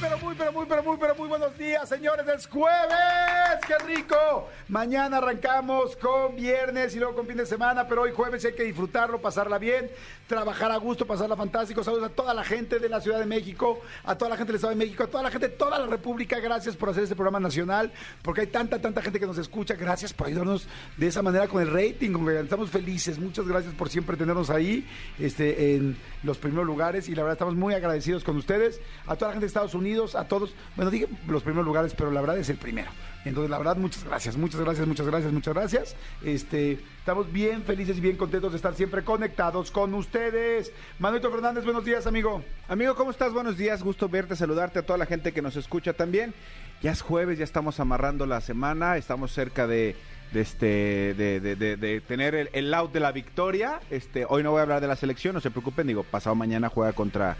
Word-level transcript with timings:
Pero 0.00 0.18
muy, 0.18 0.34
pero 0.34 0.52
muy, 0.52 0.66
pero 0.66 0.82
muy, 0.82 0.96
pero 0.98 1.14
muy 1.14 1.28
buenos 1.28 1.56
días, 1.58 1.88
señores. 1.88 2.26
Es 2.28 2.46
jueves, 2.46 3.60
qué 3.66 3.78
rico. 3.84 4.48
Mañana 4.68 5.18
arrancamos 5.18 5.96
con 5.96 6.36
viernes 6.36 6.94
y 6.94 6.98
luego 6.98 7.16
con 7.16 7.26
fin 7.26 7.36
de 7.36 7.46
semana, 7.46 7.86
pero 7.86 8.02
hoy 8.02 8.12
jueves 8.12 8.44
hay 8.44 8.54
que 8.54 8.64
disfrutarlo, 8.64 9.20
pasarla 9.20 9.58
bien, 9.58 9.90
trabajar 10.26 10.70
a 10.72 10.76
gusto, 10.76 11.06
pasarla 11.06 11.36
fantástico. 11.36 11.84
Saludos 11.84 12.04
a 12.04 12.08
toda 12.08 12.34
la 12.34 12.44
gente 12.44 12.78
de 12.78 12.88
la 12.88 13.00
Ciudad 13.00 13.18
de 13.18 13.26
México, 13.26 13.80
a 14.04 14.16
toda 14.16 14.30
la 14.30 14.36
gente 14.36 14.52
del 14.52 14.56
Estado 14.56 14.70
de 14.72 14.84
México, 14.84 15.04
a 15.04 15.06
toda 15.06 15.22
la 15.22 15.30
gente 15.30 15.48
de 15.48 15.54
toda 15.54 15.78
la 15.78 15.86
República. 15.86 16.38
Gracias 16.40 16.76
por 16.76 16.90
hacer 16.90 17.04
este 17.04 17.14
programa 17.14 17.40
nacional, 17.40 17.92
porque 18.22 18.42
hay 18.42 18.46
tanta, 18.48 18.80
tanta 18.80 19.02
gente 19.02 19.20
que 19.20 19.26
nos 19.26 19.38
escucha. 19.38 19.74
Gracias 19.74 20.12
por 20.12 20.26
ayudarnos 20.26 20.66
de 20.96 21.06
esa 21.06 21.22
manera 21.22 21.48
con 21.48 21.62
el 21.62 21.70
rating. 21.70 22.14
Estamos 22.42 22.70
felices. 22.70 23.18
Muchas 23.18 23.46
gracias 23.46 23.74
por 23.74 23.88
siempre 23.88 24.16
tenernos 24.16 24.50
ahí 24.50 24.86
este, 25.18 25.76
en 25.76 25.96
los 26.22 26.38
primeros 26.38 26.66
lugares 26.66 27.08
y 27.08 27.14
la 27.14 27.22
verdad 27.22 27.34
estamos 27.34 27.54
muy 27.54 27.74
agradecidos 27.74 28.24
con 28.24 28.36
ustedes. 28.36 28.80
A 29.06 29.16
toda 29.16 29.28
la 29.28 29.34
gente 29.34 29.44
de 29.44 29.48
Estados 29.48 29.65
Unidos, 29.74 30.14
a 30.14 30.28
todos. 30.28 30.54
Bueno, 30.76 30.90
dije 30.90 31.08
los 31.26 31.42
primeros 31.42 31.64
lugares, 31.66 31.94
pero 31.96 32.10
la 32.10 32.20
verdad 32.20 32.38
es 32.38 32.48
el 32.48 32.56
primero. 32.56 32.90
Entonces, 33.24 33.50
la 33.50 33.58
verdad, 33.58 33.76
muchas 33.76 34.04
gracias, 34.04 34.36
muchas 34.36 34.60
gracias, 34.60 34.86
muchas 34.86 35.06
gracias, 35.06 35.32
muchas 35.32 35.54
gracias. 35.54 35.96
Este, 36.22 36.78
estamos 36.98 37.32
bien 37.32 37.64
felices 37.64 37.98
y 37.98 38.00
bien 38.00 38.16
contentos 38.16 38.52
de 38.52 38.56
estar 38.56 38.74
siempre 38.74 39.02
conectados 39.02 39.70
con 39.70 39.94
ustedes. 39.94 40.72
Manuelito 41.00 41.30
Fernández, 41.32 41.64
buenos 41.64 41.84
días, 41.84 42.06
amigo. 42.06 42.44
Amigo, 42.68 42.94
¿cómo 42.94 43.10
estás? 43.10 43.32
Buenos 43.32 43.56
días, 43.56 43.82
gusto 43.82 44.08
verte, 44.08 44.36
saludarte 44.36 44.78
a 44.78 44.86
toda 44.86 44.98
la 44.98 45.06
gente 45.06 45.32
que 45.32 45.42
nos 45.42 45.56
escucha 45.56 45.92
también. 45.92 46.34
Ya 46.82 46.92
es 46.92 47.02
jueves, 47.02 47.38
ya 47.38 47.44
estamos 47.44 47.80
amarrando 47.80 48.26
la 48.26 48.40
semana, 48.40 48.96
estamos 48.96 49.32
cerca 49.32 49.66
de, 49.66 49.96
este 50.32 51.14
de 51.14 52.02
tener 52.06 52.34
el, 52.34 52.50
el 52.52 52.72
out 52.74 52.92
de 52.92 53.00
la 53.00 53.10
victoria. 53.10 53.80
Este, 53.90 54.24
hoy 54.28 54.44
no 54.44 54.52
voy 54.52 54.60
a 54.60 54.62
hablar 54.62 54.80
de 54.80 54.86
la 54.86 54.96
selección, 54.96 55.34
no 55.34 55.40
se 55.40 55.50
preocupen, 55.50 55.86
digo, 55.86 56.04
pasado 56.04 56.36
mañana 56.36 56.68
juega 56.68 56.92
contra 56.92 57.36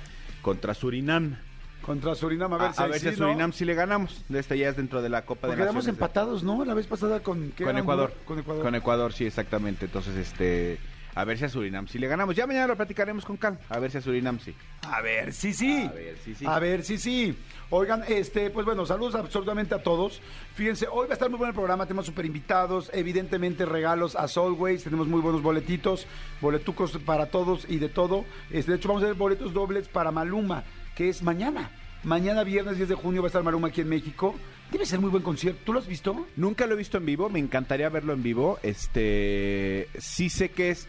contra 0.47 0.75
Surinam. 0.75 1.39
Contra 1.87 2.15
Surinam, 2.17 2.53
a 2.53 2.57
A 2.57 2.59
ver 2.59 2.69
a 2.71 2.73
si, 2.73 2.83
ver 2.91 3.01
si 3.01 3.09
a 3.09 3.11
¿no? 3.13 3.17
Surinam 3.17 3.53
sí 3.53 3.65
le 3.65 3.75
ganamos. 3.75 4.25
De 4.29 4.41
este 4.41 4.59
ya 4.59 4.69
es 4.69 4.77
dentro 4.77 5.01
de 5.03 5.09
la 5.09 5.23
Copa 5.23 5.43
Porque 5.43 5.53
de 5.57 5.63
quedamos 5.63 5.85
Naciones. 5.85 5.97
empatados, 5.97 6.43
¿no? 6.43 6.65
La 6.65 6.75
vez 6.75 6.87
pasada 6.87 7.21
con 7.21 7.53
¿qué 7.53 7.65
con? 7.65 7.79
Ecuador. 7.79 8.13
Con 8.25 8.39
Ecuador. 8.41 8.63
Con 8.65 8.75
Ecuador, 8.75 9.13
sí, 9.13 9.25
exactamente. 9.25 9.87
Entonces, 9.87 10.17
este 10.17 10.79
a 11.15 11.25
ver 11.25 11.39
si 11.39 11.45
a 11.47 11.49
Surinam 11.49 11.87
sí 11.89 11.99
le 11.99 12.09
ganamos. 12.09 12.37
Ya 12.37 12.47
mañana 12.47 12.67
lo 12.67 12.77
platicaremos 12.77 13.25
con 13.25 13.39
calma. 13.39 13.59
A 13.71 13.79
ver 13.79 13.91
si 13.91 13.97
a 13.99 14.01
Surinam 14.03 14.39
sí. 14.39 14.55
A 14.83 15.01
ver, 15.01 15.33
sí, 15.33 15.55
sí. 15.55 15.89
A 15.89 15.93
ver, 15.95 16.17
sí, 16.23 16.35
sí. 16.35 16.45
A 16.47 16.59
ver, 16.59 16.83
sí, 16.85 16.99
sí. 16.99 17.39
Oigan, 17.71 18.03
este, 18.07 18.51
pues 18.51 18.67
bueno, 18.67 18.85
saludos 18.85 19.15
absolutamente 19.15 19.75
a 19.75 19.83
todos. 19.83 20.21
Fíjense, 20.55 20.87
hoy 20.91 21.07
va 21.07 21.13
a 21.13 21.15
estar 21.15 21.31
muy 21.31 21.39
bueno 21.39 21.51
el 21.51 21.55
programa, 21.55 21.87
tenemos 21.87 22.05
super 22.07 22.27
invitados, 22.27 22.91
evidentemente 22.93 23.65
regalos 23.65 24.15
a 24.15 24.29
Solways, 24.29 24.85
tenemos 24.85 25.07
muy 25.09 25.21
buenos 25.23 25.41
boletitos, 25.41 26.07
boletucos 26.43 26.99
para 26.99 27.27
todos 27.31 27.65
y 27.69 27.79
de 27.79 27.89
todo. 27.89 28.27
Este, 28.51 28.73
de 28.73 28.77
hecho, 28.77 28.89
vamos 28.89 29.03
a 29.03 29.07
ver 29.07 29.15
boletos 29.15 29.55
dobles 29.55 29.89
para 29.89 30.11
Maluma, 30.11 30.65
que 30.97 31.09
es 31.09 31.23
mañana. 31.23 31.71
Mañana, 32.03 32.43
viernes 32.43 32.77
10 32.79 32.89
de 32.89 32.95
junio, 32.97 33.23
va 33.23 33.27
a 33.27 33.29
estar 33.29 33.45
Maluma 33.45 33.69
aquí 33.69 33.83
en 33.83 33.89
México. 33.89 34.35
Debe 34.73 34.87
ser 34.87 34.99
muy 34.99 35.11
buen 35.11 35.23
concierto. 35.23 35.61
¿Tú 35.65 35.73
lo 35.73 35.79
has 35.79 35.87
visto? 35.87 36.27
Nunca 36.37 36.67
lo 36.67 36.75
he 36.75 36.79
visto 36.79 36.99
en 36.99 37.07
vivo, 37.07 37.29
me 37.29 37.39
encantaría 37.39 37.89
verlo 37.89 38.13
en 38.13 38.23
vivo. 38.23 38.59
Este, 38.63 39.89
sí 39.99 40.29
sé 40.29 40.51
que 40.51 40.71
es 40.71 40.89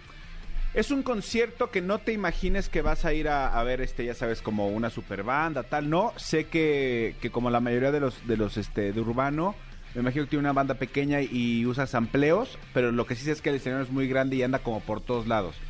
es 0.73 0.91
un 0.91 1.01
concierto 1.01 1.71
que 1.71 1.81
no 1.81 1.99
te 1.99 2.13
imagines 2.13 2.69
que 2.69 2.83
vas 2.83 3.03
a 3.03 3.13
ir 3.13 3.29
a, 3.29 3.57
a 3.57 3.63
ver 3.63 3.81
este, 3.81 4.05
ya 4.05 4.13
sabes, 4.13 4.43
como 4.43 4.67
una 4.67 4.91
super 4.91 5.23
banda, 5.23 5.63
tal, 5.63 5.89
no, 5.89 6.13
sé 6.17 6.45
que, 6.45 7.15
que 7.19 7.31
como 7.31 7.49
la 7.49 7.59
mayoría 7.59 7.91
de 7.91 7.99
los 7.99 8.27
de 8.27 8.37
los 8.37 8.57
este 8.57 8.93
de 8.93 9.01
urbano, 9.01 9.55
me 9.93 10.01
imagino 10.01 10.25
que 10.25 10.29
tiene 10.29 10.41
una 10.41 10.53
banda 10.53 10.75
pequeña 10.75 11.21
y 11.21 11.65
usa 11.65 11.87
sampleos, 11.87 12.59
pero 12.73 12.91
lo 12.91 13.05
que 13.05 13.15
sí 13.15 13.23
sé 13.25 13.31
es 13.31 13.41
que 13.41 13.49
el 13.49 13.55
escenario 13.55 13.83
es 13.83 13.91
muy 13.91 14.07
grande 14.07 14.35
y 14.35 14.43
anda 14.43 14.59
como 14.59 14.85
por 14.85 15.01
todos 15.01 15.27
lados. 15.27 15.61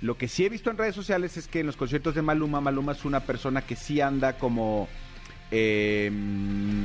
Lo 0.00 0.16
que 0.18 0.28
sí 0.28 0.44
he 0.44 0.48
visto 0.48 0.70
en 0.70 0.78
redes 0.78 0.94
sociales 0.94 1.36
es 1.36 1.48
que 1.48 1.60
en 1.60 1.66
los 1.66 1.76
conciertos 1.76 2.14
de 2.14 2.22
Maluma, 2.22 2.60
Maluma 2.60 2.92
es 2.92 3.04
una 3.04 3.20
persona 3.26 3.62
que 3.62 3.76
sí 3.76 4.00
anda 4.00 4.36
como... 4.38 4.88
eh, 5.52 6.10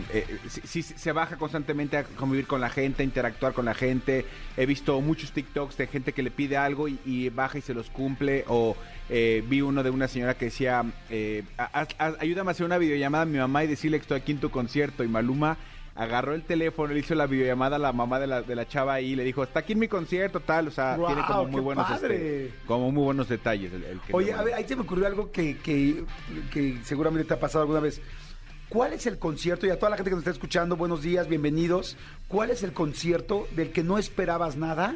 eh, 0.09 0.39
sí, 0.47 0.61
sí, 0.63 0.83
se 0.83 1.11
baja 1.11 1.37
constantemente 1.37 1.97
a 1.97 2.03
convivir 2.03 2.47
con 2.47 2.61
la 2.61 2.69
gente, 2.69 3.03
a 3.03 3.05
interactuar 3.05 3.53
con 3.53 3.65
la 3.65 3.73
gente. 3.73 4.25
He 4.57 4.65
visto 4.65 4.99
muchos 5.01 5.31
TikToks 5.33 5.77
de 5.77 5.87
gente 5.87 6.13
que 6.13 6.23
le 6.23 6.31
pide 6.31 6.57
algo 6.57 6.87
y, 6.87 6.99
y 7.05 7.29
baja 7.29 7.57
y 7.57 7.61
se 7.61 7.73
los 7.73 7.89
cumple. 7.89 8.43
O 8.47 8.77
eh, 9.09 9.43
vi 9.47 9.61
uno 9.61 9.83
de 9.83 9.89
una 9.89 10.07
señora 10.07 10.35
que 10.37 10.45
decía, 10.45 10.83
eh, 11.09 11.43
"Haz- 11.57 11.95
haz- 11.99 12.17
ayúdame 12.19 12.49
a 12.49 12.51
hacer 12.51 12.65
una 12.65 12.77
videollamada 12.77 13.23
a 13.23 13.27
mi 13.27 13.37
mamá 13.37 13.63
y 13.63 13.67
decirle 13.67 13.97
que 13.97 14.01
estoy 14.03 14.17
aquí 14.17 14.31
en 14.31 14.39
tu 14.39 14.49
concierto. 14.49 15.03
Y 15.03 15.07
Maluma 15.07 15.57
agarró 15.95 16.33
el 16.35 16.43
teléfono, 16.43 16.93
le 16.93 16.99
hizo 16.99 17.15
la 17.15 17.25
videollamada 17.25 17.77
a 17.77 17.79
la 17.79 17.93
mamá 17.93 18.19
de 18.19 18.27
la, 18.27 18.41
de 18.41 18.53
la 18.55 18.67
chava 18.67 18.99
y 19.01 19.15
le 19.15 19.23
dijo, 19.23 19.43
está 19.43 19.61
aquí 19.61 19.73
en 19.73 19.79
mi 19.79 19.87
concierto, 19.87 20.41
tal. 20.41 20.67
O 20.67 20.71
sea, 20.71 20.95
¡Guau, 20.97 21.13
tiene 21.13 21.25
como 21.27 21.45
muy 21.47 21.61
buenos, 21.61 21.89
este, 21.89 22.53
como 22.67 22.91
muy 22.91 23.03
buenos 23.03 23.29
detalles. 23.29 23.71
el- 23.73 23.83
el 23.85 23.99
que 24.01 24.13
Oye, 24.13 24.33
a 24.33 24.41
ver, 24.43 24.53
ahí 24.55 24.65
se 24.67 24.75
me 24.75 24.81
ocurrió 24.81 25.07
algo 25.07 25.31
que, 25.31 25.57
que, 25.59 26.03
que 26.51 26.77
seguramente 26.83 27.25
te 27.27 27.33
ha 27.33 27.39
pasado 27.39 27.61
alguna 27.63 27.79
vez. 27.79 28.01
¿Cuál 28.67 28.93
es 28.93 29.05
el 29.05 29.19
concierto? 29.19 29.65
Y 29.67 29.69
a 29.69 29.77
toda 29.79 29.91
la 29.91 29.95
gente 29.95 30.09
que 30.09 30.15
nos 30.15 30.21
está 30.23 30.31
escuchando, 30.31 30.75
buenos 30.75 31.01
días, 31.01 31.27
bienvenidos. 31.29 31.95
¿Cuál 32.27 32.49
es 32.49 32.63
el 32.63 32.73
concierto 32.73 33.47
del 33.55 33.71
que 33.71 33.83
no 33.83 33.97
esperabas 33.97 34.57
nada 34.57 34.95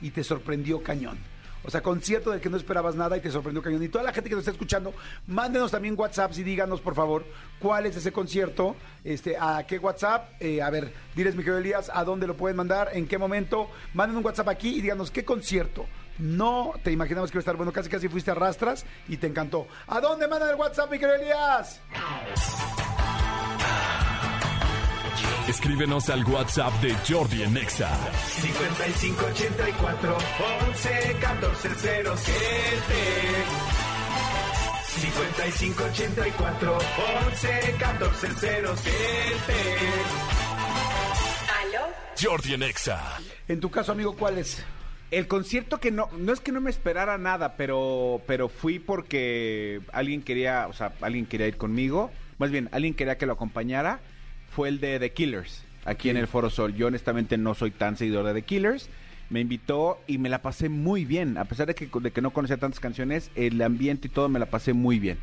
y 0.00 0.10
te 0.10 0.22
sorprendió 0.22 0.82
cañón? 0.82 1.18
O 1.68 1.70
sea, 1.70 1.82
concierto 1.82 2.30
del 2.30 2.40
que 2.40 2.48
no 2.48 2.56
esperabas 2.56 2.94
nada 2.94 3.14
y 3.18 3.20
te 3.20 3.30
sorprendió 3.30 3.62
cañón. 3.62 3.82
Y 3.82 3.90
toda 3.90 4.02
la 4.02 4.14
gente 4.14 4.30
que 4.30 4.34
nos 4.34 4.40
está 4.40 4.52
escuchando, 4.52 4.94
mándenos 5.26 5.70
también 5.70 5.96
WhatsApp 5.98 6.32
y 6.38 6.42
díganos, 6.42 6.80
por 6.80 6.94
favor, 6.94 7.26
cuál 7.60 7.84
es 7.84 7.94
ese 7.94 8.10
concierto, 8.10 8.74
este, 9.04 9.36
a 9.38 9.66
qué 9.66 9.78
WhatsApp. 9.78 10.30
Eh, 10.40 10.62
a 10.62 10.70
ver, 10.70 10.90
diles, 11.14 11.34
mi 11.34 11.42
querido 11.42 11.58
Elías, 11.58 11.90
a 11.92 12.04
dónde 12.04 12.26
lo 12.26 12.38
pueden 12.38 12.56
mandar, 12.56 12.88
en 12.94 13.06
qué 13.06 13.18
momento. 13.18 13.68
Manden 13.92 14.16
un 14.16 14.24
WhatsApp 14.24 14.48
aquí 14.48 14.78
y 14.78 14.80
díganos 14.80 15.10
qué 15.10 15.26
concierto. 15.26 15.84
No 16.18 16.72
te 16.82 16.90
imaginabas 16.90 17.30
que 17.30 17.36
iba 17.36 17.40
a 17.40 17.42
estar 17.42 17.56
bueno, 17.56 17.70
casi 17.70 17.90
casi 17.90 18.08
fuiste 18.08 18.30
a 18.30 18.34
rastras 18.34 18.86
y 19.06 19.18
te 19.18 19.26
encantó. 19.26 19.66
¿A 19.88 20.00
dónde 20.00 20.26
mandan 20.26 20.48
el 20.48 20.56
WhatsApp, 20.56 20.90
mi 20.90 20.98
querido 20.98 21.16
Elías? 21.16 21.82
Escríbenos 25.48 26.08
al 26.10 26.24
WhatsApp 26.24 26.72
de 26.82 26.94
Jordi 27.08 27.42
en 27.42 27.56
Exa. 27.56 27.90
5584 28.40 30.16
11 30.68 31.16
14 31.20 31.68
07 31.78 32.18
5584 34.98 36.78
11 37.26 37.76
14 37.78 38.28
07 38.36 39.54
¿Aló? 41.62 41.80
Jordi 42.20 42.54
en 42.54 42.62
Exa. 42.62 43.18
En 43.46 43.60
tu 43.60 43.70
caso, 43.70 43.92
amigo, 43.92 44.16
¿cuál 44.16 44.38
es? 44.38 44.64
El 45.10 45.26
concierto 45.26 45.80
que 45.80 45.90
no, 45.90 46.10
no 46.18 46.32
es 46.32 46.40
que 46.40 46.52
no 46.52 46.60
me 46.60 46.68
esperara 46.70 47.16
nada, 47.16 47.56
pero, 47.56 48.20
pero 48.26 48.48
fui 48.48 48.78
porque 48.78 49.80
alguien 49.92 50.22
quería, 50.22 50.66
o 50.68 50.74
sea, 50.74 50.92
alguien 51.00 51.24
quería 51.24 51.46
ir 51.46 51.56
conmigo, 51.56 52.10
más 52.38 52.50
bien, 52.50 52.68
alguien 52.72 52.92
quería 52.94 53.16
que 53.16 53.24
lo 53.24 53.32
acompañara, 53.32 54.00
fue 54.50 54.68
el 54.68 54.80
de 54.80 54.98
The 54.98 55.12
Killers, 55.12 55.64
aquí 55.84 56.10
en 56.10 56.16
el 56.16 56.26
Foro 56.26 56.50
Sol. 56.50 56.74
Yo 56.74 56.86
honestamente 56.86 57.38
no 57.38 57.54
soy 57.54 57.70
tan 57.70 57.96
seguidor 57.96 58.26
de 58.26 58.34
The 58.34 58.42
Killers, 58.42 58.88
me 59.30 59.40
invitó 59.40 60.00
y 60.06 60.18
me 60.18 60.28
la 60.28 60.42
pasé 60.42 60.68
muy 60.68 61.04
bien, 61.04 61.36
a 61.38 61.44
pesar 61.44 61.66
de 61.66 61.74
que, 61.74 61.88
de 62.00 62.10
que 62.10 62.20
no 62.20 62.32
conocía 62.32 62.56
tantas 62.56 62.80
canciones, 62.80 63.30
el 63.34 63.60
ambiente 63.60 64.08
y 64.08 64.10
todo 64.10 64.28
me 64.28 64.38
la 64.38 64.46
pasé 64.46 64.72
muy 64.72 64.98
bien. 64.98 65.18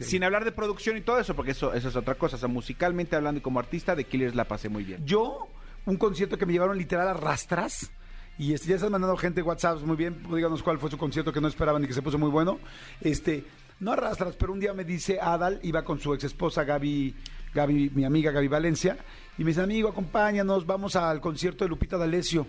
Sin 0.00 0.24
hablar 0.24 0.44
de 0.44 0.52
producción 0.52 0.96
y 0.96 1.02
todo 1.02 1.18
eso, 1.18 1.36
porque 1.36 1.50
eso, 1.50 1.74
eso 1.74 1.88
es 1.88 1.96
otra 1.96 2.14
cosa, 2.14 2.36
o 2.36 2.38
sea, 2.38 2.48
musicalmente 2.48 3.16
hablando 3.16 3.38
y 3.38 3.42
como 3.42 3.58
artista, 3.58 3.94
The 3.94 4.04
Killers 4.04 4.34
la 4.34 4.44
pasé 4.44 4.68
muy 4.68 4.82
bien. 4.82 5.04
Yo, 5.04 5.48
un 5.84 5.96
concierto 5.96 6.38
que 6.38 6.46
me 6.46 6.52
llevaron 6.52 6.78
literal 6.78 7.08
a 7.08 7.14
rastras. 7.14 7.90
Y 8.36 8.52
este, 8.52 8.70
ya 8.70 8.76
están 8.76 8.90
mandando 8.90 9.16
gente 9.16 9.42
WhatsApp, 9.42 9.80
muy 9.82 9.96
bien, 9.96 10.20
díganos 10.34 10.62
cuál 10.62 10.78
fue 10.78 10.90
su 10.90 10.98
concierto 10.98 11.32
que 11.32 11.40
no 11.40 11.46
esperaban 11.46 11.84
y 11.84 11.86
que 11.86 11.92
se 11.92 12.02
puso 12.02 12.18
muy 12.18 12.30
bueno. 12.30 12.58
Este, 13.00 13.44
no 13.78 13.92
a 13.92 13.96
rastras, 13.96 14.34
pero 14.36 14.52
un 14.52 14.58
día 14.58 14.72
me 14.72 14.84
dice 14.84 15.20
Adal, 15.20 15.60
iba 15.62 15.84
con 15.84 16.00
su 16.00 16.14
ex 16.14 16.24
esposa 16.24 16.64
Gaby, 16.64 17.14
Gaby, 17.54 17.90
mi 17.94 18.04
amiga 18.04 18.32
Gaby 18.32 18.48
Valencia, 18.48 18.96
y 19.38 19.44
me 19.44 19.50
dice, 19.50 19.62
amigo, 19.62 19.88
acompáñanos, 19.88 20.66
vamos 20.66 20.96
al 20.96 21.20
concierto 21.20 21.64
de 21.64 21.68
Lupita 21.68 21.96
D'Alessio. 21.96 22.46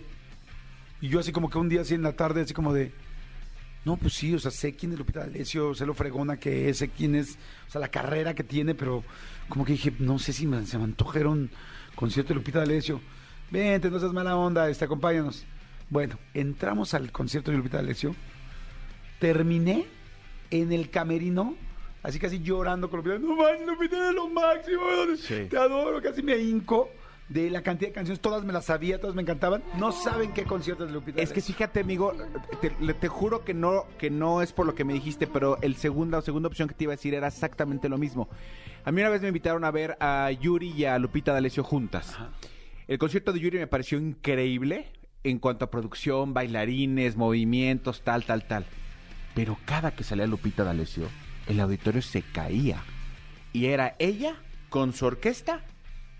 Y 1.01 1.09
yo 1.09 1.19
así 1.19 1.31
como 1.31 1.49
que 1.49 1.57
un 1.57 1.69
día 1.69 1.81
así 1.81 1.93
en 1.93 2.01
la 2.01 2.13
tarde, 2.13 2.41
así 2.41 2.53
como 2.53 2.73
de, 2.73 2.91
no, 3.85 3.97
pues 3.97 4.13
sí, 4.13 4.33
o 4.33 4.39
sea, 4.39 4.49
sé 4.49 4.75
quién 4.75 4.93
es 4.93 4.97
Lupita 4.97 5.19
D'Alessio, 5.19 5.75
sé 5.75 5.85
lo 5.85 5.93
fregona 5.93 6.37
que 6.37 6.69
es, 6.69 6.79
sé 6.79 6.90
quién 6.90 7.13
es, 7.16 7.37
o 7.67 7.72
sea, 7.72 7.79
la 7.79 7.90
carrera 7.90 8.34
que 8.34 8.43
tiene, 8.43 8.73
pero 8.73 9.03
como 9.47 9.63
que 9.63 9.73
dije, 9.73 9.93
no 9.99 10.17
sé 10.17 10.34
si 10.34 10.47
me, 10.47 10.66
se 10.66 10.78
me 10.78 10.85
antojaron 10.85 11.51
concierto 11.96 12.29
de 12.29 12.35
Lupita 12.35 12.59
D'Alessio. 12.59 12.99
Vente, 13.51 13.91
no 13.91 13.99
seas 13.99 14.11
mala 14.11 14.35
onda, 14.35 14.69
este, 14.69 14.85
acompáñanos. 14.85 15.46
Bueno, 15.90 16.17
entramos 16.34 16.96
al 16.96 17.11
concierto 17.11 17.51
de 17.51 17.58
Lupita 17.58 17.78
D'Alessio, 17.78 18.16
terminé 19.19 19.85
en 20.49 20.72
el 20.73 20.90
camerino, 20.90 21.55
así 22.05 22.19
casi 22.19 22.40
llorando 22.41 22.90
con 22.90 22.99
Lupita, 22.99 23.17
no 23.19 23.35
manches, 23.35 23.67
Lupita 23.67 24.09
es 24.09 24.16
lo 24.16 24.28
máximo, 24.29 24.81
Sí. 25.17 25.47
te 25.49 25.57
adoro, 25.57 26.02
casi 26.02 26.22
me 26.23 26.37
hinco. 26.37 26.90
De 27.28 27.49
la 27.49 27.63
cantidad 27.63 27.90
de 27.90 27.93
canciones, 27.96 28.19
todas 28.22 28.43
me 28.46 28.53
las 28.53 28.66
sabía, 28.66 28.99
todas 29.02 29.16
me 29.16 29.23
encantaban. 29.23 29.63
No 29.79 29.91
saben 29.91 30.31
qué 30.31 30.43
conciertos 30.43 30.87
de 30.90 30.93
Lupita. 30.93 31.19
Es 31.19 31.31
que 31.34 31.41
fíjate, 31.41 31.79
amigo, 31.79 32.13
te, 32.61 33.07
juro 33.07 33.43
que 33.43 33.55
no, 33.55 33.87
que 33.97 34.11
no 34.11 34.43
es 34.43 34.53
por 34.53 34.67
lo 34.67 34.75
que 34.75 34.84
me 34.84 34.93
dijiste, 34.93 35.25
pero 35.25 35.57
el 35.63 35.75
segunda, 35.75 36.19
la 36.19 36.22
segunda 36.22 36.47
opción 36.49 36.67
que 36.67 36.75
te 36.75 36.84
iba 36.84 36.93
a 36.93 36.97
decir 36.97 37.16
era 37.16 37.28
exactamente 37.28 37.90
lo 37.90 37.97
mismo. 37.97 38.29
A 38.84 38.91
mí 38.91 39.01
una 39.01 39.09
vez 39.09 39.23
me 39.23 39.29
invitaron 39.29 39.63
a 39.63 39.72
ver 39.72 39.97
a 39.99 40.29
Yuri 40.40 40.69
y 40.78 40.85
a 40.85 40.99
Lupita 40.99 41.34
D'Alessio 41.34 41.63
juntas. 41.63 42.16
El 42.87 42.99
concierto 42.99 43.34
de 43.34 43.40
Yuri 43.40 43.58
me 43.58 43.66
pareció 43.66 43.97
increíble 43.97 44.91
en 45.23 45.40
cuanto 45.40 45.66
a 45.66 45.72
producción, 45.72 46.35
bailarines, 46.35 47.16
movimientos, 47.16 48.03
tal, 48.03 48.23
tal, 48.25 48.47
tal. 48.47 48.67
pero 49.34 49.58
cada 49.66 49.96
que 49.96 50.03
salía 50.03 50.28
Lupita 50.28 50.63
D'Alessio, 50.63 51.08
el 51.47 51.59
auditorio 51.59 52.02
se 52.02 52.22
caía. 52.22 52.84
Y 53.53 53.68
era 53.68 53.96
ella 54.00 54.36
con 54.70 54.94
su 54.94 55.06
orquesta 55.06 55.62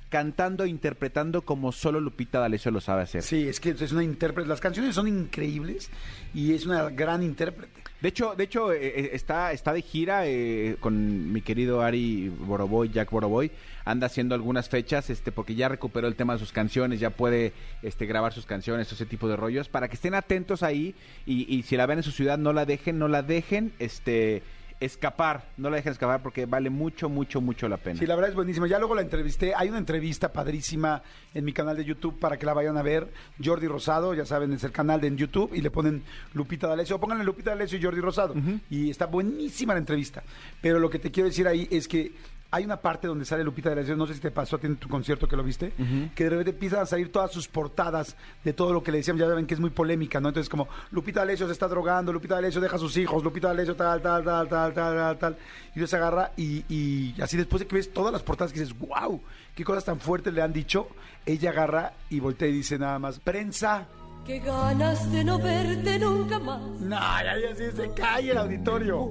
cantando 0.10 0.64
e 0.64 0.70
interpretando 0.70 1.42
como 1.42 1.72
solo 1.72 2.00
Lupita 2.00 2.40
D'Alessio 2.40 2.72
lo 2.72 2.80
sabe 2.80 3.02
hacer. 3.02 3.22
Sí, 3.22 3.50
es 3.50 3.60
que 3.60 3.72
es 3.72 3.92
una 3.92 4.04
intérprete. 4.04 4.48
Las 4.48 4.62
canciones 4.62 4.96
son 4.96 5.08
increíbles 5.08 5.90
y 6.34 6.54
es 6.54 6.66
una 6.66 6.90
gran 6.90 7.22
intérprete. 7.22 7.82
De 8.02 8.10
hecho, 8.10 8.36
de 8.36 8.44
hecho 8.44 8.72
eh, 8.72 8.88
eh, 8.88 9.10
está, 9.14 9.52
está 9.52 9.74
de 9.74 9.82
gira 9.82 10.28
eh, 10.28 10.78
con 10.80 11.34
mi 11.34 11.42
querido 11.42 11.82
Ari 11.82 12.30
Boroboy, 12.30 12.90
Jack 12.90 13.12
Boroboy. 13.12 13.52
Anda 13.84 14.08
haciendo 14.08 14.36
algunas 14.36 14.70
fechas 14.70 15.10
este, 15.10 15.32
porque 15.32 15.56
ya 15.56 15.68
recuperó 15.68 16.08
el 16.08 16.16
tema 16.16 16.34
de 16.34 16.40
sus 16.40 16.52
canciones, 16.52 17.00
ya 17.00 17.10
puede 17.10 17.52
este, 17.82 18.06
grabar 18.06 18.32
sus 18.32 18.46
canciones, 18.46 18.92
ese 18.92 19.06
tipo 19.06 19.28
de 19.28 19.36
rollos. 19.36 19.70
Para 19.70 19.88
que 19.88 19.96
estén 19.96 20.14
atentos 20.14 20.64
ahí 20.64 20.96
y, 21.26 21.54
y 21.54 21.64
si 21.64 21.76
la 21.76 21.88
ven 21.88 22.00
en 22.00 22.04
su 22.04 22.12
ciudad, 22.12 22.38
no 22.38 22.54
la 22.54 22.66
dejen, 22.66 23.00
no 23.00 23.08
la 23.08 23.22
dejen. 23.22 23.74
Este 23.80 24.44
escapar, 24.80 25.50
no 25.58 25.70
la 25.70 25.78
dejen 25.78 25.94
escapar 25.94 26.22
porque 26.22 26.46
vale 26.46 26.70
mucho, 26.70 27.10
mucho, 27.10 27.42
mucho 27.42 27.68
la 27.68 27.78
pena. 27.78 28.00
Sí, 28.00 28.06
la 28.06 28.16
verdad 28.16 28.30
es 28.30 28.36
buenísima. 28.36 28.68
Ya 28.68 28.80
luego 28.80 28.96
la 28.96 29.02
entrevisté. 29.02 29.54
Hay 29.56 29.70
una 29.70 29.78
entrevista 29.78 30.32
padrísima 30.32 31.02
en 31.34 31.46
mi 31.46 31.54
canal 31.54 31.78
de 31.78 31.86
YouTube 31.86 32.20
para 32.20 32.38
que 32.38 32.46
la 32.46 32.54
vayan 32.54 32.78
a 32.78 32.82
ver. 32.82 33.12
Jordi 33.44 33.68
Rosado, 33.68 34.14
ya 34.14 34.26
saben, 34.26 34.54
es 34.54 34.64
el 34.64 34.72
canal 34.72 35.02
de 35.02 35.08
en 35.08 35.18
YouTube 35.18 35.52
y 35.54 35.62
le 35.62 35.72
ponen 35.72 36.04
Lupita 36.34 36.68
D'Alessio. 36.68 37.00
Pónganle 37.00 37.24
Lupita 37.24 37.52
D'Alessio 37.52 37.78
y 37.78 37.84
Jordi 37.84 38.02
Rosado. 38.02 38.36
Y 38.70 38.90
está 38.90 39.06
buenísima 39.06 39.74
la 39.74 39.80
entrevista. 39.80 40.24
Pero 40.62 40.80
lo 40.80 40.90
que 40.90 41.00
te 41.00 41.12
quiero 41.12 41.30
decir 41.30 41.48
ahí 41.48 41.68
es 41.72 41.88
que 41.88 42.14
hay 42.56 42.64
una 42.64 42.78
parte 42.78 43.06
donde 43.06 43.26
sale 43.26 43.44
Lupita 43.44 43.70
D'Alessio, 43.70 43.98
no 43.98 44.08
sé 44.08 44.14
si 44.14 44.22
te 44.22 44.32
pasó 44.32 44.56
a 44.56 44.60
ti 44.60 44.68
en 44.68 44.78
tu 44.78 44.88
concierto 44.88 45.28
que 45.28 45.36
lo 45.36 45.44
viste, 45.44 45.74
que 46.16 46.24
de 46.24 46.30
repente 46.30 46.52
empiezan 46.52 46.80
a 46.80 46.86
salir 46.86 47.12
todas 47.12 47.30
sus 47.30 47.50
portadas 47.50 48.16
de 48.46 48.54
todo 48.54 48.72
lo 48.72 48.82
que 48.82 48.94
le 48.94 49.00
decían, 49.00 49.18
ya 49.18 49.28
saben 49.28 49.46
que 49.46 49.56
es 49.56 49.60
muy 49.60 49.72
polémica, 49.72 50.22
¿no? 50.22 50.30
Entonces 50.30 50.50
como, 50.50 50.70
Lupita 50.92 51.20
D'Alessio 51.20 51.48
se 51.48 51.52
está 51.52 51.68
drogando, 51.68 52.14
Lupita 52.14 52.36
D'Alessio 52.36 52.62
deja 52.62 52.78
a 52.78 52.80
sus 52.80 52.96
hijos, 52.96 53.22
Lupita 53.26 53.50
D'Alessio 53.50 53.76
tal, 53.76 54.02
tal, 54.02 54.24
tal, 54.24 54.48
tal, 54.48 54.74
tal, 54.74 54.96
tal, 54.96 55.18
tal, 55.18 55.38
y 55.76 55.86
se 55.86 55.96
agarra 55.98 56.32
y, 56.38 56.64
y 56.74 57.22
así 57.22 57.36
después 57.36 57.60
de 57.60 57.68
que 57.68 57.76
ves 57.76 57.92
todas 57.92 58.14
las 58.14 58.24
portadas 58.24 58.54
que 58.54 58.62
dices, 58.62 58.78
wow, 58.80 59.22
qué 59.54 59.66
cosas 59.66 59.84
tan 59.84 60.00
fuertes 60.00 60.34
le 60.34 60.42
han 60.42 60.54
dicho, 60.54 60.88
ella 61.26 61.50
agarra 61.50 61.92
y 62.10 62.22
voltea 62.22 62.48
y 62.48 62.54
dice 62.54 62.80
nada 62.80 63.00
más, 63.00 63.20
prensa, 63.20 63.86
Qué 64.26 64.40
ganas 64.40 65.12
de 65.12 65.24
no 65.24 65.38
verte 65.38 66.00
nunca 66.00 66.40
más. 66.40 66.60
No, 66.80 66.98
ya, 66.98 67.38
ya, 67.38 67.56
sí, 67.56 67.64
se 67.76 67.92
cae 67.94 68.32
el 68.32 68.38
auditorio. 68.40 69.02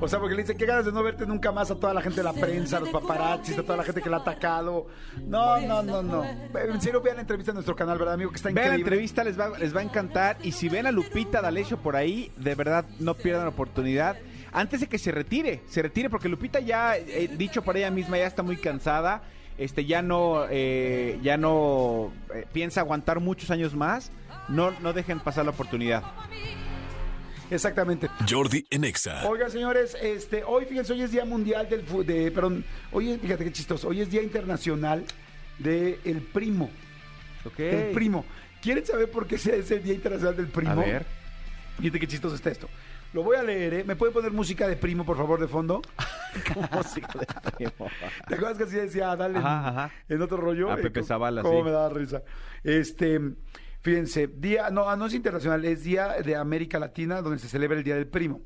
O 0.00 0.06
sea, 0.06 0.18
porque 0.18 0.34
le 0.34 0.42
dice, 0.42 0.54
qué 0.54 0.66
ganas 0.66 0.84
de 0.84 0.92
no 0.92 1.02
verte 1.02 1.24
nunca 1.24 1.50
más 1.50 1.70
a 1.70 1.76
toda 1.76 1.94
la 1.94 2.02
gente 2.02 2.18
de 2.18 2.24
la 2.24 2.34
prensa, 2.34 2.76
a 2.76 2.80
los 2.80 2.90
paparazzis, 2.90 3.56
a 3.58 3.62
toda 3.62 3.78
la 3.78 3.84
gente 3.84 4.02
que 4.02 4.10
la 4.10 4.18
ha 4.18 4.20
atacado. 4.20 4.86
No, 5.26 5.58
no, 5.62 5.82
no, 5.82 6.02
no. 6.02 6.24
En 6.24 6.80
serio, 6.82 7.00
vean 7.00 7.16
la 7.16 7.22
entrevista 7.22 7.52
en 7.52 7.54
nuestro 7.54 7.74
canal, 7.74 7.96
¿verdad, 7.96 8.14
amigo? 8.14 8.30
Que 8.32 8.36
está 8.36 8.48
Vean 8.50 8.56
la 8.56 8.62
increíble. 8.76 8.82
entrevista, 8.82 9.24
les 9.24 9.40
va, 9.40 9.58
les 9.58 9.74
va 9.74 9.80
a 9.80 9.84
encantar. 9.84 10.36
Y 10.42 10.52
si 10.52 10.68
ven 10.68 10.86
a 10.86 10.92
Lupita 10.92 11.40
D'Alessio 11.40 11.78
por 11.78 11.96
ahí, 11.96 12.30
de 12.36 12.54
verdad 12.54 12.84
no 12.98 13.14
pierdan 13.14 13.44
la 13.44 13.50
oportunidad. 13.50 14.18
Antes 14.52 14.80
de 14.80 14.88
que 14.88 14.98
se 14.98 15.10
retire, 15.10 15.62
se 15.70 15.80
retire, 15.80 16.10
porque 16.10 16.28
Lupita 16.28 16.60
ya, 16.60 16.98
eh, 16.98 17.30
dicho 17.34 17.62
por 17.62 17.78
ella 17.78 17.90
misma, 17.90 18.18
ya 18.18 18.26
está 18.26 18.42
muy 18.42 18.58
cansada. 18.58 19.22
Este, 19.56 19.86
ya 19.86 20.02
no, 20.02 20.44
eh, 20.50 21.18
ya 21.22 21.38
no 21.38 22.12
eh, 22.34 22.46
piensa 22.52 22.80
aguantar 22.80 23.20
muchos 23.20 23.50
años 23.50 23.74
más. 23.74 24.10
No, 24.50 24.72
no 24.80 24.92
dejen 24.92 25.20
pasar 25.20 25.44
la 25.44 25.52
oportunidad. 25.52 26.02
Exactamente. 27.50 28.08
Jordi 28.28 28.64
en 28.70 28.84
Exa. 28.84 29.28
Oiga, 29.28 29.48
señores, 29.50 29.96
este, 30.00 30.44
hoy, 30.44 30.66
fíjense, 30.66 30.92
hoy 30.92 31.02
es 31.02 31.10
Día 31.10 31.24
Mundial 31.24 31.68
del 31.68 31.82
fu- 31.82 32.04
de, 32.04 32.30
perdón, 32.30 32.64
hoy 32.92 33.10
es, 33.10 33.20
fíjate 33.20 33.44
qué 33.44 33.52
chistoso, 33.52 33.88
hoy 33.88 34.00
es 34.00 34.10
Día 34.10 34.22
Internacional 34.22 35.04
del 35.58 35.98
el 36.04 36.20
Primo. 36.22 36.70
Ok. 37.44 37.58
El 37.58 37.92
primo. 37.94 38.24
¿Quieren 38.62 38.84
saber 38.86 39.10
por 39.10 39.26
qué 39.26 39.34
es 39.36 39.46
el 39.46 39.82
Día 39.82 39.94
Internacional 39.94 40.36
del 40.36 40.46
Primo? 40.48 40.72
A 40.72 40.76
ver. 40.76 41.06
Fíjate 41.78 41.98
qué 41.98 42.06
chistoso 42.06 42.34
está 42.36 42.50
esto. 42.50 42.68
Lo 43.12 43.24
voy 43.24 43.36
a 43.36 43.42
leer, 43.42 43.74
¿eh? 43.74 43.84
¿Me 43.84 43.96
puede 43.96 44.12
poner 44.12 44.30
música 44.30 44.68
de 44.68 44.76
primo, 44.76 45.04
por 45.04 45.16
favor, 45.16 45.40
de 45.40 45.48
fondo? 45.48 45.82
Música 46.72 47.08
de 47.18 47.50
primo. 47.52 47.90
¿Te 48.28 48.34
acuerdas 48.36 48.58
que 48.58 48.64
así 48.64 48.76
decía 48.76 49.10
Adal 49.10 49.32
en, 49.32 49.38
Ajá, 49.38 49.68
ajá. 49.68 49.90
en 50.08 50.22
otro 50.22 50.36
rollo? 50.36 50.70
A 50.70 50.76
Pepe 50.76 51.00
Eh, 51.00 51.02
Zavala, 51.02 51.42
cómo 51.42 51.58
sí. 51.58 51.64
me 51.64 51.70
daba 51.72 51.88
risa. 51.88 52.22
Este, 52.62 53.20
fíjense, 53.80 54.26
día, 54.26 54.70
no, 54.70 54.88
ah, 54.88 54.96
no 54.96 55.06
es 55.06 55.14
internacional, 55.14 55.64
es 55.64 55.84
Día 55.84 56.16
de 56.22 56.36
América 56.36 56.78
Latina, 56.78 57.22
donde 57.22 57.38
se 57.38 57.48
celebra 57.48 57.78
el 57.78 57.84
Día 57.84 57.96
del 57.96 58.08
Primo. 58.08 58.42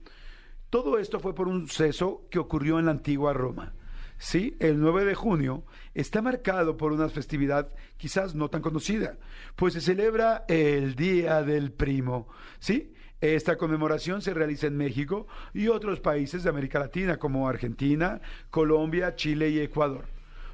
Todo 0.70 0.98
esto 0.98 1.20
fue 1.20 1.34
por 1.34 1.48
un 1.48 1.68
suceso 1.68 2.26
que 2.30 2.38
ocurrió 2.38 2.78
en 2.78 2.86
la 2.86 2.92
antigua 2.92 3.32
Roma. 3.32 3.74
Sí, 4.18 4.56
el 4.60 4.80
9 4.80 5.04
de 5.04 5.14
junio 5.14 5.64
está 5.92 6.22
marcado 6.22 6.76
por 6.76 6.92
una 6.92 7.08
festividad 7.08 7.68
quizás 7.96 8.34
no 8.34 8.48
tan 8.48 8.62
conocida, 8.62 9.18
pues 9.56 9.74
se 9.74 9.80
celebra 9.80 10.44
el 10.48 10.94
Día 10.94 11.42
del 11.42 11.72
Primo. 11.72 12.28
Sí, 12.58 12.92
esta 13.20 13.56
conmemoración 13.56 14.22
se 14.22 14.34
realiza 14.34 14.66
en 14.66 14.76
México 14.76 15.26
y 15.52 15.68
otros 15.68 16.00
países 16.00 16.42
de 16.42 16.50
América 16.50 16.78
Latina 16.78 17.16
como 17.18 17.48
Argentina, 17.48 18.20
Colombia, 18.50 19.14
Chile 19.14 19.50
y 19.50 19.60
Ecuador. 19.60 20.06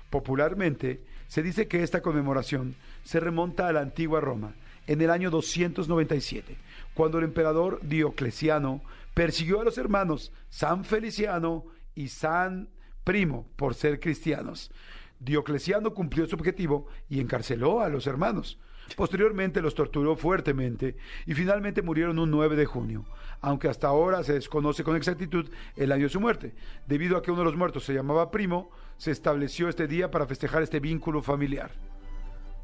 Popularmente, 0.09 1.05
se 1.29 1.43
dice 1.43 1.69
que 1.69 1.83
esta 1.83 2.03
conmemoración 2.03 2.75
se 3.05 3.21
remonta 3.21 3.69
a 3.69 3.73
la 3.73 3.81
antigua 3.81 4.21
Roma 4.21 4.55
en 4.87 5.01
el 5.01 5.11
año 5.11 5.31
297, 5.31 6.57
cuando 6.95 7.19
el 7.19 7.25
emperador 7.25 7.81
Diocleciano 7.83 8.83
persiguió 9.15 9.61
a 9.61 9.65
los 9.65 9.79
hermanos 9.79 10.33
San 10.49 10.85
Feliciano 10.85 11.65
y 11.95 12.09
San 12.09 12.69
Primo 13.05 13.47
por 13.57 13.75
ser 13.75 14.01
cristianos. 14.01 14.71
Diocleciano 15.19 15.93
cumplió 15.93 16.27
su 16.27 16.37
objetivo 16.37 16.87
y 17.09 17.21
encarceló 17.21 17.81
a 17.81 17.89
los 17.89 18.07
hermanos. 18.07 18.59
Posteriormente 18.97 19.63
los 19.63 19.75
torturó 19.75 20.17
fuertemente 20.17 20.97
y 21.27 21.35
finalmente 21.35 21.83
murieron 21.83 22.19
un 22.19 22.31
9 22.31 22.57
de 22.57 22.67
junio, 22.67 23.05
aunque 23.41 23.69
hasta 23.69 23.89
ahora 23.89 24.25
se 24.25 24.33
desconoce 24.33 24.83
con 24.83 24.97
exactitud 24.97 25.49
el 25.77 25.93
año 25.93 26.05
de 26.05 26.09
su 26.11 26.21
muerte. 26.21 26.55
Debido 26.87 27.17
a 27.17 27.23
que 27.23 27.31
uno 27.31 27.41
de 27.41 27.47
los 27.47 27.57
muertos 27.57 27.85
se 27.85 27.95
llamaba 27.95 28.31
Primo, 28.31 28.71
se 28.97 29.11
estableció 29.11 29.69
este 29.69 29.87
día 29.87 30.11
para 30.11 30.27
festejar 30.27 30.63
este 30.63 30.81
vínculo 30.81 31.23
familiar. 31.23 31.71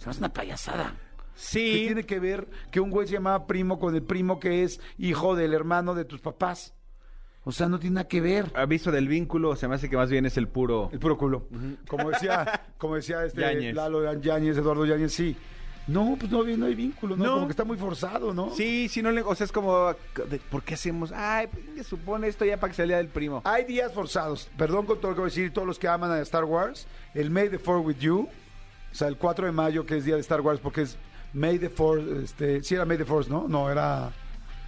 Hace 0.05 0.19
una 0.19 0.33
payasada. 0.33 0.95
¿Qué 1.37 1.43
Sí. 1.43 1.83
tiene 1.87 2.05
que 2.05 2.19
ver 2.19 2.49
que 2.71 2.81
un 2.81 2.91
güey 2.91 3.07
se 3.07 3.13
llamaba 3.15 3.47
primo 3.47 3.79
con 3.79 3.95
el 3.95 4.03
primo 4.03 4.41
que 4.41 4.63
es 4.63 4.81
hijo 4.99 5.37
del 5.37 5.53
hermano 5.55 5.95
de 5.95 6.05
tus 6.07 6.21
papás? 6.21 6.73
O 7.45 7.53
sea, 7.53 7.69
no 7.69 7.79
tiene 7.79 7.95
nada 7.95 8.09
que 8.09 8.21
ver. 8.21 8.51
Aviso 8.57 8.91
del 8.91 9.07
vínculo, 9.07 9.55
se 9.55 9.69
me 9.69 9.77
hace 9.77 9.89
que 9.89 9.97
más 9.97 10.11
bien 10.11 10.27
es 10.27 10.37
el 10.37 10.49
puro. 10.49 10.89
El 10.93 10.99
puro 10.99 11.17
culo. 11.17 11.47
Como 11.87 12.11
decía, 12.11 12.63
como 12.79 12.97
decía 12.97 13.25
este 13.25 13.43
Yáñez. 13.43 13.75
Lalo 13.75 14.13
Yáñez, 14.21 14.57
Eduardo 14.57 14.85
Yáñez, 14.85 15.13
sí. 15.13 15.37
No, 15.87 16.17
pues 16.19 16.33
no, 16.33 16.43
no 16.43 16.67
hay 16.67 16.75
vínculo, 16.75 17.17
¿no? 17.17 17.25
No. 17.25 17.33
Como 17.35 17.47
que 17.47 17.53
está 17.53 17.63
muy 17.65 17.77
forzado, 17.77 18.35
¿no? 18.35 18.51
Sí, 18.51 18.89
sí, 18.89 19.03
no 19.03 19.13
le. 19.13 19.23
O 19.23 19.33
sea, 19.37 19.45
es 19.45 19.53
como. 19.53 19.95
¿Por 20.51 20.65
qué 20.65 20.75
hacemos? 20.75 21.13
Ay, 21.15 21.47
pues, 21.47 21.87
supone 21.87 22.27
esto 22.27 22.45
ya 22.45 22.59
para 22.59 22.73
que 22.73 22.83
día 22.83 22.97
del 22.97 23.07
primo. 23.07 23.43
Hay 23.45 23.65
días 23.65 23.93
forzados. 23.93 24.51
Perdón 24.59 24.85
con 24.87 24.99
todo 25.01 25.13
lo 25.13 25.15
que 25.15 25.21
voy 25.21 25.29
a 25.29 25.31
decir, 25.31 25.53
todos 25.53 25.69
los 25.69 25.79
que 25.79 25.87
aman 25.87 26.11
a 26.11 26.21
Star 26.23 26.45
Wars. 26.45 26.89
El 27.15 27.31
May 27.31 27.49
the 27.49 27.61
Fourth 27.61 27.87
with 27.87 27.99
You. 27.99 28.23
O 28.91 28.95
sea, 28.95 29.07
el 29.07 29.17
4 29.17 29.47
de 29.47 29.53
mayo, 29.53 29.87
que 29.87 29.99
es 29.99 30.05
día 30.05 30.17
de 30.17 30.23
Star 30.23 30.41
Wars, 30.41 30.59
porque 30.59 30.83
es 30.83 30.97
May 31.33 31.59
the 31.59 31.69
Fourth. 31.69 32.07
Este, 32.23 32.63
sí, 32.63 32.75
era 32.75 32.85
May 32.85 32.97
the 32.99 33.05
Fourth, 33.05 33.29
¿no? 33.29 33.47
No, 33.49 33.71
era. 33.71 34.11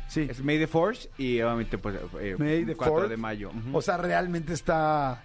Sí. 0.08 0.26
Es 0.28 0.42
May 0.42 0.58
the 0.58 0.66
Force 0.66 1.10
y 1.18 1.40
obviamente, 1.42 1.76
pues. 1.78 1.96
eh, 2.20 2.34
May 2.38 2.64
the 2.64 2.74
4 2.74 2.92
4 2.92 3.08
de 3.08 3.16
mayo. 3.16 3.50
O 3.72 3.82
sea, 3.82 3.96
realmente 3.98 4.54
está. 4.54 5.22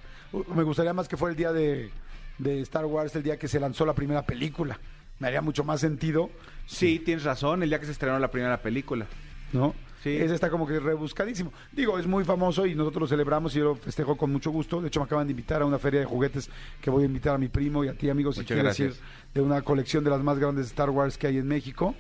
Me 0.54 0.64
gustaría 0.64 0.94
más 0.94 1.08
que 1.08 1.16
fuera 1.16 1.32
el 1.32 1.38
día 1.38 1.54
de, 1.54 1.90
de 2.38 2.62
Star 2.62 2.86
Wars, 2.86 3.16
el 3.16 3.24
día 3.24 3.38
que 3.38 3.48
se 3.48 3.60
lanzó 3.60 3.86
la 3.86 3.94
primera 3.94 4.24
película. 4.26 4.80
Me 5.20 5.28
haría 5.28 5.42
mucho 5.42 5.64
más 5.64 5.80
sentido, 5.80 6.30
sí, 6.66 7.00
tienes 7.00 7.24
razón, 7.24 7.62
el 7.64 7.70
día 7.70 7.80
que 7.80 7.86
se 7.86 7.92
estrenó 7.92 8.18
la 8.20 8.32
primera 8.32 8.62
película. 8.62 9.06
¿no? 9.54 9.74
Sí. 10.04 10.18
Ese 10.18 10.36
está 10.36 10.50
como 10.50 10.68
que 10.68 10.80
rebuscadísimo. 10.82 11.54
Digo, 11.72 11.98
es 11.98 12.06
muy 12.06 12.26
famoso 12.26 12.66
y 12.66 12.76
nosotros 12.76 13.04
lo 13.04 13.08
celebramos 13.08 13.56
y 13.56 13.60
yo 13.60 13.66
lo 13.66 13.76
festejo 13.76 14.18
con 14.18 14.32
mucho 14.34 14.52
gusto. 14.52 14.82
De 14.82 14.90
hecho, 14.90 15.00
me 15.00 15.06
acaban 15.06 15.28
de 15.28 15.32
invitar 15.32 15.62
a 15.62 15.66
una 15.66 15.80
feria 15.80 16.02
de 16.02 16.06
juguetes 16.06 16.50
que 16.82 16.90
voy 16.90 17.04
a 17.04 17.06
invitar 17.06 17.36
a 17.36 17.38
mi 17.38 17.48
primo 17.48 17.86
y 17.86 17.88
a 17.88 17.94
ti, 17.94 18.10
amigos, 18.10 18.36
si 18.36 18.44
quieres 18.44 18.66
gracias. 18.66 18.98
ir 18.98 19.02
de 19.34 19.42
una 19.42 19.62
colección 19.62 20.04
de 20.04 20.10
las 20.10 20.22
más 20.22 20.38
grandes 20.38 20.66
de 20.66 20.70
Star 20.70 20.90
Wars 20.90 21.18
que 21.18 21.28
hay 21.28 21.38
en 21.38 21.48
México. 21.48 21.96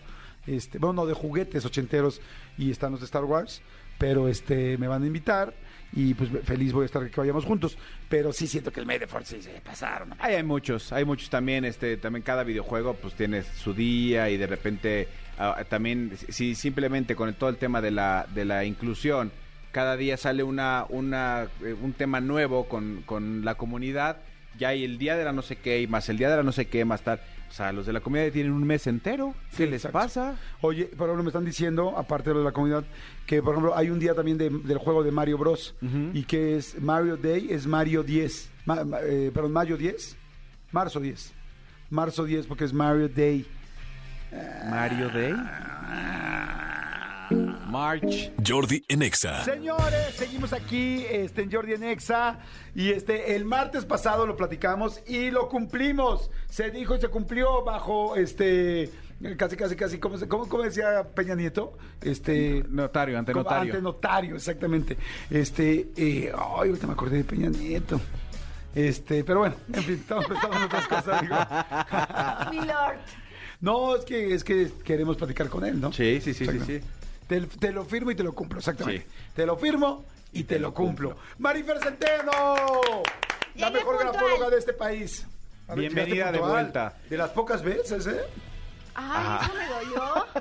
Este, 0.45 0.77
bueno, 0.79 0.93
no, 0.93 1.05
de 1.05 1.13
juguetes 1.13 1.63
ochenteros 1.63 2.19
y 2.57 2.71
están 2.71 2.91
los 2.91 2.99
de 2.99 3.05
Star 3.05 3.23
Wars, 3.23 3.61
pero 3.97 4.27
este 4.27 4.77
me 4.77 4.89
van 4.89 5.03
a 5.03 5.07
invitar 5.07 5.53
y 5.93 6.13
pues 6.13 6.29
feliz 6.43 6.73
voy 6.73 6.83
a 6.83 6.85
estar 6.87 7.09
que 7.09 7.21
vayamos 7.21 7.45
juntos. 7.45 7.77
Pero 8.09 8.33
sí 8.33 8.47
siento 8.47 8.71
que 8.71 8.81
el 8.81 9.07
Fourth 9.07 9.25
sí 9.25 9.41
se 9.41 9.61
pasaron. 9.61 10.13
Ay, 10.19 10.35
hay 10.35 10.43
muchos, 10.43 10.91
hay 10.91 11.05
muchos 11.05 11.29
también, 11.29 11.63
este, 11.65 11.97
también 11.97 12.23
cada 12.23 12.43
videojuego 12.43 12.95
pues 12.95 13.13
tiene 13.13 13.43
su 13.43 13.73
día 13.73 14.29
y 14.29 14.37
de 14.37 14.47
repente 14.47 15.07
ah, 15.37 15.63
también 15.69 16.11
si 16.29 16.55
simplemente 16.55 17.15
con 17.15 17.33
todo 17.33 17.49
el 17.49 17.57
tema 17.57 17.81
de 17.81 17.91
la 17.91 18.27
de 18.33 18.45
la 18.45 18.65
inclusión 18.65 19.31
cada 19.71 19.97
día 19.97 20.17
sale 20.17 20.43
una 20.43 20.85
una 20.89 21.47
eh, 21.63 21.73
un 21.81 21.93
tema 21.93 22.21
nuevo 22.21 22.67
con, 22.67 23.01
con 23.05 23.43
la 23.45 23.55
comunidad 23.55 24.17
ya 24.59 24.69
hay 24.69 24.83
el 24.83 24.97
día 24.97 25.15
de 25.17 25.25
la 25.25 25.31
no 25.33 25.41
sé 25.41 25.55
qué 25.55 25.81
y 25.81 25.87
más 25.87 26.07
el 26.09 26.17
día 26.17 26.29
de 26.29 26.37
la 26.37 26.43
no 26.43 26.51
sé 26.51 26.65
qué 26.67 26.85
más 26.85 27.01
tal 27.01 27.19
o 27.49 27.53
sea 27.55 27.71
los 27.71 27.85
de 27.85 27.93
la 27.93 27.99
comunidad 28.01 28.31
tienen 28.31 28.51
un 28.51 28.63
mes 28.65 28.85
entero 28.87 29.33
qué 29.51 29.57
Sí, 29.57 29.63
les 29.65 29.85
exacto. 29.85 29.97
pasa 29.99 30.35
Oye, 30.61 30.85
por 30.85 31.07
ejemplo, 31.07 31.23
me 31.23 31.29
están 31.29 31.45
diciendo, 31.45 31.95
aparte 31.97 32.29
de 32.29 32.33
lo 32.35 32.39
de 32.39 32.45
la 32.45 32.51
comunidad, 32.51 32.83
que 33.27 33.41
por 33.43 33.53
ejemplo 33.53 33.75
hay 33.77 33.89
un 33.91 33.99
día 33.99 34.15
también 34.15 34.37
de- 34.39 34.49
del 34.49 34.77
juego 34.79 35.03
de 35.03 35.11
Mario 35.11 35.37
Bros. 35.37 35.75
Y 36.13 36.23
que 36.23 36.55
es 36.55 36.81
Mario 36.81 37.15
Day, 37.17 37.47
es 37.51 37.67
Mario 37.67 38.01
10. 38.01 38.49
Ma- 38.65 38.83
ma- 38.83 38.99
eh, 39.03 39.29
perdón, 39.33 39.51
Mayo 39.51 39.77
10. 39.77 40.15
Marzo 40.71 40.99
10. 40.99 41.31
Marzo 41.91 42.23
10 42.23 42.47
porque 42.47 42.63
es 42.65 42.73
Mario 42.73 43.07
Day. 43.09 43.45
Mario 44.69 45.09
Day 45.09 45.33
March. 47.67 48.31
Jordi 48.45 48.83
en 48.87 49.01
Exa. 49.01 49.43
Señores, 49.43 50.13
seguimos 50.15 50.53
aquí 50.53 51.05
este, 51.09 51.41
en 51.41 51.51
Jordi 51.51 51.73
en 51.73 51.83
Exa 51.83 52.39
y 52.75 52.91
este, 52.91 53.35
el 53.35 53.45
martes 53.45 53.85
pasado 53.85 54.27
lo 54.27 54.35
platicamos 54.35 55.01
y 55.07 55.31
lo 55.31 55.49
cumplimos. 55.49 56.29
Se 56.49 56.69
dijo 56.69 56.95
y 56.95 57.01
se 57.01 57.07
cumplió 57.07 57.63
bajo 57.63 58.15
este 58.15 58.91
casi 59.37 59.55
casi 59.55 59.75
casi 59.75 59.97
¿cómo, 59.99 60.17
se- 60.17 60.27
cómo, 60.27 60.47
cómo 60.47 60.63
decía 60.63 61.07
Peña 61.15 61.33
Nieto? 61.33 61.77
Este 62.01 62.63
Notario, 62.69 63.17
ante 63.17 63.33
notario. 63.33 63.71
ante 63.73 63.81
notario, 63.81 64.35
exactamente. 64.35 64.97
Este, 65.31 65.87
eh, 65.95 66.31
ay, 66.35 66.69
ahorita 66.69 66.85
me 66.87 66.93
acordé 66.93 67.17
de 67.17 67.23
Peña 67.23 67.49
Nieto. 67.49 67.99
Este, 68.75 69.23
pero 69.23 69.39
bueno, 69.39 69.55
en 69.71 69.83
fin, 69.83 69.95
estamos 69.95 70.25
pensando 70.25 70.57
en 70.57 70.63
otras 70.63 70.87
cosas, 70.87 71.21
digo. 71.21 71.35
Milord. 72.51 72.97
No, 73.63 73.95
es 73.95 74.03
que 74.03 74.33
es 74.33 74.43
que 74.43 74.69
queremos 74.83 75.15
platicar 75.15 75.47
con 75.47 75.63
él, 75.63 75.79
¿no? 75.79 75.93
Sí, 75.93 76.19
sí, 76.19 76.33
sí, 76.33 76.45
sí, 76.45 76.59
sí. 76.65 76.81
Te, 77.27 77.39
te 77.41 77.71
lo 77.71 77.85
firmo 77.85 78.11
y 78.11 78.15
te 78.15 78.21
lo 78.23 78.33
cumplo, 78.33 78.59
exactamente. 78.59 79.05
Sí. 79.07 79.29
Te 79.33 79.45
lo 79.45 79.55
firmo 79.55 80.03
y 80.33 80.43
te 80.43 80.59
lo 80.59 80.73
cumplo. 80.73 81.15
Marifer 81.37 81.79
Centeno, 81.79 83.01
la 83.55 83.69
mejor 83.69 83.95
puntual. 83.95 84.11
grafóloga 84.13 84.49
de 84.49 84.57
este 84.57 84.73
país. 84.73 85.25
A 85.69 85.75
Bienvenida 85.75 86.29
de 86.33 86.39
vuelta. 86.39 86.97
De 87.09 87.15
las 87.15 87.29
pocas 87.29 87.63
veces, 87.63 88.05
¿eh? 88.07 88.19
Ay, 88.95 89.39
eso 89.45 89.53
me 89.53 89.67
dolió. 89.85 90.25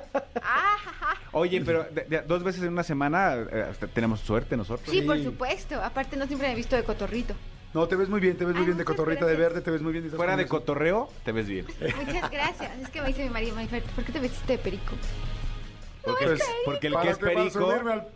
Ah, 0.45 0.75
ja, 0.83 0.91
ja. 0.91 1.17
Oye, 1.31 1.61
pero 1.61 1.85
de- 1.89 2.03
de- 2.03 2.21
dos 2.23 2.43
veces 2.43 2.61
en 2.63 2.73
una 2.73 2.83
semana 2.83 3.35
eh, 3.49 3.67
hasta 3.71 3.87
tenemos 3.87 4.19
suerte 4.19 4.57
nosotros. 4.57 4.89
Sí, 4.91 5.01
por 5.03 5.17
supuesto. 5.23 5.81
Aparte, 5.81 6.17
no 6.17 6.27
siempre 6.27 6.49
me 6.49 6.53
he 6.53 6.57
visto 6.57 6.75
de 6.75 6.83
cotorrito. 6.83 7.33
No, 7.73 7.87
te 7.87 7.95
ves 7.95 8.07
muy 8.09 8.19
bien, 8.19 8.37
te 8.37 8.45
ves 8.45 8.53
muy 8.53 8.61
Ay, 8.61 8.65
bien 8.67 8.77
de 8.77 8.83
muchas 8.83 8.95
cotorrita 8.95 9.25
de 9.25 9.33
gracias. 9.33 9.49
verde, 9.49 9.61
te 9.65 9.71
ves 9.71 9.81
muy 9.81 9.93
bien. 9.93 10.05
estás 10.05 10.17
Fuera 10.17 10.33
con 10.33 10.37
de 10.37 10.43
eso. 10.43 10.49
cotorreo, 10.51 11.09
te 11.25 11.31
ves 11.31 11.47
bien. 11.47 11.65
Muchas 12.05 12.29
gracias. 12.31 12.79
Es 12.79 12.89
que 12.89 13.01
me 13.01 13.07
dice 13.07 13.23
mi 13.23 13.29
marido, 13.31 13.55
Marifer, 13.55 13.81
¿por 13.83 14.03
qué 14.03 14.11
te 14.11 14.19
vestiste 14.19 14.53
de 14.53 14.59
perico? 14.59 14.95
Porque, 16.03 16.25
Pues, 16.25 16.41
porque 16.65 16.87
el 16.87 16.93
que 16.99 17.09
es 17.09 17.17
para 17.17 17.33
perico, 17.33 17.59
subirme 17.71 17.93
al- 17.93 18.07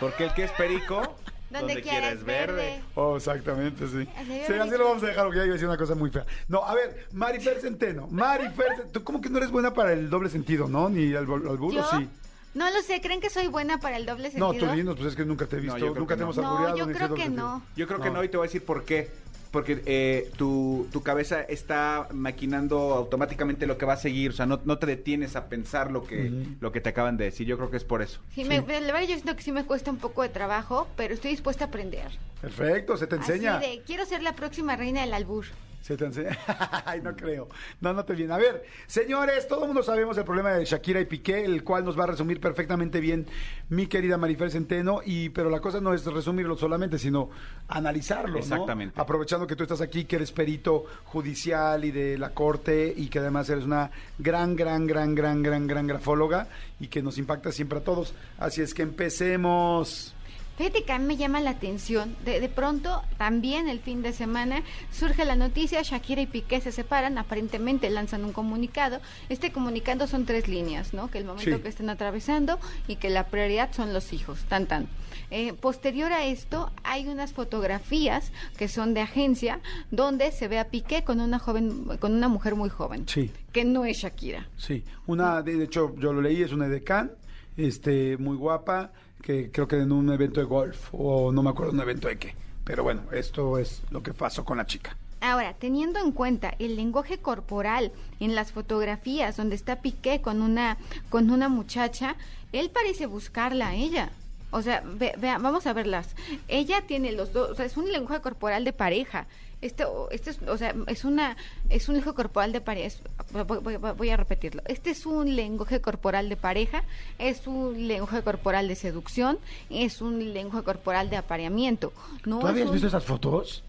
porque 0.00 0.24
el 0.24 0.34
que 0.34 0.44
es 0.44 0.50
perico, 0.52 1.16
Donde, 1.50 1.80
quiera 1.82 2.10
es 2.10 2.24
verde. 2.24 2.82
Oh, 2.96 3.16
exactamente, 3.16 3.86
sí. 3.86 4.08
Así 4.16 4.26
Sí, 4.46 4.52
así 4.54 4.64
dicho. 4.70 4.78
lo 4.78 4.84
vamos 4.88 5.02
a 5.04 5.06
dejar, 5.06 5.24
porque 5.26 5.38
ya 5.38 5.44
iba 5.44 5.52
a 5.52 5.54
decir 5.54 5.68
una 5.68 5.76
cosa 5.78 5.94
muy 5.94 6.10
fea. 6.10 6.26
No, 6.48 6.64
a 6.64 6.74
ver, 6.74 7.06
Marifer 7.12 7.60
Centeno. 7.60 8.08
Marifer, 8.08 8.66
Cen- 8.76 8.90
¿tú 8.90 9.04
cómo 9.04 9.20
que 9.20 9.28
no 9.30 9.38
eres 9.38 9.52
buena 9.52 9.72
para 9.72 9.92
el 9.92 10.10
doble 10.10 10.28
sentido, 10.30 10.66
no? 10.66 10.88
Ni 10.88 11.10
al, 11.14 11.18
al 11.18 11.26
burro, 11.58 11.70
¿Yo? 11.70 11.84
sí. 11.90 12.08
No 12.54 12.70
lo 12.70 12.82
sé, 12.82 13.00
¿creen 13.00 13.20
que 13.20 13.30
soy 13.30 13.48
buena 13.48 13.78
para 13.80 13.96
el 13.96 14.06
doble 14.06 14.30
sentido? 14.30 14.52
No, 14.52 14.58
tú 14.58 14.66
dinos, 14.72 14.94
pues 14.96 15.08
es 15.08 15.16
que 15.16 15.24
nunca 15.24 15.46
te 15.46 15.56
he 15.56 15.60
visto, 15.60 15.76
creo 15.76 15.94
nunca 15.94 16.14
que 16.14 16.18
te 16.18 16.22
hemos 16.22 16.36
no. 16.36 16.42
No, 16.42 16.48
albureado 16.50 16.76
yo 16.78 16.86
creo 16.86 17.14
que 17.14 17.28
no. 17.28 17.62
yo 17.76 17.86
creo 17.86 18.00
que 18.00 18.08
No. 18.10 18.14
no 18.16 18.24
y 18.24 18.28
te 18.28 18.36
voy 18.36 18.44
a 18.44 18.48
decir 18.48 18.64
por 18.64 18.84
qué. 18.84 19.10
Porque 19.50 19.82
eh, 19.86 20.32
tu, 20.36 20.88
tu 20.90 21.04
cabeza 21.04 21.42
está 21.42 22.08
maquinando 22.12 22.92
automáticamente 22.94 23.68
lo 23.68 23.78
que 23.78 23.86
va 23.86 23.92
a 23.92 23.96
seguir, 23.96 24.30
o 24.30 24.34
sea, 24.34 24.46
no, 24.46 24.60
no 24.64 24.78
te 24.78 24.86
detienes 24.86 25.36
a 25.36 25.48
pensar 25.48 25.92
lo 25.92 26.02
que, 26.04 26.32
lo 26.58 26.72
que 26.72 26.80
te 26.80 26.88
acaban 26.88 27.16
de 27.16 27.26
decir. 27.26 27.46
Yo 27.46 27.56
creo 27.56 27.70
que 27.70 27.76
es 27.76 27.84
por 27.84 28.02
eso. 28.02 28.18
Sí, 28.34 28.44
me- 28.44 28.56
la 28.58 28.80
verdad 28.92 29.02
yo 29.02 29.06
siento 29.14 29.36
que 29.36 29.44
sí 29.44 29.52
me 29.52 29.64
cuesta 29.64 29.92
un 29.92 29.98
poco 29.98 30.22
de 30.22 30.28
trabajo, 30.28 30.88
pero 30.96 31.14
estoy 31.14 31.30
dispuesta 31.30 31.66
a 31.66 31.68
aprender. 31.68 32.10
Perfecto, 32.40 32.96
se 32.96 33.06
te 33.06 33.14
enseña. 33.14 33.58
Así 33.58 33.66
de, 33.76 33.82
quiero 33.82 34.04
ser 34.06 34.24
la 34.24 34.34
próxima 34.34 34.74
reina 34.74 35.02
del 35.02 35.14
albur. 35.14 35.44
Se 35.84 35.98
te 35.98 36.06
enseña. 36.06 36.38
Ay, 36.86 37.02
no 37.02 37.14
creo. 37.14 37.46
No, 37.82 37.92
no 37.92 38.06
te 38.06 38.14
viene. 38.14 38.32
A 38.32 38.38
ver, 38.38 38.64
señores, 38.86 39.46
todo 39.46 39.60
el 39.60 39.66
mundo 39.66 39.82
sabemos 39.82 40.16
el 40.16 40.24
problema 40.24 40.52
de 40.52 40.64
Shakira 40.64 40.98
y 40.98 41.04
Piqué, 41.04 41.44
el 41.44 41.62
cual 41.62 41.84
nos 41.84 41.98
va 41.98 42.04
a 42.04 42.06
resumir 42.06 42.40
perfectamente 42.40 43.00
bien 43.00 43.26
mi 43.68 43.86
querida 43.86 44.16
Marifer 44.16 44.50
Centeno. 44.50 45.02
Y, 45.04 45.28
pero 45.28 45.50
la 45.50 45.60
cosa 45.60 45.82
no 45.82 45.92
es 45.92 46.06
resumirlo 46.06 46.56
solamente, 46.56 46.98
sino 46.98 47.28
analizarlo. 47.68 48.32
¿no? 48.32 48.38
Exactamente. 48.38 48.98
Aprovechando 48.98 49.46
que 49.46 49.56
tú 49.56 49.64
estás 49.64 49.82
aquí, 49.82 50.06
que 50.06 50.16
eres 50.16 50.32
perito 50.32 50.86
judicial 51.04 51.84
y 51.84 51.90
de 51.90 52.16
la 52.16 52.30
corte, 52.30 52.94
y 52.96 53.08
que 53.08 53.18
además 53.18 53.50
eres 53.50 53.64
una 53.64 53.90
gran, 54.18 54.56
gran, 54.56 54.86
gran, 54.86 55.14
gran, 55.14 55.42
gran, 55.42 55.66
gran 55.66 55.86
grafóloga, 55.86 56.48
y 56.80 56.88
que 56.88 57.02
nos 57.02 57.18
impacta 57.18 57.52
siempre 57.52 57.80
a 57.80 57.84
todos. 57.84 58.14
Así 58.38 58.62
es 58.62 58.72
que 58.72 58.80
empecemos. 58.80 60.14
Fíjate 60.56 60.84
que 60.84 60.92
a 60.92 60.98
mí 60.98 61.06
me 61.06 61.16
llama 61.16 61.40
la 61.40 61.50
atención. 61.50 62.14
De, 62.24 62.38
de 62.40 62.48
pronto, 62.48 63.02
también 63.18 63.68
el 63.68 63.80
fin 63.80 64.02
de 64.02 64.12
semana, 64.12 64.62
surge 64.92 65.24
la 65.24 65.34
noticia, 65.34 65.82
Shakira 65.82 66.22
y 66.22 66.26
Piqué 66.26 66.60
se 66.60 66.70
separan, 66.70 67.18
aparentemente 67.18 67.90
lanzan 67.90 68.24
un 68.24 68.32
comunicado. 68.32 69.00
Este 69.28 69.50
comunicado 69.50 70.06
son 70.06 70.26
tres 70.26 70.46
líneas, 70.46 70.94
¿no? 70.94 71.10
Que 71.10 71.18
el 71.18 71.24
momento 71.24 71.56
Sí. 71.56 71.62
que 71.62 71.68
estén 71.68 71.90
atravesando 71.90 72.58
y 72.86 72.96
que 72.96 73.10
la 73.10 73.26
prioridad 73.26 73.72
son 73.72 73.92
los 73.92 74.12
hijos, 74.12 74.44
tan 74.44 74.66
tan. 74.66 74.86
Eh, 75.30 75.54
posterior 75.54 76.12
a 76.12 76.24
esto, 76.24 76.70
hay 76.84 77.08
unas 77.08 77.32
fotografías 77.32 78.30
que 78.56 78.68
son 78.68 78.94
de 78.94 79.00
agencia, 79.00 79.60
donde 79.90 80.30
se 80.30 80.46
ve 80.46 80.58
a 80.60 80.68
Piqué 80.68 81.02
con 81.02 81.20
una 81.20 81.38
joven, 81.40 81.84
con 81.98 82.12
una 82.14 82.28
mujer 82.28 82.54
muy 82.54 82.68
joven, 82.68 83.08
Sí. 83.08 83.30
que 83.52 83.64
no 83.64 83.84
es 83.84 83.98
Shakira. 83.98 84.46
Sí, 84.56 84.84
una, 85.06 85.42
de 85.42 85.56
de 85.56 85.64
hecho, 85.64 85.94
yo 85.98 86.12
lo 86.12 86.20
leí, 86.22 86.42
es 86.42 86.52
una 86.52 86.66
edecán, 86.66 87.12
este, 87.56 88.16
muy 88.18 88.36
guapa, 88.36 88.92
que 89.24 89.50
creo 89.50 89.66
que 89.66 89.76
en 89.76 89.90
un 89.90 90.12
evento 90.12 90.38
de 90.40 90.44
golf, 90.46 90.88
o 90.92 91.32
no 91.32 91.42
me 91.42 91.48
acuerdo 91.48 91.72
un 91.72 91.80
evento 91.80 92.08
de 92.08 92.18
qué. 92.18 92.34
Pero 92.62 92.82
bueno, 92.82 93.02
esto 93.12 93.56
es 93.58 93.80
lo 93.90 94.02
que 94.02 94.12
pasó 94.12 94.44
con 94.44 94.58
la 94.58 94.66
chica. 94.66 94.96
Ahora, 95.22 95.54
teniendo 95.54 95.98
en 95.98 96.12
cuenta 96.12 96.54
el 96.58 96.76
lenguaje 96.76 97.16
corporal 97.18 97.90
en 98.20 98.34
las 98.34 98.52
fotografías 98.52 99.38
donde 99.38 99.54
está 99.56 99.76
Piqué 99.80 100.20
con 100.20 100.42
una 100.42 100.76
con 101.08 101.30
una 101.30 101.48
muchacha, 101.48 102.16
él 102.52 102.68
parece 102.70 103.06
buscarla 103.06 103.68
a 103.68 103.74
ella. 103.74 104.10
O 104.50 104.60
sea, 104.60 104.82
ve- 104.84 105.14
vea, 105.18 105.38
vamos 105.38 105.66
a 105.66 105.72
verlas. 105.72 106.14
Ella 106.46 106.82
tiene 106.86 107.12
los 107.12 107.32
dos, 107.32 107.50
o 107.50 107.54
sea, 107.54 107.64
es 107.64 107.78
un 107.78 107.90
lenguaje 107.90 108.20
corporal 108.20 108.64
de 108.64 108.74
pareja. 108.74 109.26
Este, 109.64 109.84
este 110.10 110.30
es, 110.30 110.42
o 110.42 110.58
sea, 110.58 110.74
es 110.86 111.04
una, 111.04 111.36
es 111.70 111.88
un 111.88 111.94
lenguaje 111.94 112.14
corporal 112.14 112.52
de 112.52 112.60
pareja. 112.60 112.86
es- 112.88 113.00
voy, 113.46 113.58
voy- 113.62 113.92
voy 113.96 114.10
a 114.10 114.16
repetirlo. 114.16 114.62
Este 114.66 114.90
es 114.90 115.06
un 115.06 115.34
lenguaje 115.34 115.80
corporal 115.80 116.28
de 116.28 116.36
pareja, 116.36 116.84
es 117.18 117.46
un 117.46 117.88
lenguaje 117.88 118.22
corporal 118.22 118.68
de 118.68 118.74
seducción, 118.74 119.38
es 119.70 120.02
un 120.02 120.34
lenguaje 120.34 120.64
corporal 120.64 121.08
de 121.08 121.16
apareamiento. 121.16 121.92
No 122.26 122.40
¿Tú 122.40 122.46
habías 122.46 122.66
un- 122.66 122.72
visto 122.72 122.88
esas 122.88 123.04
fotos? 123.04 123.64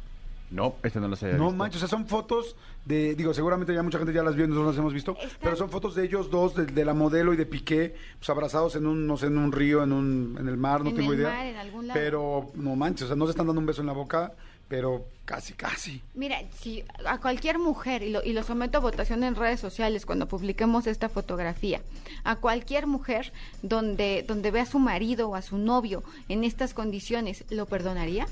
No, 0.51 0.75
este 0.83 0.99
no 0.99 1.07
lo 1.07 1.15
sé. 1.15 1.33
No 1.33 1.49
manches, 1.51 1.77
o 1.77 1.87
sea, 1.87 1.97
son 1.97 2.05
fotos 2.07 2.55
de, 2.85 3.15
digo, 3.15 3.33
seguramente 3.33 3.73
ya 3.73 3.81
mucha 3.81 3.97
gente 3.97 4.13
ya 4.13 4.21
las 4.21 4.35
vio, 4.35 4.47
nosotros 4.47 4.75
las 4.75 4.79
hemos 4.79 4.93
visto, 4.93 5.13
Están- 5.13 5.29
pero 5.41 5.55
son 5.55 5.69
fotos 5.69 5.95
de 5.95 6.03
ellos 6.05 6.29
dos, 6.29 6.55
de, 6.55 6.65
de 6.67 6.85
la 6.85 6.93
modelo 6.93 7.33
y 7.33 7.37
de 7.37 7.45
Piqué, 7.45 7.95
pues 8.19 8.29
abrazados 8.29 8.75
en 8.75 8.85
un, 8.85 9.07
no 9.07 9.17
sé, 9.17 9.25
en 9.27 9.37
un 9.37 9.51
río, 9.51 9.81
en 9.81 9.91
un, 9.91 10.37
en 10.39 10.47
el 10.47 10.57
mar, 10.57 10.83
no 10.83 10.89
En 10.91 10.95
tengo 10.97 11.13
el 11.13 11.19
idea. 11.19 11.29
mar, 11.29 11.45
en 11.47 11.55
algún 11.55 11.87
lado. 11.87 11.99
Pero, 11.99 12.51
no 12.55 12.75
manches, 12.75 13.05
o 13.05 13.07
sea, 13.07 13.15
no 13.15 13.25
se 13.25 13.31
están 13.31 13.47
dando 13.47 13.59
un 13.61 13.65
beso 13.65 13.81
en 13.81 13.87
la 13.87 13.93
boca, 13.93 14.33
pero 14.67 15.05
casi, 15.25 15.53
casi. 15.53 16.01
Mira, 16.13 16.41
si 16.59 16.83
a 17.05 17.19
cualquier 17.19 17.59
mujer, 17.59 18.03
y 18.03 18.09
lo, 18.09 18.23
y 18.23 18.33
lo 18.33 18.43
someto 18.43 18.77
a 18.77 18.81
votación 18.81 19.23
en 19.23 19.35
redes 19.35 19.59
sociales 19.59 20.05
cuando 20.05 20.27
publiquemos 20.27 20.87
esta 20.87 21.09
fotografía, 21.09 21.81
a 22.23 22.37
cualquier 22.37 22.87
mujer 22.87 23.33
donde, 23.61 24.23
donde 24.27 24.51
ve 24.51 24.61
a 24.61 24.65
su 24.65 24.79
marido 24.79 25.29
o 25.29 25.35
a 25.35 25.41
su 25.41 25.57
novio 25.57 26.03
en 26.29 26.43
estas 26.43 26.73
condiciones, 26.73 27.43
¿lo 27.49 27.65
perdonaría? 27.65 28.27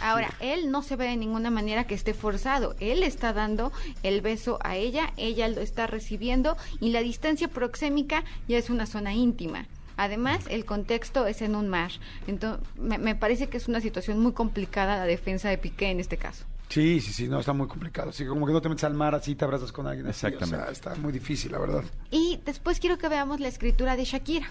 Ahora, 0.00 0.32
él 0.40 0.70
no 0.70 0.82
se 0.82 0.96
ve 0.96 1.06
de 1.06 1.16
ninguna 1.16 1.50
manera 1.50 1.84
que 1.84 1.94
esté 1.94 2.14
forzado, 2.14 2.74
él 2.80 3.02
está 3.02 3.32
dando 3.32 3.72
el 4.02 4.20
beso 4.20 4.58
a 4.62 4.76
ella, 4.76 5.12
ella 5.16 5.48
lo 5.48 5.60
está 5.60 5.86
recibiendo 5.86 6.56
y 6.80 6.90
la 6.90 7.00
distancia 7.00 7.48
proxémica 7.48 8.24
ya 8.48 8.58
es 8.58 8.70
una 8.70 8.86
zona 8.86 9.14
íntima. 9.14 9.66
Además, 9.96 10.44
el 10.48 10.64
contexto 10.64 11.26
es 11.26 11.42
en 11.42 11.54
un 11.54 11.68
mar. 11.68 11.90
Entonces, 12.26 12.66
me, 12.76 12.98
me 12.98 13.14
parece 13.14 13.48
que 13.48 13.56
es 13.56 13.68
una 13.68 13.80
situación 13.80 14.18
muy 14.20 14.32
complicada 14.32 14.96
la 14.96 15.04
defensa 15.04 15.48
de 15.48 15.58
Piqué 15.58 15.90
en 15.90 16.00
este 16.00 16.16
caso. 16.16 16.44
Sí, 16.70 17.00
sí, 17.00 17.12
sí, 17.12 17.26
no, 17.26 17.40
está 17.40 17.52
muy 17.52 17.66
complicado. 17.66 18.10
Así 18.10 18.22
que 18.22 18.28
como 18.28 18.46
que 18.46 18.52
no 18.52 18.62
te 18.62 18.68
metes 18.68 18.84
al 18.84 18.94
mar 18.94 19.12
así, 19.14 19.34
te 19.34 19.44
abrazas 19.44 19.72
con 19.72 19.88
alguien 19.88 20.06
así. 20.06 20.26
Exactamente. 20.26 20.56
O 20.56 20.60
sea, 20.62 20.72
está 20.72 20.94
muy 20.94 21.12
difícil, 21.12 21.50
la 21.50 21.58
verdad. 21.58 21.82
Y 22.12 22.38
después 22.46 22.78
quiero 22.78 22.96
que 22.96 23.08
veamos 23.08 23.40
la 23.40 23.48
escritura 23.48 23.96
de 23.96 24.04
Shakira. 24.04 24.46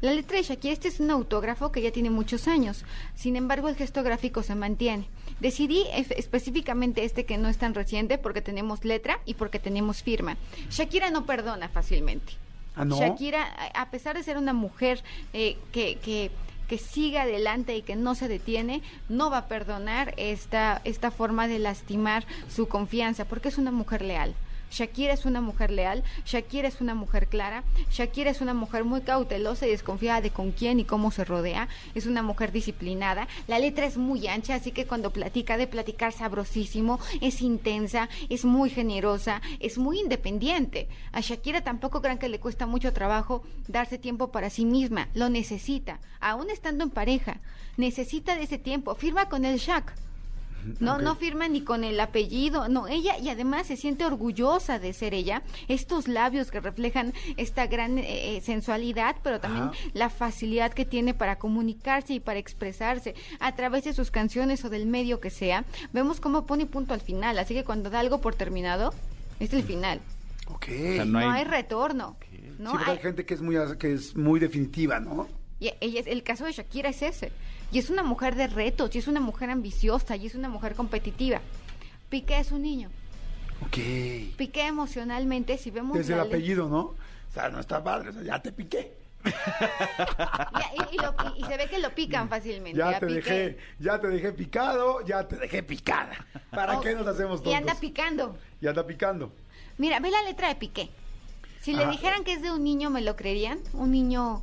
La 0.00 0.12
letra 0.12 0.36
de 0.36 0.44
Shakira, 0.44 0.72
este 0.72 0.86
es 0.86 1.00
un 1.00 1.10
autógrafo 1.10 1.72
que 1.72 1.82
ya 1.82 1.90
tiene 1.90 2.10
muchos 2.10 2.46
años. 2.46 2.84
Sin 3.16 3.34
embargo, 3.34 3.68
el 3.68 3.74
gesto 3.74 4.04
gráfico 4.04 4.44
se 4.44 4.54
mantiene. 4.54 5.08
Decidí 5.40 5.84
específicamente 5.92 7.04
este 7.04 7.24
que 7.24 7.36
no 7.36 7.48
es 7.48 7.58
tan 7.58 7.74
reciente 7.74 8.16
porque 8.16 8.42
tenemos 8.42 8.84
letra 8.84 9.18
y 9.26 9.34
porque 9.34 9.58
tenemos 9.58 10.04
firma. 10.04 10.36
Shakira 10.70 11.10
no 11.10 11.26
perdona 11.26 11.68
fácilmente. 11.68 12.34
¿Ah? 12.76 12.84
Shakira, 12.84 13.46
a 13.74 13.90
pesar 13.90 14.16
de 14.16 14.22
ser 14.22 14.36
una 14.36 14.52
mujer 14.52 15.02
eh, 15.32 15.56
que, 15.72 15.96
que, 15.96 16.30
que 16.68 16.78
sigue 16.78 17.18
adelante 17.18 17.76
y 17.76 17.82
que 17.82 17.96
no 17.96 18.14
se 18.14 18.28
detiene, 18.28 18.82
no 19.08 19.30
va 19.30 19.38
a 19.38 19.48
perdonar 19.48 20.14
esta, 20.16 20.80
esta 20.84 21.10
forma 21.10 21.48
de 21.48 21.58
lastimar 21.58 22.24
su 22.48 22.68
confianza, 22.68 23.24
porque 23.24 23.48
es 23.48 23.58
una 23.58 23.72
mujer 23.72 24.02
leal. 24.02 24.34
Shakira 24.70 25.12
es 25.12 25.24
una 25.24 25.40
mujer 25.40 25.70
leal, 25.70 26.04
Shakira 26.24 26.68
es 26.68 26.80
una 26.80 26.94
mujer 26.94 27.28
clara, 27.28 27.64
Shakira 27.90 28.30
es 28.30 28.40
una 28.40 28.54
mujer 28.54 28.84
muy 28.84 29.00
cautelosa 29.02 29.66
y 29.66 29.70
desconfiada 29.70 30.20
de 30.20 30.30
con 30.30 30.52
quién 30.52 30.80
y 30.80 30.84
cómo 30.84 31.10
se 31.10 31.24
rodea, 31.24 31.68
es 31.94 32.06
una 32.06 32.22
mujer 32.22 32.52
disciplinada, 32.52 33.28
la 33.46 33.58
letra 33.58 33.86
es 33.86 33.96
muy 33.96 34.26
ancha, 34.26 34.54
así 34.54 34.72
que 34.72 34.86
cuando 34.86 35.12
platica 35.12 35.56
de 35.56 35.66
platicar 35.66 36.12
sabrosísimo, 36.12 36.98
es 37.20 37.42
intensa, 37.42 38.08
es 38.28 38.44
muy 38.44 38.70
generosa, 38.70 39.40
es 39.60 39.78
muy 39.78 40.00
independiente. 40.00 40.88
A 41.12 41.20
Shakira 41.20 41.62
tampoco 41.62 42.02
crean 42.02 42.18
que 42.18 42.28
le 42.28 42.40
cuesta 42.40 42.66
mucho 42.66 42.92
trabajo 42.92 43.42
darse 43.68 43.98
tiempo 43.98 44.30
para 44.30 44.50
sí 44.50 44.64
misma, 44.64 45.08
lo 45.14 45.28
necesita, 45.28 46.00
aún 46.20 46.50
estando 46.50 46.84
en 46.84 46.90
pareja, 46.90 47.40
necesita 47.76 48.36
de 48.36 48.44
ese 48.44 48.58
tiempo, 48.58 48.94
firma 48.94 49.28
con 49.28 49.44
el 49.44 49.58
Shak. 49.58 50.05
No, 50.80 50.98
no 50.98 51.14
firma 51.16 51.48
ni 51.48 51.62
con 51.62 51.84
el 51.84 51.98
apellido, 52.00 52.68
no, 52.68 52.88
ella 52.88 53.18
y 53.18 53.28
además 53.28 53.66
se 53.66 53.76
siente 53.76 54.04
orgullosa 54.04 54.78
de 54.78 54.92
ser 54.92 55.14
ella. 55.14 55.42
Estos 55.68 56.08
labios 56.08 56.50
que 56.50 56.60
reflejan 56.60 57.12
esta 57.36 57.66
gran 57.66 57.98
eh, 57.98 58.36
eh, 58.36 58.40
sensualidad, 58.40 59.16
pero 59.22 59.40
también 59.40 59.64
Ajá. 59.64 59.72
la 59.94 60.10
facilidad 60.10 60.72
que 60.72 60.84
tiene 60.84 61.14
para 61.14 61.38
comunicarse 61.38 62.14
y 62.14 62.20
para 62.20 62.38
expresarse 62.38 63.14
a 63.40 63.54
través 63.54 63.84
de 63.84 63.92
sus 63.92 64.10
canciones 64.10 64.64
o 64.64 64.70
del 64.70 64.86
medio 64.86 65.20
que 65.20 65.30
sea. 65.30 65.64
Vemos 65.92 66.20
cómo 66.20 66.46
pone 66.46 66.66
punto 66.66 66.94
al 66.94 67.00
final, 67.00 67.38
así 67.38 67.54
que 67.54 67.64
cuando 67.64 67.90
da 67.90 68.00
algo 68.00 68.20
por 68.20 68.34
terminado, 68.34 68.92
es 69.40 69.52
el 69.52 69.62
final. 69.62 70.00
Ok. 70.48 70.66
O 70.68 70.94
sea, 70.94 71.04
No, 71.04 71.20
no 71.20 71.30
hay, 71.30 71.44
retorno. 71.44 72.16
¿no? 72.58 72.70
sí, 72.72 72.76
hay 72.86 72.92
Hay- 72.96 73.02
gente 73.02 73.24
que 73.26 73.34
es 73.34 73.40
muy, 73.40 73.56
que 73.78 73.92
es 73.92 74.16
muy 74.16 74.40
definitiva, 74.40 75.00
¿no? 75.00 75.28
Y 75.58 75.70
ella 75.80 76.02
el 76.06 76.22
caso 76.22 76.44
de 76.44 76.52
Shakira 76.52 76.90
es 76.90 77.02
ese. 77.02 77.32
Y 77.72 77.78
es 77.78 77.90
una 77.90 78.02
mujer 78.02 78.34
de 78.36 78.46
retos, 78.46 78.94
y 78.94 78.98
es 78.98 79.08
una 79.08 79.20
mujer 79.20 79.50
ambiciosa, 79.50 80.16
y 80.16 80.26
es 80.26 80.34
una 80.34 80.48
mujer 80.48 80.74
competitiva. 80.74 81.40
Piqué 82.08 82.38
es 82.38 82.52
un 82.52 82.62
niño. 82.62 82.90
Ok. 83.62 83.76
Piqué 84.36 84.66
emocionalmente, 84.66 85.58
si 85.58 85.70
vemos 85.70 85.96
Desde 85.96 86.14
el 86.14 86.20
apellido, 86.20 86.68
¿no? 86.68 86.80
O 86.80 86.94
sea, 87.34 87.48
no 87.48 87.58
está 87.60 87.82
padre, 87.82 88.10
o 88.10 88.12
sea, 88.12 88.22
ya 88.22 88.40
te 88.40 88.52
piqué. 88.52 88.92
Ya, 89.26 90.70
y, 90.90 90.94
y 90.94 90.98
lo- 90.98 91.14
y- 91.36 91.40
y 91.42 91.44
se 91.46 91.56
ve 91.56 91.68
que 91.68 91.78
lo 91.78 91.94
pican 91.94 92.28
fácilmente. 92.28 92.78
Ya 92.78 92.98
te 93.00 93.06
Piqué. 93.06 93.14
dejé, 93.20 93.58
ya 93.80 94.00
te 94.00 94.08
dejé 94.08 94.32
picado, 94.32 95.04
ya 95.04 95.26
te 95.26 95.36
dejé 95.36 95.62
picada. 95.62 96.12
¿Para 96.50 96.78
Oh, 96.78 96.80
qué 96.80 96.94
nos 96.94 97.06
hacemos 97.06 97.36
tontos? 97.42 97.52
Y 97.52 97.56
anda 97.56 97.74
picando. 97.74 98.36
Y 98.60 98.66
anda 98.66 98.86
picando. 98.86 99.32
Mira, 99.78 99.98
ve 100.00 100.10
la 100.10 100.22
letra 100.22 100.48
de 100.48 100.54
Piqué. 100.54 100.90
Si 101.60 101.72
le 101.74 101.84
Ah. 101.84 101.90
dijeran 101.90 102.24
que 102.24 102.32
es 102.34 102.42
de 102.42 102.52
un 102.52 102.62
niño, 102.62 102.90
¿me 102.90 103.00
lo 103.02 103.16
creerían? 103.16 103.58
Un 103.72 103.90
niño, 103.90 104.42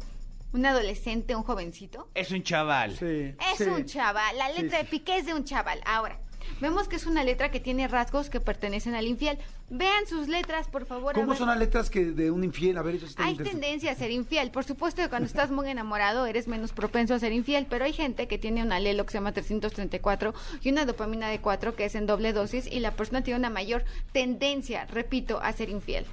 un 0.54 0.66
adolescente, 0.66 1.36
un 1.36 1.44
jovencito. 1.44 2.08
Es 2.14 2.32
un 2.32 2.44
chaval. 2.44 2.96
Sí. 2.96 3.36
Es 3.52 3.58
sí. 3.58 3.64
un 3.64 3.86
chaval. 3.86 4.38
La 4.38 4.50
letra 4.50 4.78
sí. 4.78 4.84
de 4.84 4.90
Piqué 4.90 5.18
es 5.18 5.26
de 5.26 5.34
un 5.34 5.44
chaval. 5.44 5.82
Ahora, 5.86 6.20
vemos 6.62 6.88
que 6.88 6.96
es 6.96 7.08
una 7.08 7.24
letra 7.24 7.50
que 7.50 7.60
tiene 7.60 7.88
rasgos 7.88 8.30
que 8.30 8.40
pertenecen 8.40 8.94
al 8.94 9.08
infiel. 9.08 9.40
Vean 9.72 10.06
sus 10.06 10.28
letras, 10.28 10.68
por 10.68 10.86
favor. 10.86 11.16
¿Cómo 11.16 11.36
son 11.36 11.48
las 11.48 11.58
letras 11.58 11.90
que 11.90 12.06
de 12.06 12.30
un 12.30 12.44
infiel? 12.44 12.78
A 12.78 12.84
ver, 12.84 12.96
eso 12.96 13.08
está 13.08 13.26
Hay 13.26 13.36
tendencia 13.36 13.92
a 13.92 13.96
ser 13.96 14.12
infiel. 14.12 14.52
Por 14.52 14.64
supuesto 14.64 15.02
que 15.02 15.10
cuando 15.10 15.26
estás 15.26 15.50
muy 15.50 15.68
enamorado 15.70 16.28
eres 16.28 16.48
menos 16.48 16.72
propenso 16.72 17.16
a 17.16 17.20
ser 17.20 17.34
infiel, 17.34 17.66
pero 17.68 17.86
hay 17.86 17.94
gente 17.94 18.28
que 18.28 18.38
tiene 18.38 18.62
un 18.62 18.72
alelo 18.72 19.06
que 19.06 19.12
se 19.12 19.18
llama 19.18 19.32
334 19.32 20.36
y 20.62 20.70
una 20.70 20.86
dopamina 20.86 21.30
de 21.30 21.40
4 21.40 21.76
que 21.76 21.86
es 21.86 21.96
en 21.96 22.06
doble 22.06 22.32
dosis 22.32 22.68
y 22.72 22.80
la 22.80 22.92
persona 22.92 23.24
tiene 23.24 23.40
una 23.40 23.50
mayor 23.50 23.84
tendencia, 24.12 24.86
repito, 24.86 25.40
a 25.42 25.52
ser 25.54 25.70
infiel. 25.70 26.06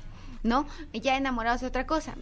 ¿No? 0.42 0.66
Ya 0.94 1.18
enamorados 1.18 1.60
de 1.60 1.66
otra 1.66 1.86
cosa. 1.86 2.14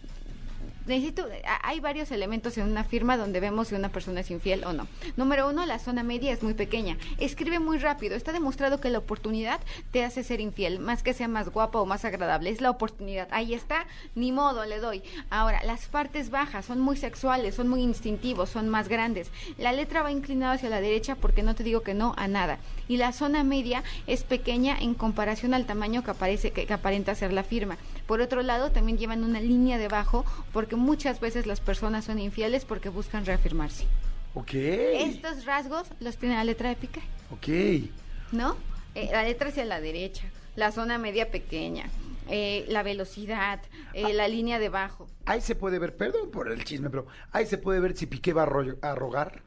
Necesito, 0.89 1.27
hay 1.61 1.79
varios 1.81 2.09
elementos 2.09 2.57
en 2.57 2.67
una 2.67 2.83
firma 2.83 3.15
donde 3.15 3.39
vemos 3.39 3.67
si 3.67 3.75
una 3.75 3.89
persona 3.89 4.21
es 4.21 4.31
infiel 4.31 4.63
o 4.63 4.73
no. 4.73 4.87
Número 5.17 5.47
uno, 5.47 5.63
la 5.67 5.77
zona 5.77 6.01
media 6.01 6.33
es 6.33 6.41
muy 6.41 6.55
pequeña. 6.55 6.97
Escribe 7.19 7.59
muy 7.59 7.77
rápido. 7.77 8.15
Está 8.15 8.31
demostrado 8.31 8.81
que 8.81 8.89
la 8.89 8.97
oportunidad 8.97 9.59
te 9.91 10.03
hace 10.03 10.23
ser 10.23 10.41
infiel, 10.41 10.79
más 10.79 11.03
que 11.03 11.13
sea 11.13 11.27
más 11.27 11.49
guapa 11.49 11.79
o 11.79 11.85
más 11.85 12.05
agradable. 12.05 12.49
Es 12.49 12.59
la 12.59 12.71
oportunidad. 12.71 13.27
Ahí 13.29 13.53
está, 13.53 13.85
ni 14.15 14.31
modo, 14.31 14.65
le 14.65 14.79
doy. 14.79 15.03
Ahora, 15.29 15.63
las 15.63 15.85
partes 15.85 16.31
bajas 16.31 16.65
son 16.65 16.79
muy 16.79 16.97
sexuales, 16.97 17.53
son 17.53 17.67
muy 17.67 17.83
instintivos, 17.83 18.49
son 18.49 18.67
más 18.67 18.87
grandes. 18.87 19.29
La 19.59 19.73
letra 19.73 20.01
va 20.01 20.11
inclinada 20.11 20.53
hacia 20.53 20.71
la 20.71 20.81
derecha 20.81 21.13
porque 21.13 21.43
no 21.43 21.53
te 21.53 21.63
digo 21.63 21.81
que 21.81 21.93
no 21.93 22.15
a 22.17 22.27
nada. 22.27 22.57
Y 22.87 22.97
la 22.97 23.13
zona 23.13 23.43
media 23.43 23.83
es 24.07 24.23
pequeña 24.23 24.75
en 24.79 24.95
comparación 24.95 25.53
al 25.53 25.67
tamaño 25.67 26.03
que 26.03 26.09
aparece 26.09 26.49
que, 26.49 26.65
que 26.65 26.73
aparenta 26.73 27.13
ser 27.13 27.31
la 27.31 27.43
firma. 27.43 27.77
Por 28.09 28.21
otro 28.21 28.41
lado, 28.41 28.71
también 28.71 28.97
llevan 28.97 29.23
una 29.23 29.39
línea 29.39 29.77
debajo 29.77 30.25
porque 30.51 30.75
muchas 30.75 31.19
veces 31.19 31.45
las 31.45 31.59
personas 31.59 32.05
son 32.05 32.17
infieles 32.17 32.65
porque 32.65 32.89
buscan 32.89 33.23
reafirmarse. 33.23 33.85
Ok. 34.33 34.49
Estos 34.55 35.45
rasgos 35.45 35.87
los 35.99 36.17
tiene 36.17 36.33
la 36.33 36.43
letra 36.43 36.69
de 36.69 36.75
Piqué, 36.75 37.01
Ok. 37.29 37.91
¿no? 38.31 38.57
Eh, 38.95 39.09
la 39.11 39.21
letra 39.21 39.49
hacia 39.49 39.63
la 39.63 39.79
derecha, 39.79 40.23
la 40.55 40.71
zona 40.71 40.97
media 40.97 41.29
pequeña, 41.29 41.85
eh, 42.29 42.65
la 42.67 42.81
velocidad, 42.81 43.61
eh, 43.93 44.11
la 44.15 44.27
línea 44.27 44.57
debajo. 44.57 45.07
Ahí 45.27 45.41
se 45.41 45.53
puede 45.53 45.77
ver, 45.77 45.95
perdón 45.95 46.31
por 46.31 46.51
el 46.51 46.63
chisme, 46.63 46.89
pero 46.89 47.05
ahí 47.31 47.45
se 47.45 47.59
puede 47.59 47.79
ver 47.79 47.95
si 47.95 48.07
Piqué 48.07 48.33
va 48.33 48.41
a, 48.41 48.45
ro- 48.47 48.75
a 48.81 48.95
rogar. 48.95 49.43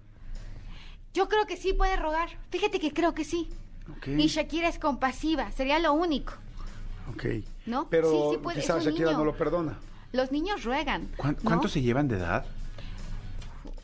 Yo 1.15 1.29
creo 1.29 1.47
que 1.47 1.57
sí 1.57 1.73
puede 1.73 1.97
rogar. 1.97 2.29
Fíjate 2.51 2.79
que 2.79 2.93
creo 2.93 3.13
que 3.13 3.25
sí. 3.25 3.49
Ok. 3.97 4.07
Y 4.07 4.29
Shakira 4.29 4.69
es 4.69 4.79
compasiva, 4.79 5.51
sería 5.51 5.81
lo 5.81 5.93
único. 5.95 6.35
Ok. 7.11 7.25
¿No? 7.67 7.89
Pero 7.91 8.11
Sí, 8.11 8.17
sí 8.37 8.37
puede, 8.43 8.61
quizás 8.61 8.85
Shakira 8.85 9.07
niño. 9.07 9.19
no 9.19 9.25
lo 9.25 9.37
perdona. 9.37 9.79
Los 10.13 10.31
niños 10.33 10.65
ruegan. 10.65 11.09
¿Cuán- 11.17 11.37
¿no? 11.43 11.49
¿Cuánto 11.51 11.69
se 11.69 11.81
llevan 11.81 12.09
de 12.09 12.17
edad? 12.17 12.45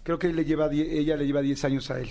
Creo 0.02 0.18
que 0.18 0.28
él 0.28 0.36
le 0.36 0.44
lleva 0.44 0.68
die- 0.68 0.98
ella 0.98 1.16
le 1.16 1.26
lleva 1.26 1.40
10 1.42 1.64
años 1.64 1.90
a 1.90 2.00
él. 2.00 2.08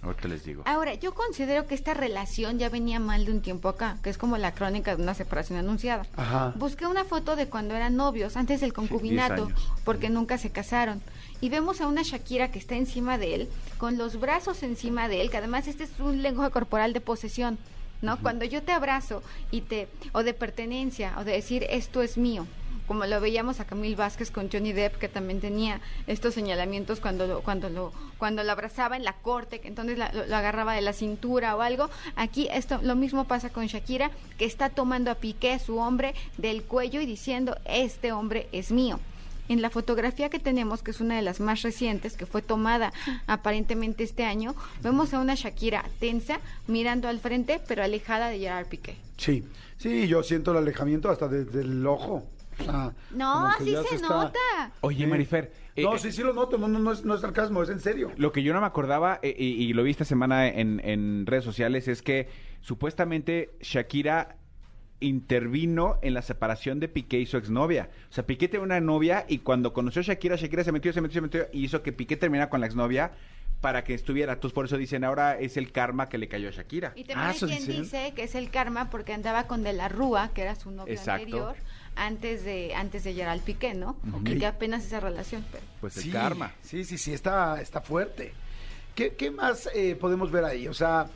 Ahorita 0.00 0.28
les 0.28 0.44
digo. 0.44 0.62
Ahora, 0.64 0.94
yo 0.94 1.12
considero 1.12 1.66
que 1.66 1.74
esta 1.74 1.92
relación 1.92 2.58
ya 2.60 2.68
venía 2.68 3.00
mal 3.00 3.24
de 3.26 3.32
un 3.32 3.42
tiempo 3.42 3.68
acá, 3.68 3.98
que 4.02 4.10
es 4.10 4.16
como 4.16 4.38
la 4.38 4.54
crónica 4.54 4.94
de 4.94 5.02
una 5.02 5.12
separación 5.12 5.58
anunciada. 5.58 6.06
Ajá. 6.16 6.52
Busqué 6.56 6.86
una 6.86 7.04
foto 7.04 7.34
de 7.34 7.48
cuando 7.48 7.74
eran 7.74 7.96
novios, 7.96 8.36
antes 8.36 8.60
del 8.60 8.72
concubinato, 8.72 9.46
10 9.46 9.56
años. 9.58 9.72
porque 9.84 10.08
nunca 10.08 10.38
se 10.38 10.50
casaron. 10.50 11.02
Y 11.40 11.48
vemos 11.48 11.80
a 11.80 11.88
una 11.88 12.02
Shakira 12.02 12.50
que 12.52 12.60
está 12.60 12.76
encima 12.76 13.18
de 13.18 13.34
él, 13.34 13.48
con 13.76 13.98
los 13.98 14.20
brazos 14.20 14.62
encima 14.62 15.08
de 15.08 15.20
él, 15.20 15.30
que 15.30 15.36
además 15.38 15.66
este 15.66 15.84
es 15.84 15.90
un 15.98 16.22
lenguaje 16.22 16.52
corporal 16.52 16.92
de 16.92 17.00
posesión, 17.00 17.58
¿no? 18.00 18.18
Cuando 18.20 18.44
yo 18.44 18.62
te 18.62 18.72
abrazo 18.72 19.22
y 19.50 19.62
te, 19.62 19.88
o 20.12 20.22
de 20.22 20.34
pertenencia, 20.34 21.14
o 21.18 21.24
de 21.24 21.32
decir 21.32 21.66
esto 21.68 22.02
es 22.02 22.16
mío, 22.18 22.46
como 22.86 23.04
lo 23.06 23.20
veíamos 23.20 23.60
a 23.60 23.64
Camil 23.64 23.96
Vázquez 23.96 24.30
con 24.30 24.50
Johnny 24.50 24.72
Depp, 24.72 24.96
que 24.96 25.08
también 25.08 25.40
tenía 25.40 25.80
estos 26.06 26.34
señalamientos 26.34 27.00
cuando 27.00 27.26
lo, 27.26 27.42
cuando 27.42 27.68
lo, 27.68 27.92
cuando 28.18 28.42
lo 28.44 28.52
abrazaba 28.52 28.96
en 28.96 29.04
la 29.04 29.14
corte, 29.14 29.60
que 29.60 29.68
entonces 29.68 29.98
la- 29.98 30.10
lo, 30.12 30.26
lo 30.26 30.36
agarraba 30.36 30.74
de 30.74 30.80
la 30.82 30.92
cintura 30.92 31.56
o 31.56 31.60
algo. 31.60 31.90
Aquí 32.16 32.48
esto, 32.52 32.78
lo 32.82 32.94
mismo 32.96 33.26
pasa 33.26 33.50
con 33.50 33.66
Shakira, 33.66 34.10
que 34.36 34.44
está 34.44 34.70
tomando 34.70 35.10
a 35.10 35.16
Piqué, 35.16 35.58
su 35.58 35.78
hombre, 35.78 36.14
del 36.36 36.62
cuello 36.64 37.00
y 37.00 37.06
diciendo, 37.06 37.56
este 37.64 38.12
hombre 38.12 38.48
es 38.52 38.70
mío. 38.70 39.00
En 39.48 39.62
la 39.62 39.70
fotografía 39.70 40.28
que 40.28 40.38
tenemos, 40.38 40.82
que 40.82 40.90
es 40.90 41.00
una 41.00 41.16
de 41.16 41.22
las 41.22 41.40
más 41.40 41.62
recientes, 41.62 42.16
que 42.16 42.26
fue 42.26 42.42
tomada 42.42 42.92
aparentemente 43.26 44.04
este 44.04 44.24
año, 44.24 44.54
vemos 44.82 45.14
a 45.14 45.20
una 45.20 45.34
Shakira 45.34 45.84
tensa, 46.00 46.40
mirando 46.66 47.08
al 47.08 47.18
frente, 47.20 47.60
pero 47.66 47.82
alejada 47.82 48.28
de 48.28 48.38
Gerard 48.38 48.66
Piqué. 48.68 48.96
Sí. 49.16 49.44
Sí, 49.78 50.08
yo 50.08 50.22
siento 50.22 50.50
el 50.52 50.58
alejamiento 50.58 51.08
hasta 51.10 51.28
desde 51.28 51.60
el 51.62 51.86
ojo. 51.86 52.24
No, 53.12 53.48
ya 53.64 53.82
se, 53.84 53.94
está- 53.94 54.08
nota. 54.08 54.72
Oye, 54.80 55.06
Marifer. 55.06 55.52
eh, 55.76 55.82
No, 55.84 55.94
eh, 55.94 55.98
sí, 56.00 56.10
sí 56.10 56.22
lo 56.24 56.32
noto. 56.32 56.58
No, 56.58 56.66
no, 56.66 56.80
no 56.80 56.90
es, 56.92 57.04
no 57.04 57.14
es 57.14 57.20
sarcasmo, 57.20 57.62
es 57.62 57.68
en 57.68 57.78
serio. 57.78 58.10
Lo 58.16 58.32
que 58.32 58.42
yo 58.42 58.52
no 58.52 58.60
me 58.60 58.66
acordaba, 58.66 59.20
eh, 59.22 59.32
y, 59.38 59.46
y 59.64 59.72
lo 59.72 59.84
vi 59.84 59.92
esta 59.92 60.04
semana 60.04 60.48
en, 60.48 60.80
en 60.84 61.24
redes 61.26 61.44
sociales, 61.44 61.86
es 61.86 62.02
que 62.02 62.28
supuestamente 62.60 63.50
Shakira 63.60 64.36
intervino 65.00 65.98
en 66.02 66.14
la 66.14 66.22
separación 66.22 66.80
de 66.80 66.88
Piqué 66.88 67.18
y 67.20 67.26
su 67.26 67.36
exnovia. 67.36 67.90
O 68.10 68.12
sea, 68.12 68.26
Piqué 68.26 68.48
tenía 68.48 68.64
una 68.64 68.80
novia 68.80 69.24
y 69.28 69.38
cuando 69.38 69.72
conoció 69.72 70.00
a 70.00 70.04
Shakira, 70.04 70.36
Shakira 70.36 70.64
se 70.64 70.72
metió, 70.72 70.92
se 70.92 71.00
metió, 71.00 71.14
se 71.14 71.20
metió 71.22 71.46
y 71.52 71.64
hizo 71.64 71.82
que 71.82 71.92
Piqué 71.92 72.16
terminara 72.16 72.50
con 72.50 72.60
la 72.60 72.66
exnovia 72.66 73.12
para 73.60 73.82
que 73.84 73.94
estuviera. 73.94 74.34
Entonces, 74.34 74.54
por 74.54 74.66
eso 74.66 74.76
dicen, 74.76 75.02
ahora 75.04 75.38
es 75.38 75.56
el 75.56 75.72
karma 75.72 76.08
que 76.08 76.18
le 76.18 76.28
cayó 76.28 76.48
a 76.48 76.52
Shakira. 76.52 76.92
Y 76.94 77.04
también 77.04 77.18
Ah, 77.18 77.30
hay 77.30 77.38
quien 77.38 77.58
dicen. 77.58 77.82
dice 77.82 78.12
que 78.14 78.22
es 78.24 78.34
el 78.34 78.50
karma 78.50 78.88
porque 78.90 79.12
andaba 79.12 79.46
con 79.48 79.62
De 79.64 79.72
la 79.72 79.88
Rúa, 79.88 80.30
que 80.34 80.42
era 80.42 80.54
su 80.54 80.70
novio 80.70 80.92
Exacto. 80.94 81.22
anterior, 81.24 81.56
antes 81.96 82.44
de 82.44 82.74
antes 82.74 83.02
de 83.04 83.14
Gerald 83.14 83.42
Piqué, 83.42 83.74
¿no? 83.74 83.96
Ok. 84.12 84.28
Y 84.28 84.38
que 84.38 84.46
apenas 84.46 84.84
esa 84.84 85.00
relación. 85.00 85.44
Pero... 85.50 85.64
Pues 85.80 85.96
el 85.96 86.04
sí, 86.04 86.10
karma. 86.10 86.52
Sí, 86.62 86.84
sí, 86.84 86.98
sí, 86.98 87.12
está, 87.12 87.60
está 87.60 87.80
fuerte. 87.80 88.32
¿Qué, 88.94 89.14
qué 89.14 89.30
más 89.30 89.68
eh, 89.74 89.96
podemos 89.96 90.30
ver 90.30 90.44
ahí? 90.44 90.68
O 90.68 90.74
sea, 90.74 91.06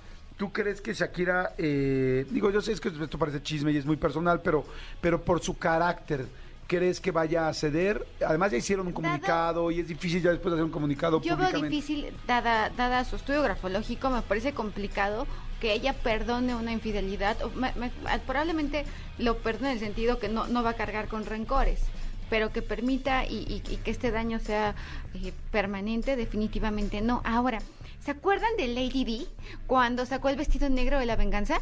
¿tú 0.42 0.52
crees 0.52 0.80
que 0.80 0.92
Shakira, 0.92 1.54
eh, 1.56 2.26
digo, 2.28 2.50
yo 2.50 2.60
sé 2.60 2.72
es 2.72 2.80
que 2.80 2.88
esto 2.88 3.16
parece 3.16 3.40
chisme 3.40 3.70
y 3.70 3.76
es 3.76 3.86
muy 3.86 3.96
personal, 3.96 4.42
pero, 4.42 4.66
pero 5.00 5.24
por 5.24 5.40
su 5.40 5.56
carácter, 5.56 6.26
¿crees 6.66 7.00
que 7.00 7.12
vaya 7.12 7.46
a 7.46 7.54
ceder? 7.54 8.04
Además 8.26 8.50
ya 8.50 8.56
hicieron 8.58 8.88
un 8.88 8.92
comunicado 8.92 9.70
y 9.70 9.78
es 9.78 9.86
difícil 9.86 10.20
ya 10.20 10.30
después 10.30 10.50
de 10.50 10.56
hacer 10.56 10.64
un 10.64 10.72
comunicado 10.72 11.22
Yo 11.22 11.36
veo 11.36 11.52
difícil, 11.52 12.12
dada, 12.26 12.70
dada 12.70 13.04
su 13.04 13.14
estudio 13.14 13.40
grafológico, 13.40 14.10
me 14.10 14.20
parece 14.22 14.52
complicado 14.52 15.28
que 15.60 15.74
ella 15.74 15.92
perdone 15.92 16.56
una 16.56 16.72
infidelidad. 16.72 17.40
o 17.44 17.50
me- 17.50 17.72
me- 17.76 17.92
probablemente 18.26 18.84
lo 19.18 19.38
perdone 19.42 19.68
en 19.68 19.74
el 19.74 19.78
sentido 19.78 20.18
que 20.18 20.28
no, 20.28 20.48
no 20.48 20.64
va 20.64 20.70
a 20.70 20.74
cargar 20.74 21.06
con 21.06 21.24
rencores, 21.24 21.84
pero 22.28 22.50
que 22.50 22.62
permita 22.62 23.24
y, 23.26 23.46
y- 23.46 23.62
y 23.72 23.76
que 23.76 23.92
este 23.92 24.10
daño 24.10 24.40
sea 24.40 24.74
eh, 25.14 25.32
permanente, 25.52 26.16
definitivamente 26.16 27.00
no. 27.00 27.22
Ahora, 27.24 27.60
¿se 28.04 28.10
acuerdan 28.10 28.50
de 28.56 28.68
Lady 28.68 29.04
D 29.04 29.26
cuando 29.66 30.06
sacó 30.06 30.28
el 30.28 30.36
vestido 30.36 30.68
negro 30.68 30.98
de 30.98 31.06
la 31.06 31.16
venganza? 31.16 31.60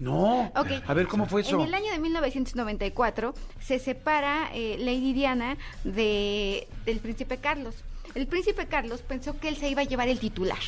No, 0.00 0.52
Ok. 0.54 0.68
a 0.86 0.94
ver, 0.94 1.08
¿cómo 1.08 1.26
fue 1.26 1.40
eso? 1.40 1.56
En 1.60 1.66
el 1.66 1.74
año 1.74 1.90
de 1.90 1.98
1994 1.98 3.34
se 3.60 3.78
separa 3.80 4.48
eh, 4.54 4.76
Lady 4.78 5.12
Diana 5.12 5.56
de, 5.82 6.68
del 6.84 7.00
príncipe 7.00 7.38
Carlos. 7.38 7.74
El 8.14 8.26
príncipe 8.28 8.66
Carlos 8.66 9.02
pensó 9.02 9.38
que 9.38 9.48
él 9.48 9.56
se 9.56 9.68
iba 9.68 9.82
a 9.82 9.84
llevar 9.84 10.08
el 10.08 10.18
titular. 10.20 10.58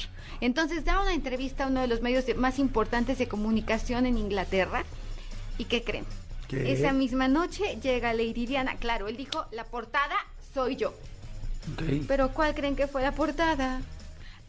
Entonces 0.40 0.84
da 0.84 1.00
una 1.00 1.14
entrevista 1.14 1.64
a 1.64 1.66
uno 1.68 1.80
de 1.80 1.86
los 1.86 2.02
medios 2.02 2.26
de- 2.26 2.34
más 2.34 2.58
importantes 2.58 3.18
de 3.18 3.28
comunicación 3.28 4.04
en 4.04 4.18
Inglaterra. 4.18 4.84
¿Y 5.58 5.66
qué 5.66 5.82
creen? 5.84 6.04
¿Qué? 6.48 6.72
Esa 6.72 6.92
misma 6.92 7.28
noche 7.28 7.78
llega 7.80 8.12
Lady 8.12 8.46
Diana. 8.46 8.76
Claro, 8.76 9.06
él 9.08 9.16
dijo, 9.16 9.46
la 9.52 9.64
portada 9.64 10.16
soy 10.52 10.74
yo. 10.76 10.92
Pero 12.08 12.30
¿cuál 12.32 12.54
creen 12.54 12.74
que 12.74 12.88
fue 12.88 13.02
la 13.02 13.12
portada? 13.12 13.80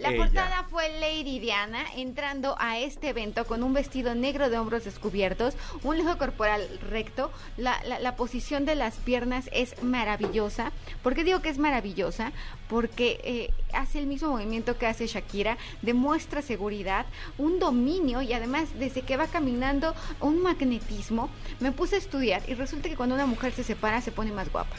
La 0.02 0.10
Ella. 0.10 0.18
portada 0.18 0.64
fue 0.70 0.90
Lady 1.00 1.40
Diana 1.40 1.84
entrando 1.96 2.56
a 2.60 2.80
este 2.80 3.10
evento 3.10 3.46
con 3.46 3.62
un 3.62 3.72
vestido 3.74 4.16
negro 4.16 4.50
de 4.50 4.58
hombros 4.58 4.84
descubiertos, 4.84 5.54
un 5.84 5.98
lujo 5.98 6.18
corporal 6.18 6.68
recto, 6.90 7.32
la, 7.58 7.80
la- 7.86 8.00
la 8.00 8.16
posición 8.16 8.66
de 8.66 8.74
las 8.76 8.96
piernas 8.96 9.48
es 9.54 9.82
maravillosa. 9.84 10.72
¿Por 11.04 11.14
qué 11.14 11.24
digo 11.24 11.42
que 11.44 11.50
es 11.50 11.60
maravillosa? 11.60 12.32
Porque 12.68 13.20
eh, 13.24 13.54
hace 13.74 14.00
el 14.00 14.08
mismo 14.08 14.30
movimiento 14.30 14.78
que 14.78 14.88
hace 14.88 15.06
Shakira, 15.06 15.58
demuestra 15.84 16.42
seguridad, 16.42 17.06
un 17.38 17.60
dominio 17.60 18.24
y 18.24 18.34
además 18.34 18.70
desde 18.80 19.04
que 19.04 19.18
va 19.18 19.28
caminando 19.28 19.94
un 20.20 20.42
magnetismo. 20.42 21.30
Me 21.60 21.72
puse 21.72 21.96
a 21.96 22.00
estudiar 22.00 22.42
y 22.48 22.56
resulta 22.56 22.90
que 22.90 22.96
cuando 22.96 23.14
una 23.14 23.28
mujer 23.28 23.54
se 23.54 23.64
separa 23.64 24.02
se 24.02 24.12
pone 24.12 24.32
más 24.32 24.52
guapa. 24.52 24.76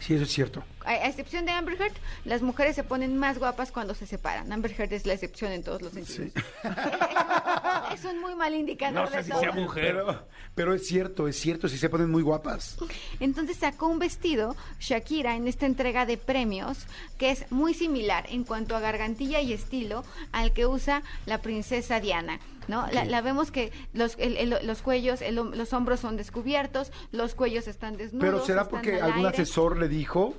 Sí, 0.00 0.12
eso 0.14 0.24
es 0.24 0.30
cierto. 0.32 0.62
A, 0.86 0.90
a 0.90 1.06
excepción 1.08 1.44
de 1.44 1.50
Amber 1.52 1.74
Heard, 1.80 1.92
las 2.24 2.40
mujeres 2.42 2.74
se 2.76 2.84
ponen 2.84 3.16
más 3.18 3.38
guapas 3.38 3.72
cuando 3.72 3.94
se 3.94 4.06
separan. 4.06 4.52
Amber 4.52 4.72
Heard 4.78 4.92
es 4.92 5.04
la 5.04 5.12
excepción 5.14 5.52
en 5.52 5.62
todos 5.62 5.82
los 5.82 5.92
sentidos. 5.92 6.30
es 7.92 8.04
un 8.04 8.20
muy 8.20 8.34
mal 8.34 8.54
indicador 8.54 9.10
de 9.10 9.22
todo. 9.24 9.40
Pero, 9.74 10.26
pero 10.54 10.74
es 10.74 10.86
cierto, 10.86 11.28
es 11.28 11.36
cierto, 11.38 11.68
sí 11.68 11.78
se 11.78 11.88
ponen 11.88 12.10
muy 12.10 12.22
guapas. 12.22 12.76
Entonces 13.20 13.56
sacó 13.58 13.88
un 13.88 13.98
vestido, 13.98 14.56
Shakira, 14.80 15.36
en 15.36 15.48
esta 15.48 15.66
entrega 15.66 16.06
de 16.06 16.16
premios, 16.16 16.86
que 17.18 17.30
es 17.30 17.50
muy 17.50 17.74
similar 17.74 18.26
en 18.30 18.44
cuanto 18.44 18.76
a 18.76 18.80
gargantilla 18.80 19.40
y 19.40 19.52
estilo 19.52 20.04
al 20.32 20.52
que 20.52 20.66
usa 20.66 21.02
la 21.26 21.38
princesa 21.42 22.00
Diana. 22.00 22.38
¿No? 22.68 22.84
La, 22.90 23.04
la 23.04 23.20
vemos 23.20 23.52
que 23.52 23.70
los, 23.92 24.16
el- 24.18 24.36
el- 24.36 24.66
los 24.66 24.82
cuellos, 24.82 25.22
el 25.22 25.36
los 25.36 25.72
hombros 25.72 26.00
son 26.00 26.16
descubiertos, 26.16 26.90
los 27.12 27.36
cuellos 27.36 27.68
están 27.68 27.96
desnudos. 27.96 28.24
Pero 28.28 28.44
¿será 28.44 28.68
porque 28.68 28.96
al 28.96 29.02
algún 29.12 29.26
aire. 29.26 29.42
asesor 29.42 29.78
le 29.78 29.88
dijo? 29.88 30.34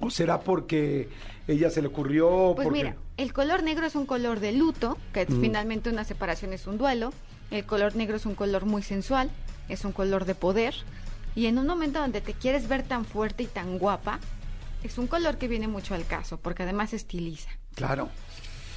¿O 0.00 0.10
será 0.10 0.40
porque 0.40 1.08
ella 1.46 1.70
se 1.70 1.82
le 1.82 1.88
ocurrió? 1.88 2.52
Pues 2.54 2.66
porque... 2.66 2.82
mira, 2.82 2.96
el 3.16 3.32
color 3.32 3.62
negro 3.62 3.86
es 3.86 3.94
un 3.96 4.06
color 4.06 4.38
de 4.40 4.52
luto, 4.52 4.96
que 5.12 5.26
Mm. 5.26 5.40
finalmente 5.40 5.90
una 5.90 6.04
separación 6.04 6.52
es 6.52 6.66
un 6.66 6.78
duelo. 6.78 7.12
El 7.50 7.64
color 7.64 7.96
negro 7.96 8.16
es 8.16 8.26
un 8.26 8.34
color 8.34 8.64
muy 8.66 8.82
sensual, 8.82 9.30
es 9.68 9.84
un 9.84 9.92
color 9.92 10.24
de 10.24 10.34
poder. 10.34 10.74
Y 11.34 11.46
en 11.46 11.58
un 11.58 11.66
momento 11.66 12.00
donde 12.00 12.20
te 12.20 12.32
quieres 12.34 12.68
ver 12.68 12.82
tan 12.82 13.04
fuerte 13.04 13.42
y 13.42 13.46
tan 13.46 13.78
guapa, 13.78 14.20
es 14.82 14.98
un 14.98 15.06
color 15.08 15.38
que 15.38 15.48
viene 15.48 15.66
mucho 15.66 15.94
al 15.94 16.06
caso, 16.06 16.36
porque 16.38 16.62
además 16.62 16.92
estiliza. 16.92 17.50
Claro. 17.74 18.08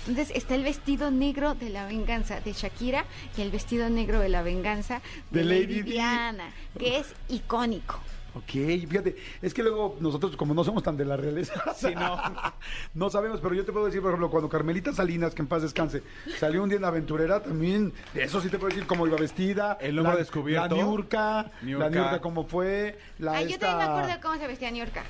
Entonces 0.08 0.36
está 0.36 0.56
el 0.56 0.64
vestido 0.64 1.12
negro 1.12 1.54
de 1.54 1.70
la 1.70 1.86
venganza 1.86 2.40
de 2.40 2.54
Shakira 2.54 3.06
y 3.38 3.42
el 3.42 3.52
vestido 3.52 3.88
negro 3.90 4.20
de 4.20 4.30
la 4.30 4.42
venganza 4.42 5.02
de, 5.30 5.40
De 5.42 5.46
Lady, 5.46 5.62
Lady 5.62 5.82
Di. 5.84 5.92
Diana, 5.92 6.50
que 6.80 6.98
es 6.98 7.14
icónico. 7.30 8.00
Ok, 8.34 8.52
fíjate, 8.88 9.18
es 9.42 9.54
que 9.54 9.62
luego 9.62 9.98
nosotros 10.00 10.38
como 10.38 10.54
no 10.54 10.64
somos 10.64 10.84
tan 10.84 10.96
de 10.96 11.04
la 11.04 11.18
realeza, 11.18 11.54
Sí, 11.76 11.94
no. 11.94 12.18
no 12.94 13.10
sabemos, 13.10 13.42
pero 13.42 13.54
yo 13.54 13.66
te 13.66 13.74
puedo 13.74 13.86
decir, 13.88 14.02
por 14.02 14.12
ejemplo, 14.12 14.30
cuando 14.30 14.48
Carmelita 14.48 14.94
Salinas, 14.94 15.36
que 15.36 15.42
en 15.42 15.48
paz 15.50 15.64
descanse, 15.64 16.02
salió 16.40 16.64
un 16.64 16.70
día 16.70 16.78
en 16.78 16.82
la 16.84 16.88
aventurera, 16.88 17.44
también, 17.44 17.92
eso 18.14 18.40
sí 18.40 18.48
te 18.50 18.58
puedo 18.58 18.70
decir 18.70 18.88
cómo 18.88 19.06
iba 19.06 19.18
vestida. 19.18 19.78
El 19.82 20.00
hombro 20.00 20.14
la, 20.14 20.20
descubierto. 20.20 20.76
La 20.78 20.82
Niurka, 20.84 21.52
Niurka. 21.62 21.84
la 21.86 21.90
Niurka 21.90 22.22
cómo 22.22 22.46
fue, 22.46 22.98
la 23.20 23.34
Ay, 23.34 23.48
yo 23.50 23.56
esta... 23.56 23.68
también 23.68 23.88
me 23.90 23.94
acuerdo 23.94 24.16
de 24.16 24.22
cómo 24.22 24.38
se 24.38 24.48
vestía 24.48 24.72
Niurka. 24.72 25.04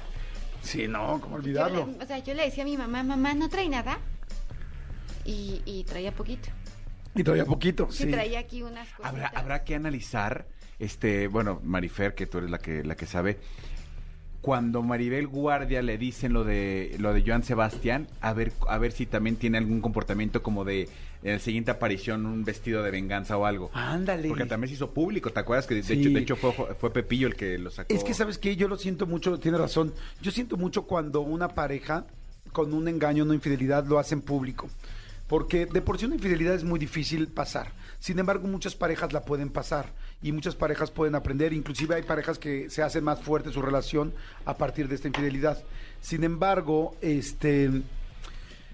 Sí, 0.63 0.88
no, 0.88 1.19
cómo 1.21 1.36
Yo 1.36 1.41
olvidarlo. 1.41 1.88
le- 1.95 2.03
o 2.03 2.07
sea, 2.07 2.17
yo 2.19 2.34
le 2.34 2.43
decía 2.45 2.63
a 2.63 2.65
mi 2.65 2.77
mamá, 2.77 3.03
mamá, 3.03 3.36
¿no 3.36 3.49
trae 3.49 3.69
nada? 3.69 3.99
Y, 5.25 5.62
y 5.65 5.84
traía 5.84 6.12
poquito. 6.12 6.49
Y 7.13 7.23
todavía 7.23 7.45
poquito, 7.45 7.88
Sí, 7.91 8.05
sí. 8.05 8.12
traía 8.12 8.39
aquí 8.39 8.63
unas 8.63 8.88
cosas. 8.89 9.12
Habrá, 9.12 9.27
habrá 9.36 9.63
que 9.63 9.75
analizar, 9.75 10.45
este, 10.82 11.28
bueno, 11.28 11.62
Marifer, 11.63 12.15
que 12.15 12.26
tú 12.26 12.39
eres 12.39 12.50
la 12.50 12.58
que, 12.58 12.84
la 12.84 12.96
que 12.96 13.06
sabe, 13.06 13.38
cuando 14.41 14.82
Maribel 14.82 15.28
Guardia 15.28 15.84
le 15.84 16.00
dicen 16.00 16.34
lo 16.34 16.44
de 16.44 16.96
lo 16.98 17.13
de 17.13 17.24
Joan 17.26 17.44
Sebastián, 17.44 18.08
a 18.22 18.34
ver, 18.34 18.52
a 18.67 18.80
ver 18.80 18.91
si 18.91 19.06
también 19.06 19.36
tiene 19.36 19.60
algún 19.60 19.82
comportamiento 19.82 20.41
como 20.41 20.65
de 20.65 20.89
en 21.22 21.34
la 21.34 21.39
siguiente 21.39 21.70
aparición 21.70 22.26
un 22.26 22.44
vestido 22.44 22.82
de 22.82 22.89
venganza 22.89 23.38
o 23.38 23.46
algo. 23.46 23.70
Ándale. 23.74 24.28
Porque 24.28 24.48
también 24.48 24.70
se 24.70 24.74
hizo 24.74 24.89
público, 24.91 25.30
¿te 25.30 25.39
acuerdas? 25.39 25.67
Que 25.67 25.76
de, 25.76 25.84
Sí. 25.84 25.94
hecho, 25.94 26.10
de 26.10 26.20
hecho 26.20 26.36
fue, 26.36 26.52
fue 26.74 26.91
Pepillo 26.91 27.28
el 27.28 27.36
que 27.36 27.60
lo 27.60 27.70
sacó. 27.70 27.94
Es 27.94 28.04
que, 28.04 28.15
¿sabes 28.15 28.39
qué? 28.39 28.56
Yo 28.56 28.67
lo 28.67 28.78
siento 28.78 29.06
mucho, 29.06 29.39
tiene 29.39 29.60
razón. 29.60 29.94
Yo 30.24 30.32
siento 30.32 30.58
mucho 30.58 30.88
cuando 30.88 31.22
una 31.22 31.50
pareja, 31.50 32.08
con 32.52 32.74
un 32.74 32.88
engaño, 32.88 33.24
una 33.24 33.36
infidelidad, 33.36 33.86
lo 33.86 34.00
hacen 34.00 34.22
público. 34.22 34.67
Porque 35.32 35.65
de 35.65 35.82
por 35.82 35.98
sí 35.98 36.04
una 36.04 36.15
infidelidad 36.15 36.54
es 36.56 36.65
muy 36.65 36.78
difícil 36.78 37.30
pasar. 37.30 37.72
Sin 38.02 38.20
embargo, 38.20 38.50
muchas 38.50 38.76
parejas 38.76 39.13
la 39.13 39.24
pueden 39.24 39.50
pasar 39.50 39.86
y 40.22 40.34
muchas 40.34 40.56
parejas 40.56 40.91
pueden 40.91 41.15
aprender. 41.15 41.54
Inclusive 41.54 41.96
hay 41.96 42.02
parejas 42.04 42.38
que 42.38 42.70
se 42.70 42.84
hacen 42.84 43.06
más 43.06 43.22
fuerte 43.22 43.50
su 43.54 43.62
relación 43.62 44.13
a 44.44 44.58
partir 44.58 44.89
de 44.89 44.96
esta 44.96 45.08
infidelidad. 45.08 45.63
Sin 46.02 46.26
embargo, 46.26 46.98
este... 47.00 47.72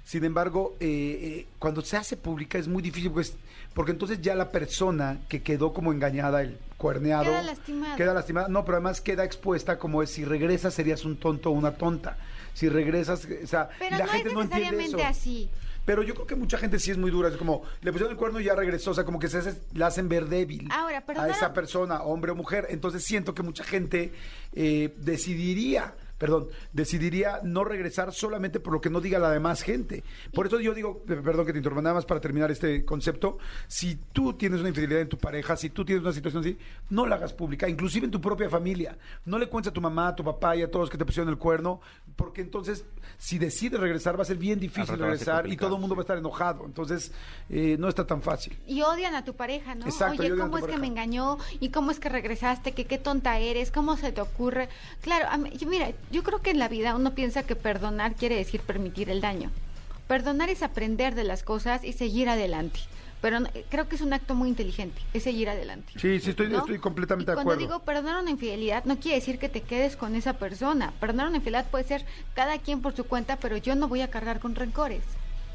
Sin 0.03 0.23
embargo, 0.23 0.75
eh, 0.79 0.87
eh, 1.21 1.47
cuando 1.59 1.81
se 1.81 1.95
hace 1.95 2.17
pública 2.17 2.57
es 2.57 2.67
muy 2.67 2.81
difícil 2.81 3.11
pues, 3.11 3.35
porque 3.75 3.91
entonces 3.91 4.19
ya 4.21 4.33
la 4.33 4.49
persona 4.51 5.19
que 5.29 5.43
quedó 5.43 5.73
como 5.73 5.91
engañada, 5.93 6.41
el 6.41 6.57
cuerneado, 6.77 7.25
Queda 7.25 7.41
lastimada. 7.43 7.95
queda 7.97 8.13
lastimada. 8.15 8.47
No, 8.47 8.65
pero 8.65 8.77
además 8.77 9.01
queda 9.01 9.23
expuesta 9.23 9.77
como 9.77 10.01
es 10.01 10.09
si 10.09 10.25
regresas 10.25 10.73
serías 10.73 11.05
un 11.05 11.17
tonto 11.17 11.49
o 11.51 11.53
una 11.53 11.75
tonta. 11.75 12.17
Si 12.55 12.67
regresas, 12.67 13.27
o 13.43 13.45
sea, 13.45 13.69
Pero 13.77 13.97
la 13.97 14.05
no 14.05 14.11
gente 14.11 14.29
es 14.29 14.33
no 14.33 14.41
entiende 14.41 14.77
necesariamente 14.77 15.01
eso. 15.03 15.07
así. 15.07 15.49
Pero 15.87 16.03
yo 16.03 16.13
creo 16.15 16.27
que 16.27 16.35
mucha 16.35 16.57
gente 16.57 16.79
sí 16.79 16.91
es 16.91 16.97
muy 16.97 17.09
dura, 17.11 17.29
es 17.29 17.37
como 17.37 17.61
le 17.81 17.93
pusieron 17.93 18.11
el 18.11 18.17
cuerno 18.17 18.41
y 18.41 18.43
ya 18.43 18.53
regresó, 18.55 18.91
o 18.91 18.93
sea, 18.93 19.05
como 19.05 19.19
que 19.19 19.29
se 19.29 19.37
hace- 19.37 19.61
la 19.73 19.87
hacen 19.87 20.09
ver 20.09 20.25
débil 20.27 20.67
Ahora, 20.69 21.01
a 21.23 21.27
esa 21.37 21.53
persona, 21.53 22.01
hombre 22.03 22.31
o 22.31 22.35
mujer. 22.35 22.67
Entonces 22.69 23.05
siento 23.05 23.33
que 23.33 23.41
mucha 23.41 23.63
gente 23.63 24.11
eh, 24.53 24.93
decidiría, 24.97 25.93
perdón, 26.17 26.47
decidiría 26.73 27.39
no 27.43 27.63
regresar 27.63 28.13
solamente 28.13 28.59
por 28.59 28.73
lo 28.73 28.81
que 28.81 28.89
no 28.89 29.01
diga 29.01 29.19
la 29.19 29.31
demás 29.31 29.61
gente. 29.61 30.03
Por 30.33 30.47
eso 30.47 30.59
yo 30.59 30.73
digo, 30.73 31.03
perdón 31.05 31.45
que 31.45 31.51
te 31.53 31.59
interrumpa, 31.59 31.81
nada 31.81 31.95
más 31.95 32.05
para 32.05 32.19
terminar 32.19 32.51
este 32.51 32.83
concepto, 32.85 33.37
si 33.67 33.95
tú 34.13 34.33
tienes 34.33 34.59
una 34.59 34.69
infidelidad 34.69 35.01
en 35.01 35.09
tu 35.09 35.17
pareja, 35.17 35.55
si 35.57 35.69
tú 35.69 35.85
tienes 35.85 36.03
una 36.03 36.13
situación 36.13 36.41
así, 36.41 36.57
no 36.89 37.05
la 37.05 37.15
hagas 37.15 37.33
pública, 37.33 37.67
inclusive 37.69 38.05
en 38.05 38.11
tu 38.11 38.21
propia 38.21 38.49
familia. 38.49 38.97
No 39.25 39.37
le 39.37 39.47
cuentes 39.47 39.71
a 39.71 39.73
tu 39.73 39.81
mamá, 39.81 40.09
a 40.09 40.15
tu 40.15 40.23
papá 40.23 40.55
y 40.55 40.61
a 40.63 40.71
todos 40.71 40.89
que 40.89 40.97
te 40.97 41.05
pusieron 41.05 41.29
el 41.29 41.37
cuerno, 41.37 41.81
porque 42.15 42.41
entonces 42.41 42.85
si 43.17 43.37
decides 43.37 43.79
regresar 43.79 44.17
va 44.17 44.23
a 44.23 44.25
ser 44.25 44.37
bien 44.37 44.59
difícil 44.59 44.97
regresar 44.97 45.47
y 45.47 45.57
todo 45.57 45.75
el 45.75 45.81
mundo 45.81 45.95
va 45.95 46.01
a 46.01 46.03
estar 46.03 46.17
enojado. 46.17 46.65
Entonces 46.65 47.11
eh, 47.49 47.75
no 47.79 47.87
está 47.87 48.05
tan 48.05 48.21
fácil. 48.21 48.57
Y 48.67 48.81
odian 48.81 49.15
a 49.15 49.23
tu 49.23 49.35
pareja, 49.35 49.75
¿no? 49.75 49.85
Exacto, 49.85 50.23
y 50.23 50.31
Oye, 50.31 50.39
¿cómo 50.41 50.57
es 50.57 50.65
que 50.65 50.77
me 50.77 50.87
engañó? 50.87 51.37
¿Y 51.59 51.69
cómo 51.69 51.91
es 51.91 51.99
que 51.99 52.09
regresaste? 52.09 52.71
¿Que 52.73 52.85
qué 52.85 52.97
tonta 52.97 53.37
eres? 53.39 53.71
¿Cómo 53.71 53.97
se 53.97 54.11
te 54.11 54.21
ocurre? 54.21 54.69
Claro, 55.01 55.27
a 55.29 55.37
mí- 55.37 55.51
yo- 55.57 55.67
mira, 55.67 55.91
yo 56.11 56.23
creo 56.23 56.41
que 56.41 56.51
en 56.51 56.59
la 56.59 56.67
vida 56.69 56.95
uno 56.95 57.13
piensa 57.15 57.43
que 57.43 57.55
perdonar 57.55 58.15
quiere 58.15 58.35
decir 58.35 58.61
permitir 58.61 59.09
el 59.09 59.21
daño. 59.21 59.51
Perdonar 60.07 60.49
es 60.49 60.63
aprender 60.63 61.15
de 61.15 61.25
las 61.25 61.43
cosas 61.43 61.83
y 61.83 61.91
seguir 61.91 62.29
adelante. 62.29 62.79
Pero 63.19 63.39
no- 63.41 63.49
creo 63.69 63.89
que 63.89 63.95
es 63.95 64.01
un 64.01 64.13
acto 64.13 64.35
muy 64.35 64.47
inteligente, 64.47 65.01
es 65.13 65.23
seguir 65.23 65.49
adelante. 65.49 65.93
Sí, 65.99 66.19
sí, 66.19 66.29
estoy, 66.29 66.47
¿no? 66.49 66.59
estoy 66.59 66.77
completamente 66.79 67.31
Y 67.31 67.31
de 67.31 67.35
cuando 67.35 67.53
acuerdo. 67.53 67.73
digo 67.73 67.83
perdonar 67.85 68.21
una 68.21 68.29
infidelidad, 68.31 68.85
no 68.85 68.99
quiere 68.99 69.15
decir 69.17 69.37
que 69.39 69.49
te 69.49 69.61
quedes 69.61 69.97
con 69.97 70.15
esa 70.15 70.33
persona. 70.33 70.93
Perdonar 70.99 71.27
una 71.27 71.37
infidelidad 71.37 71.69
puede 71.69 71.83
ser 71.83 72.05
cada 72.35 72.57
quien 72.59 72.81
por 72.81 72.95
su 72.95 73.05
cuenta, 73.05 73.37
pero 73.37 73.57
yo 73.57 73.75
no 73.75 73.87
voy 73.87 74.01
a 74.01 74.09
cargar 74.09 74.39
con 74.39 74.55
rencores. 74.55 75.03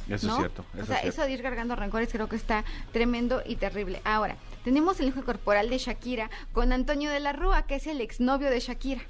Eso 0.08 0.26
¿no? 0.26 0.32
es 0.32 0.38
cierto. 0.38 0.66
Eso 0.74 0.82
o 0.82 0.86
sea, 0.86 0.96
es 0.96 1.00
cierto. 1.02 1.20
eso 1.20 1.22
de 1.26 1.32
ir 1.32 1.42
cargando 1.42 1.76
rencores 1.76 2.08
creo 2.10 2.28
que 2.28 2.36
está 2.36 2.64
tremendo 2.90 3.42
y 3.46 3.54
terrible. 3.56 4.02
Ahora, 4.04 4.36
tenemos 4.64 4.98
el 5.00 5.06
hijo 5.08 5.24
corporal 5.24 5.70
de 5.70 5.78
Shakira 5.78 6.28
con 6.52 6.72
Antonio 6.72 7.10
de 7.10 7.20
la 7.20 7.32
Rúa, 7.32 7.62
que 7.62 7.76
es 7.76 7.86
el 7.86 8.00
exnovio 8.00 8.50
de 8.50 8.58
Shakira. 8.58 9.02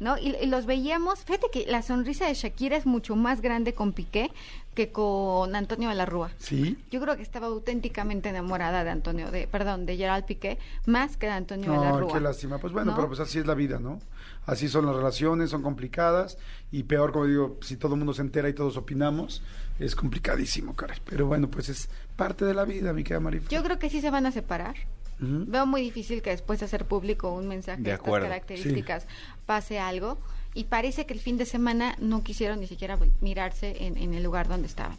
¿No? 0.00 0.18
Y, 0.18 0.34
y 0.36 0.46
los 0.46 0.66
veíamos, 0.66 1.20
fíjate 1.24 1.46
que 1.52 1.66
la 1.66 1.82
sonrisa 1.82 2.26
de 2.26 2.34
Shakira 2.34 2.76
es 2.76 2.86
mucho 2.86 3.16
más 3.16 3.40
grande 3.40 3.74
con 3.74 3.92
Piqué 3.92 4.30
que 4.74 4.90
con 4.90 5.54
Antonio 5.54 5.88
de 5.88 5.94
la 5.94 6.04
Rúa. 6.04 6.30
Sí. 6.38 6.76
Yo 6.90 7.00
creo 7.00 7.16
que 7.16 7.22
estaba 7.22 7.46
auténticamente 7.46 8.28
enamorada 8.28 8.82
de 8.82 8.90
Antonio, 8.90 9.30
de, 9.30 9.46
perdón, 9.46 9.86
de 9.86 9.96
Gerald 9.96 10.24
Piqué, 10.24 10.58
más 10.86 11.16
que 11.16 11.26
de 11.26 11.32
Antonio 11.32 11.70
de 11.72 11.78
la 11.78 11.90
No, 11.90 12.00
Rúa. 12.00 12.12
qué 12.14 12.20
lástima. 12.20 12.58
Pues 12.58 12.72
bueno, 12.72 12.90
¿no? 12.90 12.96
pero 12.96 13.06
pues 13.08 13.20
así 13.20 13.38
es 13.38 13.46
la 13.46 13.54
vida, 13.54 13.78
¿no? 13.78 14.00
Así 14.46 14.68
son 14.68 14.84
las 14.86 14.96
relaciones, 14.96 15.50
son 15.50 15.62
complicadas 15.62 16.38
y 16.72 16.82
peor, 16.82 17.12
como 17.12 17.26
digo, 17.26 17.56
si 17.62 17.76
todo 17.76 17.94
el 17.94 17.98
mundo 17.98 18.12
se 18.14 18.22
entera 18.22 18.48
y 18.48 18.52
todos 18.52 18.76
opinamos, 18.76 19.42
es 19.78 19.94
complicadísimo, 19.94 20.74
caray. 20.74 20.98
Pero 21.04 21.26
bueno, 21.26 21.48
pues 21.48 21.68
es 21.68 21.88
parte 22.16 22.44
de 22.44 22.52
la 22.54 22.64
vida, 22.64 22.92
mi 22.92 23.04
querida 23.04 23.20
Marif. 23.20 23.48
Yo 23.48 23.62
creo 23.62 23.78
que 23.78 23.88
sí 23.90 24.00
se 24.00 24.10
van 24.10 24.26
a 24.26 24.32
separar. 24.32 24.74
Veo 25.18 25.66
muy 25.66 25.80
difícil 25.82 26.22
que 26.22 26.30
después 26.30 26.58
de 26.60 26.66
hacer 26.66 26.86
público 26.86 27.32
un 27.32 27.48
mensaje 27.48 27.82
De 27.82 27.90
de, 27.90 27.96
estas 27.96 28.20
características 28.20 29.06
pase 29.46 29.78
algo. 29.78 30.18
Y 30.54 30.64
parece 30.64 31.04
que 31.06 31.14
el 31.14 31.20
fin 31.20 31.36
de 31.36 31.46
semana 31.46 31.96
no 31.98 32.22
quisieron 32.22 32.60
ni 32.60 32.66
siquiera 32.68 32.96
mirarse 33.20 33.84
en, 33.86 33.96
en 33.96 34.14
el 34.14 34.22
lugar 34.22 34.46
donde 34.48 34.66
estaban. 34.68 34.96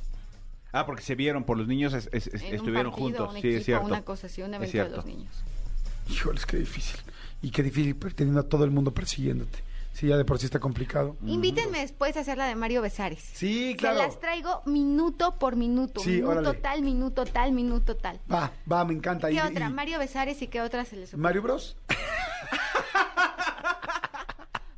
Ah, 0.74 0.86
porque 0.86 1.02
se 1.02 1.16
vieron 1.16 1.46
por 1.46 1.58
los 1.58 1.68
niños, 1.68 1.94
es- 1.94 2.10
es- 2.12 2.28
es- 2.28 2.42
En 2.44 2.56
estuvieron 2.56 2.88
un 2.88 2.92
partido, 2.92 3.08
juntos. 3.28 3.28
un 3.36 3.42
sí, 3.42 3.48
equipo, 3.48 3.58
es 3.60 3.66
cierto. 3.66 3.86
una 3.86 4.02
cosa 4.02 4.28
así, 4.28 4.42
un 4.42 4.54
evento 4.54 4.78
de 4.78 4.90
los 4.90 5.06
niños. 5.06 5.32
Híjoles, 6.10 6.46
qué 6.46 6.58
difícil. 6.58 7.00
Y 7.42 7.52
qué 7.52 7.64
difícil 7.64 7.96
teniendo 8.16 8.42
a 8.42 8.44
todo 8.50 8.66
el 8.66 8.72
mundo 8.72 8.94
persiguiéndote. 8.94 9.60
Sí, 9.96 10.08
ya 10.08 10.18
de 10.18 10.26
por 10.26 10.38
sí 10.40 10.46
está 10.46 10.60
complicado. 10.60 11.16
Invítenme 11.26 11.80
después 11.80 12.18
a 12.18 12.20
hacer 12.20 12.38
la 12.38 12.48
de 12.48 12.56
Mario 12.56 12.82
Besares. 12.82 13.24
Sí, 13.34 13.78
claro. 13.80 14.02
Se 14.02 14.08
las 14.08 14.20
traigo 14.20 14.62
minuto 14.66 15.40
por 15.40 15.56
minuto. 15.56 16.02
Sí, 16.02 16.16
minuto 16.18 16.32
órale. 16.32 16.54
tal, 16.60 16.82
minuto 16.82 17.24
tal, 17.24 17.54
minuto 17.54 17.96
tal. 17.96 18.20
Va, 18.30 18.52
va, 18.70 18.84
me 18.84 18.94
encanta. 18.94 19.30
¿Qué 19.30 19.36
Y- 19.36 19.40
otra? 19.40 19.70
y- 19.70 19.74
Mario 19.74 19.98
Besares 19.98 20.42
y 20.42 20.48
qué 20.48 20.60
otra 20.62 20.84
se 20.84 20.98
les 20.98 21.14
ocurre? 21.14 21.22
¿Mario 21.24 21.42
Bros? 21.44 21.78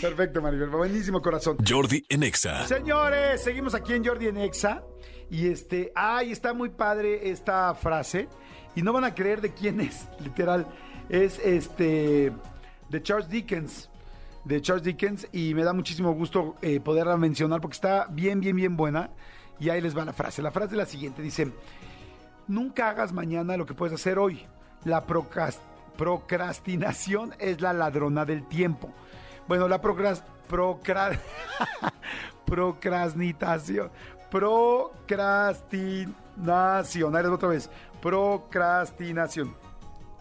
Perfecto, 0.00 0.42
Marifer. 0.42 0.68
Buenísimo 0.68 1.20
corazón. 1.20 1.56
Jordi 1.66 2.04
en 2.08 2.22
Exa. 2.22 2.66
Señores, 2.66 3.42
seguimos 3.42 3.74
aquí 3.74 3.94
en 3.94 4.04
Jordi 4.04 4.28
en 4.28 4.38
Exa. 4.38 4.82
Y 5.30 5.48
este, 5.48 5.92
ay, 5.94 6.32
está 6.32 6.54
muy 6.54 6.70
padre 6.70 7.30
esta 7.30 7.74
frase. 7.74 8.28
Y 8.74 8.82
no 8.82 8.92
van 8.92 9.04
a 9.04 9.14
creer 9.14 9.40
de 9.40 9.52
quién 9.52 9.80
es, 9.80 10.08
literal. 10.20 10.66
Es 11.08 11.38
este, 11.38 12.32
de 12.88 13.02
Charles 13.02 13.28
Dickens. 13.28 13.90
De 14.44 14.60
Charles 14.62 14.84
Dickens. 14.84 15.26
Y 15.32 15.54
me 15.54 15.64
da 15.64 15.72
muchísimo 15.72 16.12
gusto 16.12 16.56
eh, 16.62 16.80
poderla 16.80 17.16
mencionar 17.16 17.60
porque 17.60 17.74
está 17.74 18.06
bien, 18.10 18.40
bien, 18.40 18.56
bien 18.56 18.76
buena. 18.76 19.10
Y 19.60 19.70
ahí 19.70 19.80
les 19.80 19.96
va 19.96 20.04
la 20.04 20.12
frase. 20.12 20.42
La 20.42 20.50
frase 20.50 20.74
es 20.74 20.78
la 20.78 20.86
siguiente: 20.86 21.22
dice: 21.22 21.52
Nunca 22.46 22.90
hagas 22.90 23.12
mañana 23.12 23.56
lo 23.56 23.66
que 23.66 23.74
puedes 23.74 23.94
hacer 23.94 24.18
hoy. 24.18 24.44
La 24.84 25.06
procras- 25.06 25.60
procrastinación 25.96 27.34
es 27.38 27.60
la 27.60 27.72
ladrona 27.72 28.24
del 28.24 28.46
tiempo. 28.46 28.90
Bueno, 29.48 29.66
la 29.68 29.80
procras- 29.82 30.22
procra- 30.48 31.18
procrastinación. 32.46 33.90
Procrastinación. 34.30 37.16
Ahí 37.16 37.22
les 37.22 37.32
otra 37.32 37.48
vez. 37.48 37.68
Procrastinación. 38.00 39.54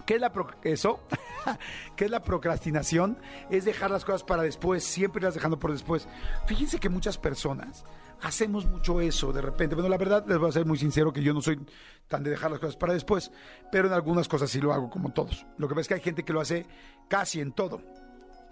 ¿Qué 0.06 0.16
es 0.16 0.22
la 0.22 0.32
pro- 0.32 0.50
eso? 0.64 1.00
¿Qué 1.96 2.06
es 2.06 2.12
la 2.12 2.22
procrastinación? 2.22 3.18
Es 3.50 3.66
dejar 3.66 3.92
las 3.92 4.06
cosas 4.06 4.24
para 4.24 4.44
después, 4.44 4.84
siempre 4.84 5.22
las 5.22 5.34
dejando 5.34 5.60
por 5.60 5.72
después. 5.72 6.08
Fíjense 6.46 6.80
que 6.80 6.90
muchas 6.90 7.18
personas 7.18 7.84
hacemos 8.22 8.66
mucho 8.66 9.02
eso 9.02 9.32
de 9.32 9.42
repente. 9.42 9.76
Bueno, 9.76 9.90
la 9.90 9.98
verdad 9.98 10.26
les 10.28 10.38
voy 10.38 10.50
a 10.50 10.52
ser 10.52 10.66
muy 10.66 10.78
sincero 10.78 11.14
que 11.14 11.22
yo 11.22 11.34
no 11.34 11.42
soy 11.42 11.60
tan 12.08 12.24
de 12.24 12.32
dejar 12.32 12.52
las 12.52 12.60
cosas 12.60 12.76
para 12.76 12.94
después, 12.94 13.32
pero 13.72 13.88
en 13.88 13.94
algunas 13.94 14.28
cosas 14.28 14.50
sí 14.50 14.60
lo 14.60 14.74
hago 14.74 14.90
como 14.90 15.12
todos. 15.12 15.46
Lo 15.58 15.68
que 15.68 15.76
pasa 15.76 15.82
es 15.82 15.88
que 15.88 15.94
hay 15.96 16.02
gente 16.02 16.24
que 16.24 16.34
lo 16.34 16.42
hace 16.42 16.66
casi 17.08 17.40
en 17.40 17.52
todo. 17.52 17.82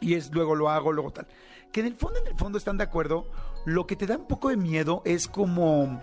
Y 0.01 0.15
es 0.15 0.31
luego 0.31 0.55
lo 0.55 0.69
hago, 0.69 0.91
luego 0.91 1.11
tal. 1.11 1.27
Que 1.71 1.79
en 1.79 1.87
el 1.87 1.95
fondo, 1.95 2.19
en 2.19 2.27
el 2.27 2.35
fondo 2.35 2.57
están 2.57 2.77
de 2.77 2.83
acuerdo. 2.83 3.29
Lo 3.65 3.87
que 3.87 3.95
te 3.95 4.05
da 4.05 4.17
un 4.17 4.27
poco 4.27 4.49
de 4.49 4.57
miedo 4.57 5.01
es 5.05 5.27
como 5.27 6.01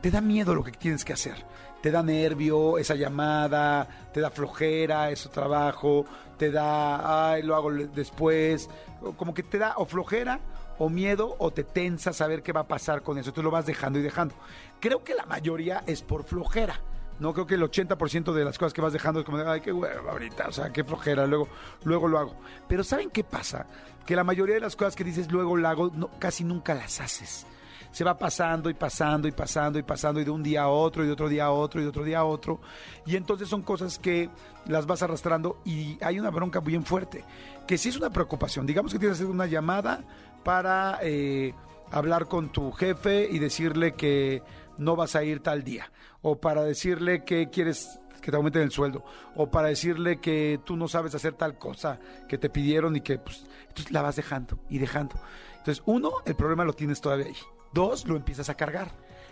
te 0.00 0.10
da 0.10 0.20
miedo 0.20 0.54
lo 0.54 0.64
que 0.64 0.72
tienes 0.72 1.04
que 1.04 1.12
hacer. 1.12 1.44
Te 1.82 1.90
da 1.90 2.02
nervio 2.02 2.78
esa 2.78 2.94
llamada, 2.94 3.88
te 4.12 4.20
da 4.20 4.30
flojera 4.30 5.10
ese 5.10 5.28
trabajo, 5.28 6.04
te 6.36 6.50
da, 6.50 7.32
ay, 7.32 7.42
lo 7.42 7.56
hago 7.56 7.72
después. 7.72 8.68
Como 9.16 9.32
que 9.32 9.42
te 9.42 9.58
da 9.58 9.74
o 9.76 9.86
flojera 9.86 10.40
o 10.78 10.88
miedo 10.88 11.36
o 11.38 11.50
te 11.50 11.64
tensa 11.64 12.12
saber 12.12 12.42
qué 12.42 12.52
va 12.52 12.60
a 12.60 12.68
pasar 12.68 13.02
con 13.02 13.18
eso. 13.18 13.32
Tú 13.32 13.42
lo 13.42 13.50
vas 13.50 13.66
dejando 13.66 13.98
y 13.98 14.02
dejando. 14.02 14.34
Creo 14.78 15.02
que 15.04 15.14
la 15.14 15.26
mayoría 15.26 15.82
es 15.86 16.02
por 16.02 16.24
flojera. 16.24 16.80
No 17.18 17.34
creo 17.34 17.46
que 17.46 17.56
el 17.56 17.62
80% 17.62 18.32
de 18.32 18.44
las 18.44 18.56
cosas 18.58 18.72
que 18.72 18.80
vas 18.80 18.94
dejando 18.94 19.20
es 19.20 19.26
como, 19.26 19.38
ay, 19.38 19.60
qué 19.60 19.72
hueva 19.72 20.10
ahorita, 20.10 20.48
o 20.48 20.52
sea, 20.52 20.72
qué 20.72 20.84
flojera, 20.84 21.26
luego, 21.26 21.48
luego 21.84 22.08
lo 22.08 22.18
hago. 22.18 22.34
Pero 22.66 22.82
¿saben 22.82 23.10
qué 23.10 23.24
pasa? 23.24 23.66
Que 24.06 24.16
la 24.16 24.24
mayoría 24.24 24.54
de 24.54 24.62
las 24.62 24.74
cosas 24.74 24.96
que 24.96 25.04
dices 25.04 25.30
luego 25.30 25.54
lo 25.54 25.68
hago, 25.68 25.90
no, 25.94 26.08
casi 26.18 26.44
nunca 26.44 26.74
las 26.74 26.98
haces 26.98 27.46
se 27.90 28.04
va 28.04 28.16
pasando 28.16 28.70
y 28.70 28.74
pasando 28.74 29.28
y 29.28 29.32
pasando 29.32 29.78
y 29.78 29.82
pasando 29.82 30.20
y 30.20 30.24
de 30.24 30.30
un 30.30 30.42
día 30.42 30.62
a 30.62 30.68
otro 30.68 31.02
y 31.02 31.06
de 31.06 31.12
otro 31.12 31.28
día 31.28 31.46
a 31.46 31.50
otro 31.50 31.80
y 31.80 31.84
de 31.84 31.90
otro 31.90 32.04
día 32.04 32.20
a 32.20 32.24
otro. 32.24 32.60
Y 33.06 33.16
entonces 33.16 33.48
son 33.48 33.62
cosas 33.62 33.98
que 33.98 34.30
las 34.66 34.86
vas 34.86 35.02
arrastrando 35.02 35.60
y 35.64 35.98
hay 36.02 36.18
una 36.18 36.30
bronca 36.30 36.60
bien 36.60 36.84
fuerte, 36.84 37.24
que 37.66 37.78
sí 37.78 37.88
es 37.88 37.96
una 37.96 38.10
preocupación. 38.10 38.66
Digamos 38.66 38.92
que 38.92 38.98
tienes 38.98 39.18
que 39.18 39.24
hacer 39.24 39.34
una 39.34 39.46
llamada 39.46 40.04
para 40.44 40.98
eh, 41.02 41.54
hablar 41.90 42.26
con 42.26 42.50
tu 42.50 42.72
jefe 42.72 43.28
y 43.30 43.38
decirle 43.38 43.92
que 43.92 44.42
no 44.78 44.96
vas 44.96 45.16
a 45.16 45.24
ir 45.24 45.40
tal 45.40 45.62
día, 45.62 45.92
o 46.22 46.40
para 46.40 46.62
decirle 46.62 47.24
que 47.24 47.50
quieres 47.50 48.00
que 48.22 48.30
te 48.30 48.36
aumenten 48.36 48.62
el 48.62 48.70
sueldo, 48.70 49.04
o 49.34 49.50
para 49.50 49.68
decirle 49.68 50.20
que 50.20 50.60
tú 50.64 50.76
no 50.76 50.88
sabes 50.88 51.14
hacer 51.14 51.34
tal 51.34 51.58
cosa 51.58 51.98
que 52.28 52.38
te 52.38 52.50
pidieron 52.50 52.94
y 52.96 53.00
que 53.00 53.18
pues, 53.18 53.44
entonces 53.68 53.90
la 53.92 54.02
vas 54.02 54.16
dejando 54.16 54.58
y 54.68 54.78
dejando. 54.78 55.16
Entonces, 55.58 55.82
uno, 55.86 56.12
el 56.24 56.34
problema 56.34 56.64
lo 56.64 56.72
tienes 56.72 57.00
todavía 57.00 57.26
ahí. 57.26 57.36
Dos, 57.72 58.06
lo 58.06 58.16
empiezas 58.16 58.48
a 58.48 58.54
cargar. 58.54 58.90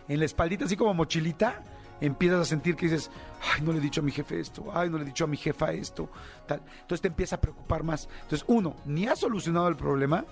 En 0.08 0.18
la 0.18 0.24
espaldita, 0.24 0.64
así 0.64 0.76
como 0.76 0.94
mochilita, 0.94 1.62
empiezas 2.00 2.40
a 2.40 2.44
sentir 2.44 2.76
que 2.76 2.86
dices, 2.86 3.10
ay, 3.54 3.62
no 3.62 3.72
le 3.72 3.78
he 3.78 3.82
dicho 3.82 4.00
a 4.00 4.04
mi 4.04 4.12
jefe 4.12 4.40
esto, 4.40 4.66
ay, 4.72 4.88
no 4.88 4.96
le 4.96 5.04
he 5.04 5.06
dicho 5.06 5.24
a 5.24 5.26
mi 5.26 5.36
jefa 5.36 5.72
esto, 5.72 6.08
tal. 6.46 6.62
Entonces 6.80 7.00
te 7.00 7.08
empieza 7.08 7.36
a 7.36 7.40
preocupar 7.40 7.82
más. 7.82 8.08
Entonces, 8.22 8.44
uno, 8.48 8.76
ni 8.84 9.06
has 9.06 9.18
solucionado 9.18 9.68
el 9.68 9.76
problema. 9.76 10.24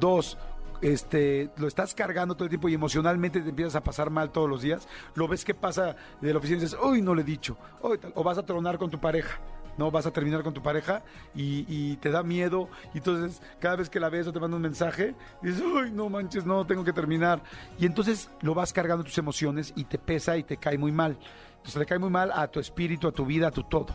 Dos, 0.00 0.38
este, 0.80 1.50
lo 1.56 1.68
estás 1.68 1.94
cargando 1.94 2.34
todo 2.34 2.44
el 2.44 2.50
tiempo 2.50 2.68
y 2.68 2.74
emocionalmente 2.74 3.40
te 3.40 3.50
empiezas 3.50 3.76
a 3.76 3.84
pasar 3.84 4.10
mal 4.10 4.30
todos 4.30 4.48
los 4.48 4.62
días. 4.62 4.88
Lo 5.14 5.28
ves 5.28 5.44
que 5.44 5.54
pasa 5.54 5.96
de 6.20 6.32
la 6.32 6.38
oficina 6.38 6.58
y 6.58 6.62
dices, 6.62 6.78
uy, 6.82 7.02
no 7.02 7.14
le 7.14 7.22
he 7.22 7.24
dicho. 7.24 7.56
tal. 8.00 8.12
O 8.16 8.24
vas 8.24 8.38
a 8.38 8.44
tronar 8.44 8.78
con 8.78 8.90
tu 8.90 8.98
pareja. 8.98 9.38
No 9.76 9.90
vas 9.90 10.06
a 10.06 10.12
terminar 10.12 10.42
con 10.42 10.54
tu 10.54 10.62
pareja 10.62 11.02
y, 11.34 11.96
te 11.96 12.10
da 12.10 12.22
miedo. 12.22 12.68
Y 12.92 12.98
entonces, 12.98 13.42
cada 13.60 13.76
vez 13.76 13.90
que 13.90 14.00
la 14.00 14.08
ves 14.08 14.26
o 14.26 14.32
te 14.32 14.40
manda 14.40 14.56
un 14.56 14.62
mensaje, 14.62 15.14
dices, 15.42 15.62
uy, 15.62 15.90
no 15.90 16.08
manches, 16.08 16.44
no, 16.44 16.66
tengo 16.66 16.84
que 16.84 16.92
terminar. 16.92 17.42
Y 17.78 17.86
entonces 17.86 18.30
lo 18.40 18.54
vas 18.54 18.72
cargando 18.72 19.04
tus 19.04 19.18
emociones 19.18 19.72
y 19.76 19.84
te 19.84 19.98
pesa 19.98 20.36
y 20.36 20.44
te 20.44 20.56
cae 20.56 20.78
muy 20.78 20.92
mal. 20.92 21.18
Entonces, 21.56 21.76
le 21.76 21.86
cae 21.86 21.98
muy 21.98 22.10
mal 22.10 22.30
a 22.32 22.46
tu 22.48 22.60
espíritu, 22.60 23.08
a 23.08 23.12
tu 23.12 23.24
vida, 23.24 23.48
a 23.48 23.50
tu 23.50 23.64
todo. 23.64 23.94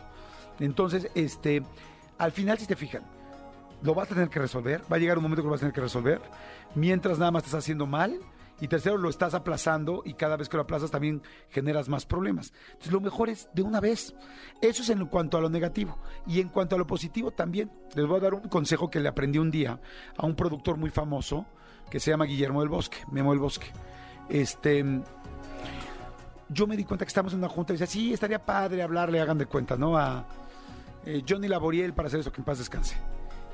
Entonces, 0.58 1.10
este, 1.14 1.62
al 2.18 2.32
final, 2.32 2.58
si 2.58 2.66
te 2.66 2.76
fijan, 2.76 3.02
lo 3.82 3.94
vas 3.94 4.10
a 4.10 4.14
tener 4.14 4.28
que 4.28 4.38
resolver, 4.38 4.82
va 4.92 4.96
a 4.96 4.98
llegar 4.98 5.16
un 5.16 5.22
momento 5.22 5.42
que 5.42 5.46
lo 5.46 5.52
vas 5.52 5.60
a 5.60 5.62
tener 5.62 5.74
que 5.74 5.80
resolver, 5.80 6.20
mientras 6.74 7.18
nada 7.18 7.30
más 7.30 7.44
estás 7.44 7.60
haciendo 7.60 7.86
mal, 7.86 8.18
y 8.60 8.68
tercero, 8.68 8.98
lo 8.98 9.08
estás 9.08 9.34
aplazando 9.34 10.02
y 10.04 10.14
cada 10.14 10.36
vez 10.36 10.48
que 10.48 10.56
lo 10.56 10.64
aplazas 10.64 10.90
también 10.90 11.22
generas 11.48 11.88
más 11.88 12.04
problemas. 12.04 12.52
Entonces, 12.68 12.92
lo 12.92 13.00
mejor 13.00 13.30
es 13.30 13.48
de 13.54 13.62
una 13.62 13.80
vez. 13.80 14.14
Eso 14.60 14.82
es 14.82 14.90
en 14.90 15.06
cuanto 15.06 15.38
a 15.38 15.40
lo 15.40 15.48
negativo. 15.48 15.98
Y 16.26 16.40
en 16.40 16.48
cuanto 16.48 16.76
a 16.76 16.78
lo 16.78 16.86
positivo 16.86 17.30
también, 17.30 17.70
les 17.94 18.06
voy 18.06 18.18
a 18.18 18.20
dar 18.20 18.34
un 18.34 18.48
consejo 18.48 18.90
que 18.90 19.00
le 19.00 19.08
aprendí 19.08 19.38
un 19.38 19.50
día 19.50 19.80
a 20.16 20.26
un 20.26 20.36
productor 20.36 20.76
muy 20.76 20.90
famoso 20.90 21.46
que 21.90 22.00
se 22.00 22.10
llama 22.10 22.26
Guillermo 22.26 22.60
del 22.60 22.68
Bosque, 22.68 22.98
Memo 23.10 23.30
del 23.30 23.40
Bosque. 23.40 23.66
Este, 24.28 24.84
yo 26.48 26.66
me 26.66 26.76
di 26.76 26.84
cuenta 26.84 27.04
que 27.04 27.08
estamos 27.08 27.32
en 27.32 27.38
una 27.38 27.48
junta 27.48 27.72
y 27.72 27.76
decía, 27.76 27.86
sí, 27.86 28.12
estaría 28.12 28.44
padre 28.44 28.82
hablarle, 28.82 29.20
hagan 29.20 29.38
de 29.38 29.46
cuenta, 29.46 29.76
¿no? 29.76 29.96
A 29.96 30.24
eh, 31.04 31.22
Johnny 31.26 31.48
Laboriel 31.48 31.94
para 31.94 32.08
hacer 32.08 32.20
eso, 32.20 32.30
que 32.30 32.40
en 32.40 32.44
paz 32.44 32.58
descanse. 32.58 32.96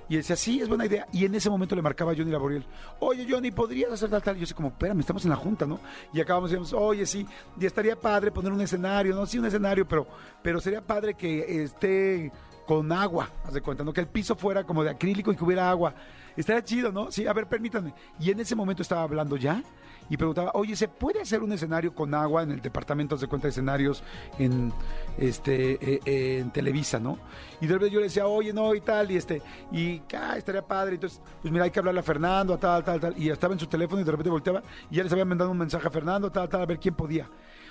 Y 0.08 0.16
decía, 0.16 0.36
sí, 0.36 0.60
es 0.60 0.68
buena 0.68 0.86
idea. 0.86 1.06
Y 1.12 1.24
en 1.24 1.34
ese 1.34 1.50
momento 1.50 1.74
le 1.74 1.82
marcaba 1.82 2.12
a 2.12 2.14
Johnny 2.16 2.30
Laboriel, 2.30 2.64
oye, 3.00 3.26
Johnny, 3.28 3.50
¿podrías 3.50 3.92
hacer 3.92 4.08
tal, 4.08 4.22
tal? 4.22 4.36
Y 4.36 4.40
yo 4.40 4.44
así 4.44 4.54
como, 4.54 4.68
espérame, 4.68 5.00
estamos 5.00 5.24
en 5.24 5.30
la 5.30 5.36
junta, 5.36 5.66
¿no? 5.66 5.80
Y 6.12 6.20
acabamos 6.20 6.50
y 6.50 6.54
decíamos, 6.54 6.72
oye, 6.72 7.06
sí, 7.06 7.26
y 7.58 7.66
estaría 7.66 7.96
padre 7.96 8.30
poner 8.30 8.52
un 8.52 8.60
escenario, 8.60 9.14
¿no? 9.14 9.26
Sí, 9.26 9.38
un 9.38 9.46
escenario, 9.46 9.86
pero, 9.86 10.06
pero 10.42 10.60
sería 10.60 10.80
padre 10.80 11.14
que 11.14 11.64
esté 11.64 12.30
con 12.66 12.90
agua, 12.92 13.30
haz 13.44 13.54
de 13.54 13.60
cuenta, 13.60 13.84
¿no? 13.84 13.92
Que 13.92 14.00
el 14.00 14.08
piso 14.08 14.36
fuera 14.36 14.64
como 14.64 14.84
de 14.84 14.90
acrílico 14.90 15.32
y 15.32 15.36
que 15.36 15.44
hubiera 15.44 15.70
agua. 15.70 15.94
Estaría 16.36 16.62
chido, 16.64 16.92
¿no? 16.92 17.10
Sí, 17.10 17.26
a 17.26 17.32
ver, 17.32 17.46
permítanme. 17.46 17.94
Y 18.20 18.30
en 18.30 18.40
ese 18.40 18.54
momento 18.54 18.82
estaba 18.82 19.02
hablando 19.02 19.36
ya 19.36 19.62
y 20.08 20.16
preguntaba, 20.16 20.52
oye, 20.54 20.76
¿se 20.76 20.88
puede 20.88 21.20
hacer 21.20 21.42
un 21.42 21.52
escenario 21.52 21.94
con 21.94 22.14
agua 22.14 22.42
en 22.42 22.52
el 22.52 22.60
departamento 22.60 23.16
de 23.16 23.26
cuenta 23.26 23.46
de 23.46 23.50
escenarios 23.50 24.02
en 24.38 24.72
este 25.18 25.72
eh, 25.72 26.00
eh, 26.04 26.38
en 26.40 26.50
Televisa, 26.50 26.98
¿no? 26.98 27.18
Y 27.60 27.66
de 27.66 27.74
repente 27.74 27.94
yo 27.94 28.00
le 28.00 28.06
decía, 28.06 28.26
oye, 28.26 28.52
no, 28.52 28.74
y 28.74 28.80
tal, 28.80 29.10
y 29.10 29.16
este, 29.16 29.42
y 29.72 30.02
ah, 30.14 30.36
estaría 30.36 30.62
padre. 30.62 30.94
Entonces, 30.94 31.20
pues 31.40 31.52
mira, 31.52 31.64
hay 31.64 31.70
que 31.70 31.78
hablarle 31.78 32.00
a 32.00 32.04
Fernando, 32.04 32.54
a 32.54 32.58
tal, 32.58 32.84
tal, 32.84 33.00
tal. 33.00 33.18
Y 33.18 33.30
estaba 33.30 33.54
en 33.54 33.60
su 33.60 33.66
teléfono 33.66 34.00
y 34.00 34.04
de 34.04 34.10
repente 34.10 34.30
volteaba 34.30 34.62
y 34.90 34.96
ya 34.96 35.02
les 35.02 35.12
había 35.12 35.24
mandado 35.24 35.50
un 35.50 35.58
mensaje 35.58 35.86
a 35.86 35.90
Fernando, 35.90 36.30
tal, 36.30 36.48
tal, 36.48 36.62
a 36.62 36.66
ver 36.66 36.78
quién 36.78 36.94
podía. 36.94 37.28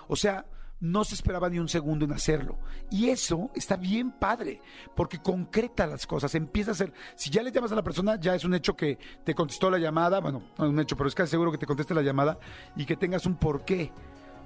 O 0.07 0.15
sea, 0.15 0.45
no 0.79 1.03
se 1.03 1.15
esperaba 1.15 1.49
ni 1.49 1.59
un 1.59 1.69
segundo 1.69 2.05
en 2.05 2.11
hacerlo. 2.11 2.59
Y 2.89 3.09
eso 3.09 3.49
está 3.55 3.77
bien 3.77 4.11
padre, 4.11 4.61
porque 4.95 5.19
concreta 5.19 5.88
las 5.88 6.05
cosas, 6.05 6.35
empieza 6.35 6.71
a 6.71 6.75
ser, 6.75 6.93
si 7.15 7.29
ya 7.29 7.41
le 7.41 7.51
llamas 7.51 7.71
a 7.71 7.75
la 7.75 7.83
persona, 7.83 8.19
ya 8.19 8.35
es 8.35 8.43
un 8.43 8.53
hecho 8.53 8.75
que 8.75 8.97
te 9.23 9.33
contestó 9.33 9.69
la 9.69 9.77
llamada, 9.77 10.19
bueno, 10.19 10.43
no 10.57 10.65
es 10.65 10.69
un 10.71 10.79
hecho, 10.79 10.95
pero 10.97 11.07
es 11.07 11.15
casi 11.15 11.31
seguro 11.31 11.51
que 11.51 11.57
te 11.57 11.65
conteste 11.65 11.93
la 11.93 12.01
llamada 12.01 12.38
y 12.75 12.85
que 12.85 12.95
tengas 12.95 13.25
un 13.25 13.35
porqué, 13.35 13.91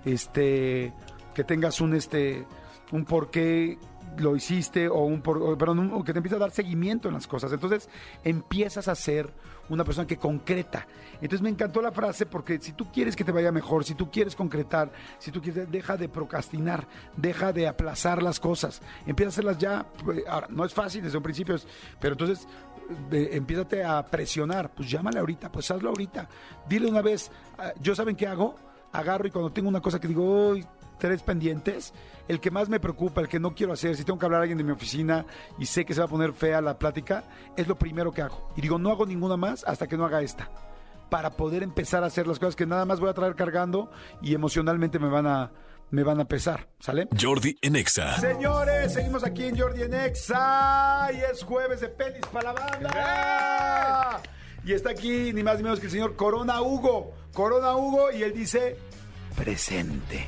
este, 0.05 0.93
que 1.33 1.43
tengas 1.43 1.81
un, 1.81 1.95
este, 1.95 2.45
un 2.91 3.05
porqué 3.05 3.77
lo 4.17 4.35
hiciste 4.35 4.87
o 4.89 4.99
un, 5.05 5.21
por- 5.21 5.57
perdón, 5.57 5.79
un- 5.79 6.03
que 6.03 6.13
te 6.13 6.19
empieza 6.19 6.35
a 6.35 6.39
dar 6.39 6.51
seguimiento 6.51 7.07
en 7.07 7.13
las 7.13 7.27
cosas. 7.27 7.51
Entonces 7.53 7.89
empiezas 8.23 8.87
a 8.87 8.95
ser 8.95 9.31
una 9.69 9.83
persona 9.83 10.07
que 10.07 10.17
concreta. 10.17 10.87
Entonces 11.15 11.41
me 11.41 11.49
encantó 11.49 11.81
la 11.81 11.91
frase 11.91 12.25
porque 12.25 12.59
si 12.59 12.71
tú 12.73 12.91
quieres 12.91 13.15
que 13.15 13.23
te 13.23 13.31
vaya 13.31 13.51
mejor, 13.51 13.83
si 13.83 13.93
tú 13.93 14.09
quieres 14.09 14.35
concretar, 14.35 14.91
si 15.19 15.31
tú 15.31 15.41
quieres, 15.41 15.69
deja 15.71 15.95
de 15.97 16.09
procrastinar, 16.09 16.87
deja 17.15 17.53
de 17.53 17.67
aplazar 17.67 18.23
las 18.23 18.39
cosas, 18.39 18.81
empieza 19.05 19.27
a 19.29 19.31
hacerlas 19.31 19.57
ya. 19.59 19.85
Pues, 20.03 20.23
Ahora, 20.27 20.47
no 20.49 20.65
es 20.65 20.73
fácil 20.73 21.03
desde 21.03 21.17
un 21.17 21.23
principio, 21.23 21.55
pero 21.99 22.13
entonces 22.13 22.47
eh, 23.11 23.29
empiézate 23.33 23.83
a 23.83 24.03
presionar, 24.05 24.71
pues 24.73 24.89
llámale 24.89 25.19
ahorita, 25.19 25.51
pues 25.51 25.69
hazlo 25.69 25.89
ahorita. 25.89 26.27
Dile 26.67 26.87
una 26.89 27.01
vez, 27.03 27.31
ah, 27.59 27.71
yo 27.79 27.93
saben 27.93 28.15
qué 28.15 28.25
hago, 28.25 28.55
agarro 28.91 29.27
y 29.27 29.31
cuando 29.31 29.51
tengo 29.51 29.69
una 29.69 29.81
cosa 29.81 29.99
que 29.99 30.07
digo, 30.07 30.49
"Uy, 30.49 30.65
tres 30.99 31.23
pendientes, 31.23 31.93
el 32.27 32.39
que 32.39 32.51
más 32.51 32.69
me 32.69 32.79
preocupa, 32.79 33.21
el 33.21 33.27
que 33.27 33.39
no 33.39 33.55
quiero 33.55 33.73
hacer, 33.73 33.95
si 33.95 34.03
tengo 34.03 34.19
que 34.19 34.25
hablar 34.25 34.41
a 34.41 34.43
alguien 34.43 34.57
de 34.57 34.63
mi 34.63 34.71
oficina 34.71 35.25
y 35.57 35.65
sé 35.65 35.85
que 35.85 35.93
se 35.93 36.01
va 36.01 36.05
a 36.05 36.09
poner 36.09 36.33
fea 36.33 36.61
la 36.61 36.77
plática, 36.77 37.23
es 37.57 37.67
lo 37.67 37.77
primero 37.77 38.11
que 38.11 38.21
hago. 38.21 38.51
Y 38.55 38.61
digo, 38.61 38.77
no 38.77 38.91
hago 38.91 39.05
ninguna 39.05 39.37
más 39.37 39.63
hasta 39.63 39.87
que 39.87 39.97
no 39.97 40.05
haga 40.05 40.21
esta, 40.21 40.49
para 41.09 41.31
poder 41.31 41.63
empezar 41.63 42.03
a 42.03 42.07
hacer 42.07 42.27
las 42.27 42.37
cosas 42.37 42.55
que 42.55 42.65
nada 42.65 42.85
más 42.85 42.99
voy 42.99 43.09
a 43.09 43.13
traer 43.13 43.35
cargando 43.35 43.89
y 44.21 44.35
emocionalmente 44.35 44.99
me 44.99 45.09
van 45.09 45.25
a, 45.25 45.51
me 45.91 46.03
van 46.03 46.19
a 46.19 46.25
pesar, 46.25 46.67
¿sale? 46.79 47.07
Jordi 47.19 47.57
en 47.61 47.75
Exa. 47.75 48.19
Señores, 48.19 48.93
seguimos 48.93 49.23
aquí 49.23 49.45
en 49.45 49.57
Jordi 49.57 49.83
en 49.83 49.93
Exa 49.93 51.09
y 51.13 51.17
es 51.17 51.43
jueves 51.43 51.81
de 51.81 51.89
pelis 51.89 52.25
para 52.27 52.53
la 52.53 52.59
banda. 52.59 54.21
Y 54.63 54.73
está 54.73 54.91
aquí 54.91 55.33
ni 55.33 55.41
más 55.41 55.57
ni 55.57 55.63
menos 55.63 55.79
que 55.79 55.87
el 55.87 55.91
señor 55.91 56.15
Corona 56.15 56.61
Hugo. 56.61 57.13
Corona 57.33 57.75
Hugo 57.75 58.11
y 58.11 58.23
él 58.23 58.33
dice 58.33 58.77
presente. 59.35 60.27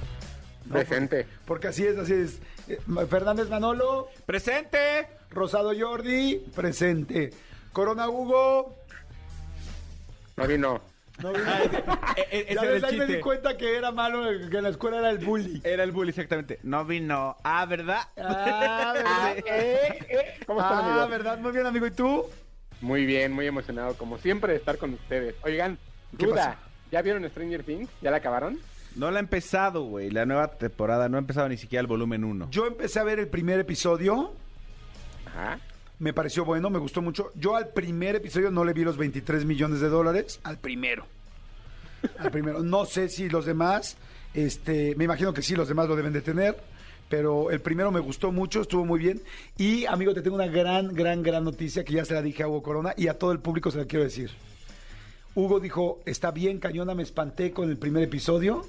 ¿No? 0.71 0.79
Presente. 0.79 1.23
Porque, 1.23 1.45
porque 1.45 1.67
así 1.67 1.85
es, 1.85 1.97
así 1.97 2.13
es. 2.13 2.39
Eh, 2.67 2.79
Fernández 3.09 3.49
Manolo, 3.49 4.07
¡Presente! 4.25 5.07
Rosado 5.29 5.71
Jordi, 5.77 6.37
presente. 6.55 7.29
Corona 7.73 8.09
Hugo. 8.09 8.75
No 10.37 10.47
vino. 10.47 10.81
No, 11.21 11.31
vino. 11.33 11.51
E- 12.17 12.27
e- 12.31 12.45
ese 12.49 12.55
ya 12.55 12.61
ves, 12.63 12.83
el 12.83 12.85
ahí 12.85 12.97
me 12.97 13.05
di 13.05 13.19
cuenta 13.19 13.55
que 13.55 13.77
era 13.77 13.91
malo, 13.91 14.23
que 14.49 14.57
en 14.57 14.63
la 14.63 14.69
escuela 14.69 14.99
era 14.99 15.09
el 15.11 15.19
bully. 15.19 15.61
Era 15.63 15.83
el 15.83 15.91
bully, 15.91 16.09
exactamente. 16.09 16.59
No 16.63 16.83
vino. 16.83 17.37
Ah, 17.43 17.65
¿verdad? 17.65 18.01
Ah, 18.17 18.93
¿verdad? 18.95 19.35
¿Cómo 20.47 20.61
están, 20.61 20.79
Ah? 20.85 21.07
¿verdad? 21.09 21.37
Muy 21.37 21.51
bien, 21.51 21.65
amigo. 21.65 21.85
¿Y 21.85 21.91
tú? 21.91 22.25
Muy 22.81 23.05
bien, 23.05 23.31
muy 23.31 23.45
emocionado, 23.47 23.95
como 23.95 24.17
siempre, 24.17 24.53
de 24.53 24.59
estar 24.59 24.77
con 24.77 24.93
ustedes. 24.93 25.35
Oigan, 25.43 25.77
¿Qué 26.17 26.25
duda? 26.25 26.57
¿ya 26.91 27.01
vieron 27.01 27.29
Stranger 27.29 27.63
Things? 27.63 27.89
¿Ya 28.01 28.11
la 28.11 28.17
acabaron? 28.17 28.59
No 28.95 29.09
la 29.09 29.17
ha 29.17 29.21
empezado, 29.21 29.83
güey. 29.83 30.09
La 30.09 30.25
nueva 30.25 30.47
temporada 30.51 31.07
no 31.07 31.17
ha 31.17 31.19
empezado 31.19 31.47
ni 31.47 31.57
siquiera 31.57 31.81
el 31.81 31.87
volumen 31.87 32.23
1. 32.23 32.49
Yo 32.51 32.67
empecé 32.67 32.99
a 32.99 33.03
ver 33.03 33.19
el 33.19 33.27
primer 33.27 33.59
episodio. 33.59 34.33
Ajá. 35.25 35.59
Me 35.99 36.13
pareció 36.13 36.43
bueno, 36.43 36.69
me 36.69 36.79
gustó 36.79 37.01
mucho. 37.01 37.31
Yo 37.35 37.55
al 37.55 37.69
primer 37.69 38.15
episodio 38.15 38.51
no 38.51 38.65
le 38.65 38.73
vi 38.73 38.83
los 38.83 38.97
23 38.97 39.45
millones 39.45 39.79
de 39.79 39.87
dólares. 39.87 40.39
Al 40.43 40.57
primero. 40.57 41.05
Al 42.17 42.31
primero. 42.31 42.63
No 42.63 42.85
sé 42.85 43.07
si 43.07 43.29
los 43.29 43.45
demás, 43.45 43.97
este, 44.33 44.95
me 44.95 45.05
imagino 45.05 45.33
que 45.33 45.41
sí, 45.41 45.55
los 45.55 45.67
demás 45.67 45.87
lo 45.87 45.95
deben 45.95 46.11
de 46.11 46.21
tener. 46.21 46.57
Pero 47.07 47.51
el 47.51 47.61
primero 47.61 47.91
me 47.91 47.99
gustó 47.99 48.31
mucho, 48.31 48.61
estuvo 48.61 48.85
muy 48.85 48.99
bien. 48.99 49.21
Y, 49.57 49.85
amigo, 49.85 50.13
te 50.13 50.21
tengo 50.21 50.35
una 50.35 50.47
gran, 50.47 50.93
gran, 50.93 51.21
gran 51.23 51.43
noticia 51.43 51.83
que 51.83 51.93
ya 51.93 52.05
se 52.05 52.13
la 52.13 52.21
dije 52.21 52.43
a 52.43 52.47
Hugo 52.47 52.63
Corona 52.63 52.93
y 52.97 53.07
a 53.07 53.17
todo 53.17 53.31
el 53.31 53.39
público 53.39 53.69
se 53.69 53.77
la 53.77 53.85
quiero 53.85 54.03
decir. 54.03 54.31
Hugo 55.35 55.59
dijo, 55.59 56.01
está 56.05 56.31
bien, 56.31 56.59
cañona, 56.59 56.95
me 56.95 57.03
espanté 57.03 57.51
con 57.51 57.69
el 57.69 57.77
primer 57.77 58.03
episodio 58.03 58.65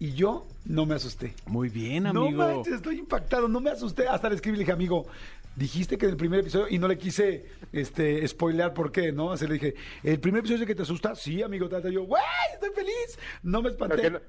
y 0.00 0.12
yo 0.14 0.46
no 0.64 0.84
me 0.86 0.96
asusté. 0.96 1.34
Muy 1.46 1.68
bien, 1.68 2.02
No 2.04 2.24
amigo. 2.26 2.38
manches, 2.38 2.74
estoy 2.74 2.98
impactado, 2.98 3.46
no 3.46 3.60
me 3.60 3.70
asusté. 3.70 4.08
Hasta 4.08 4.28
le 4.28 4.34
escribí 4.34 4.56
y 4.56 4.58
le 4.58 4.62
dije, 4.64 4.72
amigo, 4.72 5.06
dijiste 5.54 5.96
que 5.98 6.06
en 6.06 6.12
el 6.12 6.16
primer 6.16 6.40
episodio, 6.40 6.66
y 6.70 6.78
no 6.78 6.88
le 6.88 6.96
quise 6.98 7.46
este, 7.72 8.26
spoilear 8.26 8.72
por 8.74 8.90
qué, 8.90 9.12
¿no? 9.12 9.30
Así 9.32 9.46
le 9.46 9.54
dije, 9.54 9.74
¿el 10.02 10.18
primer 10.18 10.40
episodio 10.40 10.56
es 10.56 10.60
el 10.62 10.66
que 10.66 10.74
te 10.74 10.82
asusta? 10.82 11.14
Sí, 11.14 11.42
amigo, 11.42 11.68
tata. 11.68 11.88
Yo, 11.90 12.04
güey, 12.04 12.22
estoy 12.54 12.70
feliz. 12.70 13.18
No 13.42 13.58
me 13.62 13.68
Lo 13.68 13.74
espanté. 13.74 14.02
que, 14.02 14.10
no- 14.10 14.20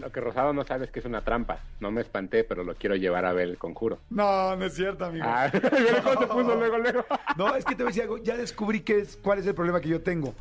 lo 0.00 0.10
que 0.10 0.20
Rosado 0.20 0.52
no 0.54 0.64
sabe 0.64 0.86
es 0.86 0.90
que 0.90 0.98
es 1.00 1.04
una 1.04 1.20
trampa. 1.20 1.60
No 1.80 1.90
me 1.90 2.00
espanté, 2.00 2.42
pero 2.42 2.64
lo 2.64 2.74
quiero 2.74 2.96
llevar 2.96 3.26
a 3.26 3.32
ver 3.34 3.48
el 3.48 3.58
conjuro. 3.58 3.98
No, 4.10 4.56
no 4.56 4.64
es 4.64 4.74
cierto, 4.74 5.04
amigo. 5.04 5.24
Ah, 5.28 5.50
¿vieron 5.52 6.02
cómo 6.02 6.20
se 6.20 6.26
puso 6.26 6.54
luego, 6.56 6.78
luego? 6.78 7.04
No, 7.36 7.54
es 7.54 7.64
que 7.64 7.74
te 7.76 7.82
voy 7.82 7.90
a 7.90 7.92
decir 7.92 8.02
algo, 8.04 8.18
ya 8.18 8.36
descubrí 8.36 8.80
qué 8.80 9.00
es, 9.00 9.16
cuál 9.22 9.38
es 9.38 9.46
el 9.46 9.54
problema 9.54 9.80
que 9.80 9.90
yo 9.90 10.00
tengo. 10.00 10.34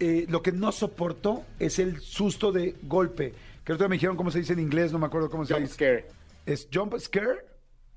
Eh, 0.00 0.26
lo 0.28 0.42
que 0.42 0.50
no 0.50 0.72
soporto 0.72 1.44
es 1.60 1.78
el 1.78 2.00
susto 2.00 2.50
de 2.50 2.74
golpe. 2.82 3.32
Que 3.64 3.72
ahorita 3.72 3.88
me 3.88 3.96
dijeron 3.96 4.16
cómo 4.16 4.30
se 4.30 4.38
dice 4.40 4.52
en 4.54 4.58
inglés, 4.60 4.92
no 4.92 4.98
me 4.98 5.06
acuerdo 5.06 5.30
cómo 5.30 5.44
se 5.44 5.54
Jump 5.54 5.62
dice. 5.66 5.74
scare. 5.74 6.06
¿Es 6.46 6.68
jump 6.72 6.98
scare? 6.98 7.44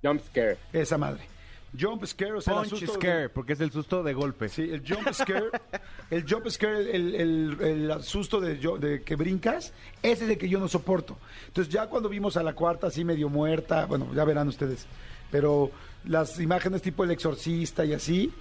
Jump 0.04 0.22
scare. 0.28 0.58
Esa 0.74 0.98
madre. 0.98 1.22
Jump 1.78 2.06
scare, 2.06 2.34
o 2.34 2.42
sea, 2.42 2.54
el 2.54 2.60
Punch 2.60 2.74
asusto 2.74 2.94
de- 2.94 3.00
scare, 3.00 3.30
porque 3.30 3.54
es 3.54 3.60
el 3.60 3.72
susto 3.72 4.02
de 4.04 4.14
golpe. 4.14 4.48
Sí, 4.48 4.62
el 4.62 4.82
jump 4.88 5.12
scare, 5.12 5.50
el 6.10 6.24
jump 6.30 6.48
scare, 6.48 6.80
el, 6.96 7.16
el, 7.16 7.58
el, 7.62 7.92
el 7.92 8.04
susto 8.04 8.40
de, 8.40 8.56
de 8.80 9.02
que 9.02 9.16
brincas, 9.16 9.74
ese 10.02 10.24
es 10.26 10.30
el 10.30 10.38
que 10.38 10.48
yo 10.48 10.60
no 10.60 10.68
soporto. 10.70 11.18
Entonces 11.48 11.74
ya 11.74 11.88
cuando 11.88 12.08
vimos 12.08 12.38
a 12.38 12.44
la 12.44 12.54
cuarta 12.54 12.88
así 12.88 13.04
medio 13.04 13.28
muerta, 13.28 13.88
bueno, 13.88 14.08
ya 14.14 14.24
verán 14.24 14.48
ustedes, 14.48 14.86
pero 15.32 15.70
las 16.06 16.40
imágenes 16.40 16.82
tipo 16.82 17.04
el 17.04 17.12
exorcista 17.12 17.84
y 17.84 17.92
así, 17.94 18.32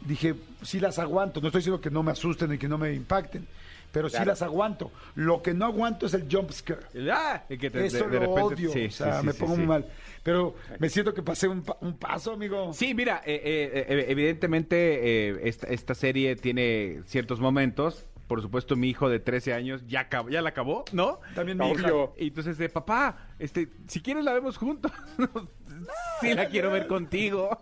dije, 0.00 0.34
sí 0.62 0.80
las 0.80 0.98
aguanto, 0.98 1.40
no 1.40 1.46
estoy 1.48 1.60
diciendo 1.60 1.80
que 1.80 1.90
no 1.90 2.02
me 2.02 2.10
asusten 2.10 2.54
y 2.54 2.58
que 2.58 2.66
no 2.66 2.76
me 2.78 2.92
impacten, 2.92 3.46
pero 3.92 4.08
sí 4.08 4.18
las 4.24 4.42
aguanto. 4.42 4.90
Lo 5.14 5.42
que 5.42 5.54
no 5.54 5.66
aguanto 5.66 6.06
es 6.06 6.14
el 6.14 6.26
jump 6.30 6.50
scare. 6.52 6.80
Ah, 7.12 7.42
que 7.48 7.70
te- 7.70 7.86
Eso 7.86 8.04
de- 8.04 8.10
de 8.10 8.26
lo 8.26 8.34
repente- 8.36 8.42
odio, 8.54 8.70
sí, 8.72 8.84
o 8.86 8.90
sea, 8.90 9.14
sí, 9.14 9.20
sí, 9.20 9.26
me 9.26 9.34
pongo 9.34 9.56
muy 9.56 9.66
mal. 9.66 9.86
Pero 10.22 10.54
me 10.78 10.88
siento 10.88 11.14
que 11.14 11.22
pasé 11.22 11.48
un, 11.48 11.64
un 11.80 11.96
paso, 11.96 12.32
amigo. 12.32 12.72
Sí, 12.74 12.94
mira, 12.94 13.22
eh, 13.24 13.40
eh, 13.42 13.86
eh, 13.88 14.04
evidentemente 14.08 15.30
eh, 15.30 15.40
esta, 15.44 15.66
esta 15.68 15.94
serie 15.94 16.36
tiene 16.36 17.00
ciertos 17.06 17.40
momentos. 17.40 18.06
Por 18.26 18.42
supuesto, 18.42 18.76
mi 18.76 18.88
hijo 18.88 19.08
de 19.08 19.18
13 19.18 19.54
años 19.54 19.82
ya, 19.88 20.08
acabó- 20.08 20.30
ya 20.30 20.40
la 20.40 20.50
acabó, 20.50 20.84
¿no? 20.92 21.20
También 21.34 21.58
mi. 21.58 21.64
Obvio. 21.72 22.14
Y 22.16 22.28
entonces, 22.28 22.58
de 22.58 22.68
papá, 22.68 23.30
este, 23.40 23.68
si 23.88 24.00
quieres 24.02 24.24
la 24.24 24.32
vemos 24.32 24.56
juntos. 24.56 24.92
sí, 26.20 26.34
la 26.34 26.46
quiero 26.48 26.70
ver 26.70 26.86
contigo. 26.86 27.58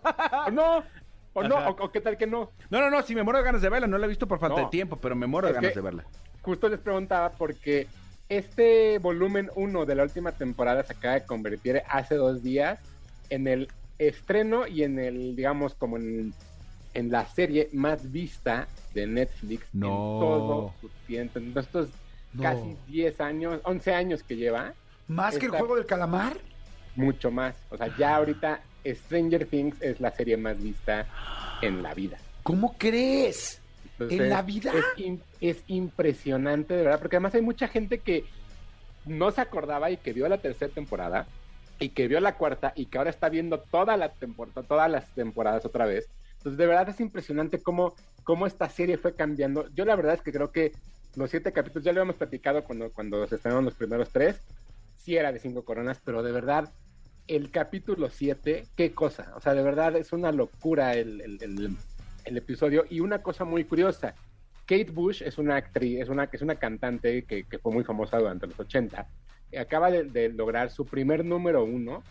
¿O 0.47 0.51
no? 0.51 0.83
¿O 1.39 1.47
no? 1.47 1.55
¿O, 1.69 1.85
o 1.85 1.91
qué 1.91 2.01
tal 2.01 2.17
que 2.17 2.27
no? 2.27 2.51
no, 2.69 2.79
no, 2.81 2.89
no, 2.89 3.01
sí 3.03 3.15
me 3.15 3.23
muero 3.23 3.39
de 3.39 3.45
ganas 3.45 3.61
de 3.61 3.69
verla. 3.69 3.87
No 3.87 3.97
la 3.97 4.05
he 4.05 4.09
visto 4.09 4.27
por 4.27 4.39
falta 4.39 4.57
No. 4.59 4.65
de 4.65 4.69
tiempo, 4.71 4.97
pero 4.97 5.15
me 5.15 5.27
muero 5.27 5.47
de 5.47 5.51
Es 5.53 5.55
ganas 5.61 5.75
de 5.75 5.81
verla. 5.81 6.05
Justo 6.41 6.69
les 6.69 6.79
preguntaba 6.79 7.31
porque 7.31 7.87
este 8.27 8.99
volumen 8.99 9.49
1 9.55 9.85
de 9.85 9.95
la 9.95 10.03
última 10.03 10.31
temporada 10.31 10.83
se 10.83 10.93
acaba 10.93 11.15
de 11.15 11.25
convertir 11.25 11.81
hace 11.89 12.15
dos 12.15 12.43
días 12.43 12.79
en 13.29 13.47
el 13.47 13.67
estreno 13.97 14.67
y 14.67 14.83
en 14.83 14.99
el, 14.99 15.35
digamos, 15.35 15.75
como 15.75 15.97
en, 15.97 16.33
en 16.93 17.11
la 17.11 17.25
serie 17.25 17.69
más 17.73 18.09
vista 18.11 18.67
de 18.93 19.07
Netflix 19.07 19.67
No. 19.73 19.87
en 19.87 20.19
todo 20.19 20.73
su 20.79 20.89
tiempo. 21.05 21.39
En 21.39 21.57
estos 21.57 21.89
No. 22.33 22.43
casi 22.43 22.77
10 22.87 23.19
años, 23.21 23.59
11 23.63 23.93
años 23.93 24.23
que 24.23 24.35
lleva, 24.35 24.73
Más 25.07 25.37
que 25.37 25.47
el 25.47 25.51
juego 25.51 25.75
del 25.75 25.85
calamar. 25.85 26.37
mucho 26.95 27.31
más. 27.31 27.55
O 27.69 27.77
sea, 27.77 27.95
ya 27.97 28.15
ahorita 28.15 28.61
Stranger 28.85 29.45
Things 29.45 29.81
es 29.81 29.99
la 29.99 30.11
serie 30.11 30.37
más 30.37 30.61
vista 30.61 31.07
en 31.61 31.83
la 31.83 31.93
vida. 31.93 32.17
¿Cómo 32.43 32.77
crees? 32.77 33.61
Entonces, 33.83 34.19
¿En 34.19 34.29
la 34.29 34.41
vida? 34.41 34.73
Es 35.39 35.63
impresionante, 35.67 36.75
de 36.75 36.83
verdad, 36.83 36.99
porque 36.99 37.17
además 37.17 37.35
hay 37.35 37.41
mucha 37.41 37.67
gente 37.67 38.01
que 38.01 38.25
no 39.05 39.31
se 39.31 39.41
acordaba 39.41 39.89
y 39.89 39.97
que 39.97 40.13
vio 40.13 40.27
la 40.27 40.41
tercera 40.41 40.71
temporada 40.71 41.27
y 41.79 41.89
que 41.89 42.07
vio 42.07 42.19
la 42.19 42.37
cuarta 42.37 42.73
y 42.75 42.87
que 42.87 42.97
ahora 42.97 43.09
está 43.09 43.29
viendo 43.29 43.61
toda 43.71 43.95
la 43.97 44.13
temporada, 44.13 44.63
todas 44.63 44.91
las 44.91 45.13
temporadas 45.13 45.65
otra 45.65 45.85
vez. 45.85 46.09
Entonces, 46.37 46.57
de 46.57 46.67
verdad 46.67 46.89
es 46.89 46.99
impresionante 46.99 47.61
cómo, 47.61 47.95
cómo 48.23 48.45
esta 48.45 48.69
serie 48.69 48.97
fue 48.97 49.15
cambiando. 49.15 49.67
Yo 49.73 49.85
la 49.85 49.95
verdad 49.95 50.15
es 50.15 50.21
que 50.21 50.31
creo 50.31 50.51
que 50.51 50.71
los 51.15 51.29
siete 51.29 51.51
capítulos, 51.51 51.83
ya 51.83 51.93
lo 51.93 52.01
habíamos 52.01 52.17
platicado 52.17 52.63
cuando, 52.63 52.91
cuando 52.91 53.25
se 53.27 53.35
estrenaron 53.35 53.65
los 53.65 53.75
primeros 53.75 54.11
tres, 54.11 54.41
sí 54.95 55.15
era 55.15 55.31
de 55.31 55.39
cinco 55.39 55.63
coronas, 55.63 56.01
pero 56.03 56.21
de 56.21 56.31
verdad, 56.31 56.73
el 57.29 57.51
capítulo 57.51 58.09
siete, 58.09 58.65
qué 58.75 58.91
cosa. 58.91 59.31
O 59.35 59.39
sea, 59.41 59.53
de 59.53 59.63
verdad 59.63 59.95
es 59.95 60.11
una 60.11 60.31
locura 60.31 60.93
el, 60.95 61.21
el- 61.21 61.37
el- 61.43 61.77
el 62.25 62.37
episodio. 62.37 62.85
Y 62.89 62.99
una 62.99 63.21
cosa 63.21 63.45
muy 63.45 63.63
curiosa, 63.63 64.13
Kate 64.65 64.91
Bush 64.91 65.21
es 65.23 65.37
una 65.37 65.55
actriz, 65.55 66.01
es 66.01 66.09
una, 66.09 66.29
es 66.31 66.41
una 66.41 66.55
cantante 66.55 67.23
que, 67.23 67.43
que 67.45 67.59
fue 67.59 67.71
muy 67.71 67.83
famosa 67.83 68.17
durante 68.17 68.47
los 68.47 68.59
80. 68.59 69.07
Acaba 69.57 69.89
de, 69.89 70.03
de 70.03 70.29
lograr 70.29 70.69
su 70.69 70.85
primer 70.85 71.23
número 71.25 71.63
uno 71.63 72.03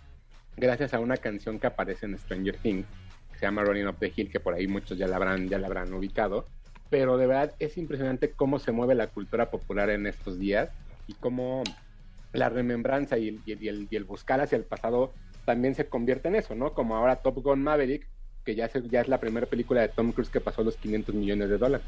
gracias 0.56 0.94
a 0.94 0.98
una 1.00 1.16
canción 1.16 1.58
que 1.60 1.68
aparece 1.68 2.06
en 2.06 2.18
Stranger 2.18 2.56
Things, 2.56 2.86
que 3.32 3.38
se 3.38 3.46
llama 3.46 3.62
Running 3.62 3.86
Up 3.86 3.96
the 4.00 4.12
Hill, 4.14 4.30
que 4.30 4.40
por 4.40 4.54
ahí 4.54 4.66
muchos 4.66 4.98
ya 4.98 5.06
la 5.06 5.16
habrán, 5.16 5.48
ya 5.48 5.58
la 5.58 5.66
habrán 5.68 5.92
ubicado. 5.92 6.46
Pero 6.90 7.16
de 7.16 7.26
verdad 7.26 7.54
es 7.58 7.76
impresionante 7.76 8.32
cómo 8.32 8.58
se 8.58 8.72
mueve 8.72 8.94
la 8.94 9.08
cultura 9.08 9.50
popular 9.50 9.90
en 9.90 10.06
estos 10.06 10.38
días 10.38 10.70
y 11.06 11.14
cómo 11.14 11.62
la 12.32 12.48
remembranza 12.48 13.16
y 13.18 13.28
el, 13.28 13.40
y 13.46 13.52
el- 13.52 13.62
y 13.62 13.68
el- 13.68 13.88
y 13.90 13.96
el 13.96 14.04
buscar 14.04 14.40
hacia 14.40 14.56
el 14.56 14.64
pasado 14.64 15.12
también 15.44 15.74
se 15.74 15.86
convierte 15.86 16.28
en 16.28 16.34
eso, 16.36 16.54
¿no? 16.54 16.74
Como 16.74 16.96
ahora 16.96 17.16
Top 17.16 17.42
Gun 17.42 17.62
Maverick, 17.62 18.06
que 18.44 18.54
ya, 18.54 18.68
se- 18.68 18.86
ya 18.88 19.00
es 19.00 19.08
la 19.08 19.18
primera 19.18 19.46
película 19.46 19.80
de 19.80 19.88
Tom 19.88 20.12
Cruise 20.12 20.30
que 20.30 20.40
pasó 20.40 20.62
los 20.62 20.76
500 20.76 21.14
millones 21.14 21.48
de 21.48 21.58
dólares. 21.58 21.86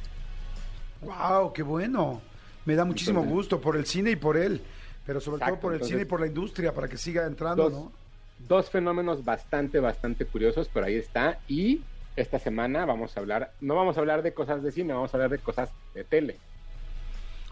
¡Wow! 1.03 1.53
¡Qué 1.53 1.63
bueno! 1.63 2.21
Me 2.65 2.75
da 2.75 2.85
muchísimo 2.85 3.21
Entonces- 3.21 3.35
gusto 3.37 3.61
por 3.61 3.77
el 3.77 3.87
cine 3.87 4.11
y 4.13 4.17
por 4.17 4.37
él. 4.37 4.61
Pero 5.07 5.21
sobre 5.21 5.37
Exacto, 5.39 5.55
todo 5.55 5.61
por 5.63 5.73
el 5.73 5.77
entonces- 5.77 5.93
cine 5.95 6.03
y 6.03 6.05
por 6.07 6.21
la 6.21 6.27
industria, 6.27 6.73
para 6.75 6.89
que 6.89 6.97
siga 6.97 7.27
entrando, 7.27 7.65
Dos, 7.71 7.73
¿no? 7.73 7.93
Dos 8.49 8.71
fenómenos 8.71 9.25
bastante, 9.25 9.81
bastante 9.81 10.25
curiosos, 10.27 10.71
pero 10.73 10.87
ahí 10.87 10.97
está. 10.97 11.39
Y 11.49 11.83
esta 12.17 12.39
semana 12.39 12.85
vamos 12.85 13.17
a 13.17 13.21
hablar, 13.21 13.53
no 13.61 13.75
vamos 13.77 13.97
a 13.97 14.01
hablar 14.01 14.23
de 14.23 14.33
cosas 14.35 14.63
de 14.63 14.73
cine, 14.73 14.93
vamos 14.93 15.13
a 15.13 15.17
hablar 15.17 15.31
de 15.31 15.39
cosas 15.39 15.71
de 15.95 16.05
tele. 16.05 16.37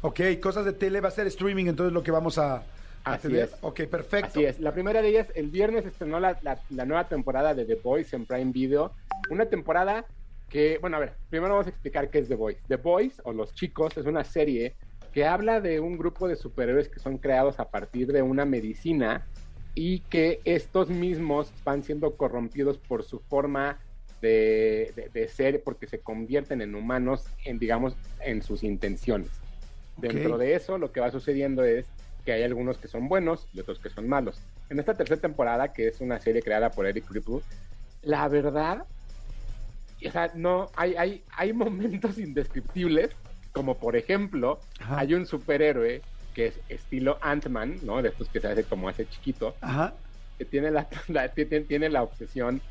Ok, 0.02 0.20
cosas 0.40 0.64
de 0.64 0.72
tele, 0.72 1.00
va 1.00 1.08
a 1.08 1.12
ser 1.12 1.26
streaming, 1.26 1.66
entonces 1.66 1.92
lo 1.92 2.02
que 2.02 2.10
vamos 2.10 2.38
a, 2.38 2.56
a 2.56 2.62
Así 3.04 3.28
tener. 3.28 3.44
es. 3.44 3.56
Ok, 3.62 3.82
perfecto. 3.90 4.28
Así 4.28 4.44
es. 4.44 4.60
La 4.60 4.72
primera 4.72 5.02
de 5.02 5.08
ellas, 5.08 5.26
el 5.34 5.48
viernes 5.50 5.86
estrenó 5.86 6.20
la, 6.20 6.38
la- 6.42 6.60
la 6.70 6.84
nueva 6.86 7.08
temporada 7.08 7.54
de 7.54 7.64
The 7.64 7.76
Boys 7.82 8.12
en 8.12 8.24
Prime 8.24 8.52
Video. 8.52 8.94
Una 9.30 9.46
temporada 9.46 10.06
que, 10.48 10.78
bueno, 10.78 10.96
a 10.96 11.00
ver, 11.00 11.16
primero 11.28 11.54
vamos 11.54 11.66
a 11.66 11.70
explicar 11.70 12.10
qué 12.10 12.20
es 12.20 12.28
The 12.28 12.36
Boys. 12.36 12.58
The 12.68 12.76
Boys, 12.76 13.20
o 13.24 13.32
Los 13.32 13.52
Chicos, 13.54 13.96
es 13.96 14.06
una 14.06 14.22
serie 14.24 14.76
que 15.12 15.26
habla 15.26 15.60
de 15.60 15.80
un 15.80 15.98
grupo 15.98 16.28
de 16.28 16.36
superhéroes 16.36 16.88
que 16.88 17.00
son 17.00 17.18
creados 17.18 17.58
a 17.58 17.68
partir 17.70 18.12
de 18.12 18.22
una 18.22 18.44
medicina 18.44 19.26
y 19.74 20.00
que 20.00 20.40
estos 20.44 20.90
mismos 20.90 21.52
van 21.64 21.82
siendo 21.82 22.16
corrompidos 22.16 22.78
por 22.78 23.02
su 23.02 23.18
forma 23.20 23.80
de, 24.20 24.92
de- 24.94 25.08
de 25.12 25.28
ser 25.28 25.62
porque 25.64 25.86
se 25.86 26.00
convierten 26.00 26.60
en 26.62 26.74
humanos 26.74 27.24
en 27.44 27.58
digamos 27.58 27.96
en 28.20 28.42
sus 28.42 28.62
intenciones 28.64 29.30
dentro 30.00 30.38
de 30.38 30.54
eso 30.54 30.78
lo 30.78 30.92
que 30.92 31.00
va 31.00 31.10
sucediendo 31.10 31.64
es 31.64 31.86
que 32.24 32.32
hay 32.32 32.42
algunos 32.42 32.78
que 32.78 32.88
son 32.88 33.08
buenos 33.08 33.48
y 33.52 33.60
otros 33.60 33.80
que 33.80 33.90
son 33.90 34.08
malos 34.08 34.42
en 34.68 34.78
esta 34.78 34.94
tercera 34.96 35.20
temporada 35.20 35.72
que 35.72 35.88
es 35.88 36.00
una 36.00 36.20
serie 36.20 36.42
creada 36.42 36.70
por 36.70 36.86
Eric 36.86 37.10
Ripple 37.10 37.40
la 38.02 38.28
verdad 38.28 38.86
o 40.06 40.10
sea 40.10 40.32
no 40.34 40.70
hay 40.76 40.94
hay 40.96 41.24
hay 41.36 41.52
momentos 41.64 42.18
indescriptibles 42.18 43.10
como 43.52 43.78
por 43.78 43.96
ejemplo 43.96 44.60
Ajá. 44.78 44.98
hay 45.00 45.14
un 45.14 45.26
superhéroe 45.26 46.02
que 46.34 46.46
es 46.46 46.60
estilo 46.68 47.18
Ant-Man, 47.20 47.80
¿no? 47.82 48.00
De 48.00 48.10
estos 48.10 48.28
que 48.28 48.38
se 48.40 48.46
hace 48.46 48.62
como 48.62 48.88
hace 48.88 49.08
chiquito, 49.08 49.56
Ajá. 49.60 49.96
que 50.38 50.44
tiene 50.44 50.70
la, 50.70 50.88
la- 51.08 51.32
tiene, 51.34 51.62
tiene 51.62 51.88
la 51.88 52.04
obsesión 52.04 52.62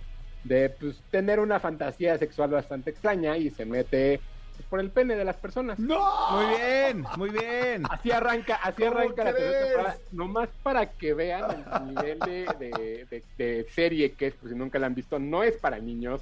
de 0.43 0.69
pues, 0.69 1.03
tener 1.09 1.39
una 1.41 1.59
fantasía 1.59 2.17
sexual 2.17 2.51
bastante 2.51 2.91
extraña 2.91 3.35
y 3.37 3.49
se 3.49 3.65
mete 3.65 4.21
por 4.65 4.79
el 4.79 4.91
pene 4.91 5.15
de 5.15 5.25
las 5.25 5.37
personas. 5.37 5.79
¡No! 5.79 5.97
Muy 6.31 6.45
bien, 6.47 7.05
muy 7.15 7.29
bien. 7.29 7.83
Así 7.89 8.11
arranca, 8.11 8.55
así 8.55 8.83
¿Cómo 8.83 8.97
arranca 8.99 9.23
la 9.23 9.35
tercera 9.35 9.65
temporada, 9.65 9.97
nomás 10.11 10.49
para 10.61 10.91
que 10.93 11.13
vean 11.13 11.45
el 11.51 11.87
nivel 11.87 12.19
de, 12.19 12.45
de- 12.59 13.07
de- 13.09 13.25
de 13.37 13.65
serie 13.69 14.15
que 14.15 14.27
es, 14.27 14.35
pues 14.35 14.51
si 14.51 14.57
nunca 14.57 14.79
la 14.79 14.87
han 14.87 14.95
visto, 14.95 15.19
no 15.19 15.43
es 15.43 15.57
para 15.57 15.79
niños, 15.79 16.21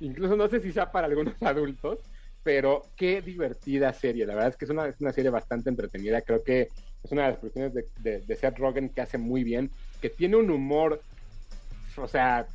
incluso 0.00 0.36
no 0.36 0.48
sé 0.48 0.60
si 0.60 0.72
sea 0.72 0.90
para 0.90 1.06
algunos 1.06 1.34
adultos, 1.42 2.00
pero 2.42 2.82
qué 2.96 3.22
divertida 3.22 3.92
serie, 3.92 4.26
la 4.26 4.34
verdad 4.34 4.50
es 4.50 4.56
que 4.56 4.64
es 4.66 4.70
una, 4.70 4.86
es 4.86 5.00
una 5.00 5.12
serie 5.12 5.30
bastante 5.30 5.70
entretenida, 5.70 6.20
creo 6.22 6.42
que 6.44 6.68
es 7.02 7.12
una 7.12 7.22
de 7.24 7.28
las 7.30 7.38
producciones 7.38 7.74
de, 7.74 7.84
de, 7.96 8.20
de 8.20 8.36
Seth 8.36 8.58
Rogen 8.58 8.88
que 8.90 9.00
hace 9.00 9.18
muy 9.18 9.42
bien, 9.42 9.70
que 10.00 10.10
tiene 10.10 10.36
un 10.36 10.50
humor, 10.50 11.02
o 11.96 12.08
sea, 12.08 12.46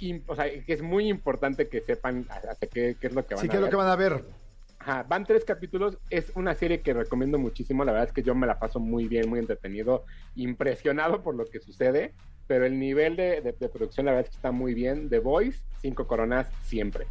im- 0.00 0.24
o 0.26 0.34
sea, 0.34 0.46
que 0.50 0.72
es 0.72 0.82
muy 0.82 1.08
importante 1.08 1.68
que 1.68 1.80
sepan 1.80 2.26
hacia 2.28 2.56
qué, 2.72 2.96
qué 3.00 3.06
es 3.06 3.12
lo 3.14 3.24
que 3.26 3.34
van 3.34 3.42
Sí, 3.42 3.48
a 3.48 3.50
que 3.50 3.56
es 3.56 3.60
lo 3.60 3.66
ver. 3.66 3.70
que 3.70 3.76
van 3.76 3.88
a 3.88 3.96
ver. 3.96 4.41
Ajá, 4.84 5.04
van 5.08 5.24
tres 5.24 5.44
capítulos, 5.44 5.96
es 6.10 6.32
una 6.34 6.54
serie 6.56 6.80
que 6.80 6.92
recomiendo 6.92 7.38
muchísimo, 7.38 7.84
la 7.84 7.92
verdad 7.92 8.08
es 8.08 8.12
que 8.14 8.22
yo 8.24 8.34
me 8.34 8.48
la 8.48 8.58
paso 8.58 8.80
muy 8.80 9.06
bien, 9.06 9.28
muy 9.30 9.38
entretenido, 9.38 10.04
impresionado 10.34 11.22
por 11.22 11.36
lo 11.36 11.44
que 11.44 11.60
sucede, 11.60 12.14
pero 12.48 12.66
el 12.66 12.76
nivel 12.78 13.14
de, 13.14 13.40
de- 13.42 13.52
de 13.52 13.68
producción 13.68 14.06
la 14.06 14.12
verdad 14.12 14.26
es 14.26 14.30
que 14.30 14.36
está 14.38 14.50
muy 14.50 14.74
bien, 14.74 15.08
The 15.08 15.20
Voice, 15.20 15.60
cinco 15.80 16.06
coronas 16.08 16.48
siempre, 16.64 17.06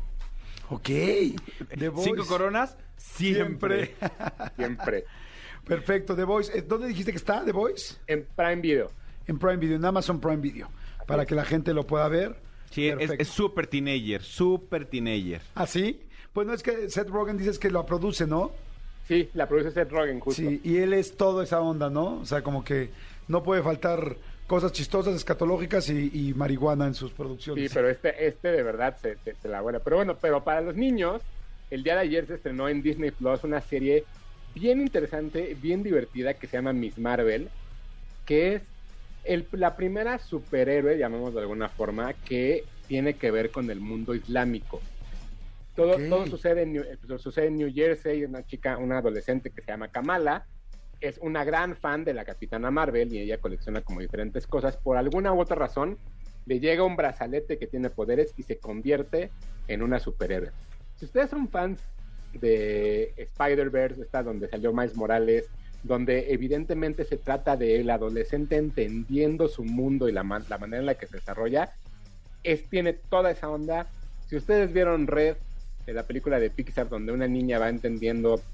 Ok. 0.69 0.83
The 1.77 1.89
Voice. 1.89 2.09
Cinco 2.09 2.25
coronas, 2.25 2.77
siempre. 2.97 3.95
siempre, 4.57 5.05
Perfecto, 5.65 6.15
The 6.15 6.23
Voice. 6.23 6.57
Eh, 6.57 6.61
¿Dónde 6.63 6.87
dijiste 6.87 7.11
que 7.11 7.17
está 7.17 7.43
The 7.45 7.51
Voice? 7.51 7.95
en 8.07 8.25
Prime 8.35 8.57
Video. 8.57 8.91
En 9.27 9.37
Prime 9.37 9.57
Video, 9.57 9.75
en 9.77 9.85
Amazon 9.85 10.19
Prime 10.19 10.37
Video. 10.37 10.69
Para 11.07 11.25
que 11.25 11.35
la 11.35 11.45
gente 11.45 11.73
lo 11.73 11.85
pueda 11.87 12.07
ver. 12.09 12.35
Sí, 12.71 12.87
es- 12.87 12.95
Perfecto. 12.97 13.21
es 13.21 13.27
súper 13.27 13.67
teenager, 13.67 14.23
súper 14.23 14.85
teenager. 14.85 15.41
¿Ah, 15.55 15.67
sí? 15.67 16.01
Pues 16.33 16.45
no 16.47 16.53
es 16.53 16.63
que 16.63 16.89
Seth 16.89 17.09
Rogen 17.09 17.37
dices 17.37 17.59
que 17.59 17.69
lo 17.69 17.85
produce, 17.85 18.27
¿no? 18.27 18.67
Sí, 19.03 19.29
la 19.35 19.47
produce 19.47 19.69
Seth 19.71 19.91
Rogen, 19.91 20.19
justo. 20.19 20.53
Sí, 20.53 20.61
y 20.63 20.77
él 20.77 20.93
es 20.93 21.17
todo 21.17 21.41
esa 21.41 21.59
onda, 21.61 21.89
¿no? 21.89 22.19
O 22.21 22.25
sea, 22.25 22.41
como 22.41 22.63
que 22.63 22.93
no 23.27 23.43
puede 23.43 23.61
faltar 23.63 24.19
cosas 24.47 24.71
chistosas, 24.71 25.15
escatológicas 25.15 25.89
y, 25.89 26.29
y 26.29 26.33
marihuana 26.33 26.87
en 26.87 26.93
sus 26.93 27.13
producciones. 27.13 27.67
Sí, 27.67 27.69
pero 27.69 27.89
este, 27.89 28.27
este 28.27 28.49
de 28.51 28.63
verdad 28.63 28.95
se, 28.95 29.17
se- 29.17 29.35
se 29.35 29.49
la 29.49 29.61
vuela. 29.61 29.81
Pero 29.83 29.97
bueno, 29.97 30.19
pero 30.21 30.43
para 30.43 30.61
los 30.61 30.75
niños, 30.75 31.27
el 31.69 31.83
día 31.83 31.95
de 31.95 32.01
ayer 32.01 32.25
se 32.27 32.35
estrenó 32.35 32.69
en 32.69 32.81
Disney 32.81 33.11
Plus 33.11 33.43
una 33.43 33.61
serie 33.61 34.09
bien 34.45 34.79
interesante, 34.81 35.55
bien 35.55 35.83
divertida, 35.83 36.37
que 36.37 36.47
se 36.47 36.57
llama 36.57 36.73
Miss 36.73 36.97
Marvel, 36.97 37.51
que 38.25 38.55
es 38.55 38.71
el- 39.23 39.49
la 39.53 39.75
primera 39.77 40.19
superhéroe, 40.19 40.97
llamémoslo 40.97 41.37
de 41.39 41.43
alguna 41.43 41.69
forma, 41.69 42.15
que 42.15 42.69
tiene 42.87 43.17
que 43.17 43.31
ver 43.31 43.51
con 43.51 43.69
el 43.71 43.81
mundo 43.81 44.15
islámico. 44.15 44.87
Todo, 45.75 45.97
todo 46.09 46.25
sucede, 46.27 46.63
en 46.63 46.73
New, 46.73 46.83
eh, 46.83 46.97
sucede 47.17 47.47
en 47.47 47.57
New 47.57 47.71
Jersey, 47.73 48.25
una 48.25 48.45
chica, 48.45 48.77
una 48.77 48.97
adolescente 48.97 49.51
que 49.51 49.61
se 49.61 49.71
llama 49.71 49.87
Kamala, 49.87 50.45
es 50.99 51.17
una 51.19 51.43
gran 51.43 51.75
fan 51.75 52.03
de 52.03 52.13
la 52.13 52.25
Capitana 52.25 52.69
Marvel 52.69 53.11
y 53.13 53.19
ella 53.19 53.39
colecciona 53.39 53.81
como 53.81 54.01
diferentes 54.01 54.45
cosas. 54.45 54.77
Por 54.77 54.97
alguna 54.97 55.33
u 55.33 55.39
otra 55.39 55.55
razón, 55.55 55.97
le 56.45 56.59
llega 56.59 56.83
un 56.83 56.95
brazalete 56.95 57.57
que 57.57 57.67
tiene 57.67 57.89
poderes 57.89 58.33
y 58.37 58.43
se 58.43 58.59
convierte 58.59 59.31
en 59.67 59.81
una 59.81 59.99
superhéroe. 59.99 60.51
Si 60.95 61.05
ustedes 61.05 61.29
son 61.29 61.49
fans 61.49 61.81
de 62.33 63.13
Spider-Verse, 63.17 64.01
está 64.01 64.23
donde 64.23 64.47
salió 64.47 64.73
Miles 64.73 64.95
Morales, 64.95 65.49
donde 65.83 66.31
evidentemente 66.31 67.03
se 67.03 67.17
trata 67.17 67.57
de 67.57 67.79
el 67.79 67.89
adolescente 67.89 68.57
entendiendo 68.57 69.47
su 69.47 69.63
mundo 69.63 70.07
y 70.07 70.11
la, 70.11 70.23
man- 70.23 70.45
la 70.47 70.57
manera 70.57 70.81
en 70.81 70.85
la 70.85 70.95
que 70.95 71.07
se 71.07 71.17
desarrolla, 71.17 71.73
es, 72.43 72.69
tiene 72.69 72.93
toda 72.93 73.31
esa 73.31 73.49
onda. 73.49 73.89
Si 74.27 74.35
ustedes 74.35 74.71
vieron 74.71 75.07
Red, 75.07 75.37
la 75.93 76.07
película 76.07 76.39
de 76.39 76.51
Pixar, 76.51 76.89
donde 76.89 77.11
una 77.13 77.27
niña 77.27 77.59
va 77.59 77.69
entendiendo 77.69 78.47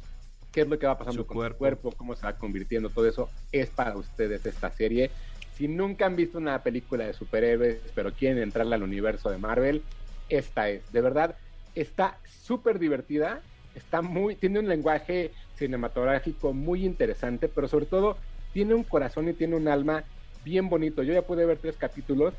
qué 0.51 0.61
es 0.61 0.67
lo 0.67 0.79
que 0.79 0.87
va 0.87 0.97
pasando 0.97 1.23
Su 1.23 1.27
con 1.27 1.37
cuerpo. 1.37 1.53
su 1.53 1.57
cuerpo, 1.57 1.95
cómo 1.95 2.15
se 2.15 2.25
va 2.25 2.37
convirtiendo, 2.37 2.91
todo 2.91 3.07
eso 3.07 3.35
es 3.51 3.71
para 3.71 3.97
ustedes 3.97 4.45
esta 4.45 4.71
serie. 4.71 5.15
Si 5.49 5.67
nunca 5.67 6.05
han 6.05 6.15
visto 6.15 6.37
una 6.37 6.63
película 6.63 7.05
de 7.05 7.13
superhéroes, 7.13 7.91
pero 7.95 8.15
quieren 8.15 8.39
entrarle 8.41 8.75
al 8.75 8.83
universo 8.83 9.29
de 9.29 9.37
Marvel, 9.37 9.87
esta 10.27 10.69
es. 10.69 10.91
De 10.91 11.01
verdad, 11.01 11.37
está 11.73 12.21
súper 12.25 12.79
divertida, 12.79 13.45
está 13.73 14.01
muy, 14.01 14.37
tiene 14.37 14.59
un 14.59 14.67
lenguaje 14.67 15.33
cinematográfico 15.53 16.53
muy 16.53 16.85
interesante, 16.85 17.49
pero 17.49 17.67
sobre 17.67 17.85
todo 17.87 18.19
tiene 18.51 18.73
un 18.75 18.83
corazón 18.83 19.29
y 19.29 19.33
tiene 19.35 19.55
un 19.55 19.67
alma 19.67 20.07
bien 20.35 20.69
bonito. 20.69 21.03
Yo 21.03 21.13
ya 21.13 21.25
pude 21.27 21.45
ver 21.45 21.59
tres 21.59 21.77
capítulos. 21.77 22.35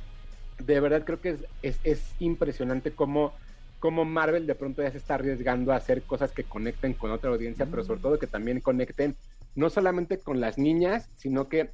De 0.58 0.80
verdad 0.80 1.04
creo 1.04 1.20
que 1.20 1.30
es, 1.30 1.46
es, 1.62 1.80
es 1.84 2.14
impresionante 2.18 2.94
cómo, 2.94 3.36
cómo 3.78 4.04
Marvel 4.04 4.46
de 4.46 4.54
pronto 4.54 4.82
ya 4.82 4.90
se 4.90 4.98
está 4.98 5.14
arriesgando 5.14 5.72
a 5.72 5.76
hacer 5.76 6.02
cosas 6.02 6.32
que 6.32 6.44
conecten 6.44 6.94
con 6.94 7.10
otra 7.10 7.30
audiencia, 7.30 7.66
pero 7.66 7.84
sobre 7.84 8.00
todo 8.00 8.18
que 8.18 8.26
también 8.26 8.60
conecten 8.60 9.16
no 9.54 9.70
solamente 9.70 10.18
con 10.18 10.40
las 10.40 10.58
niñas, 10.58 11.08
sino 11.16 11.48
que 11.48 11.70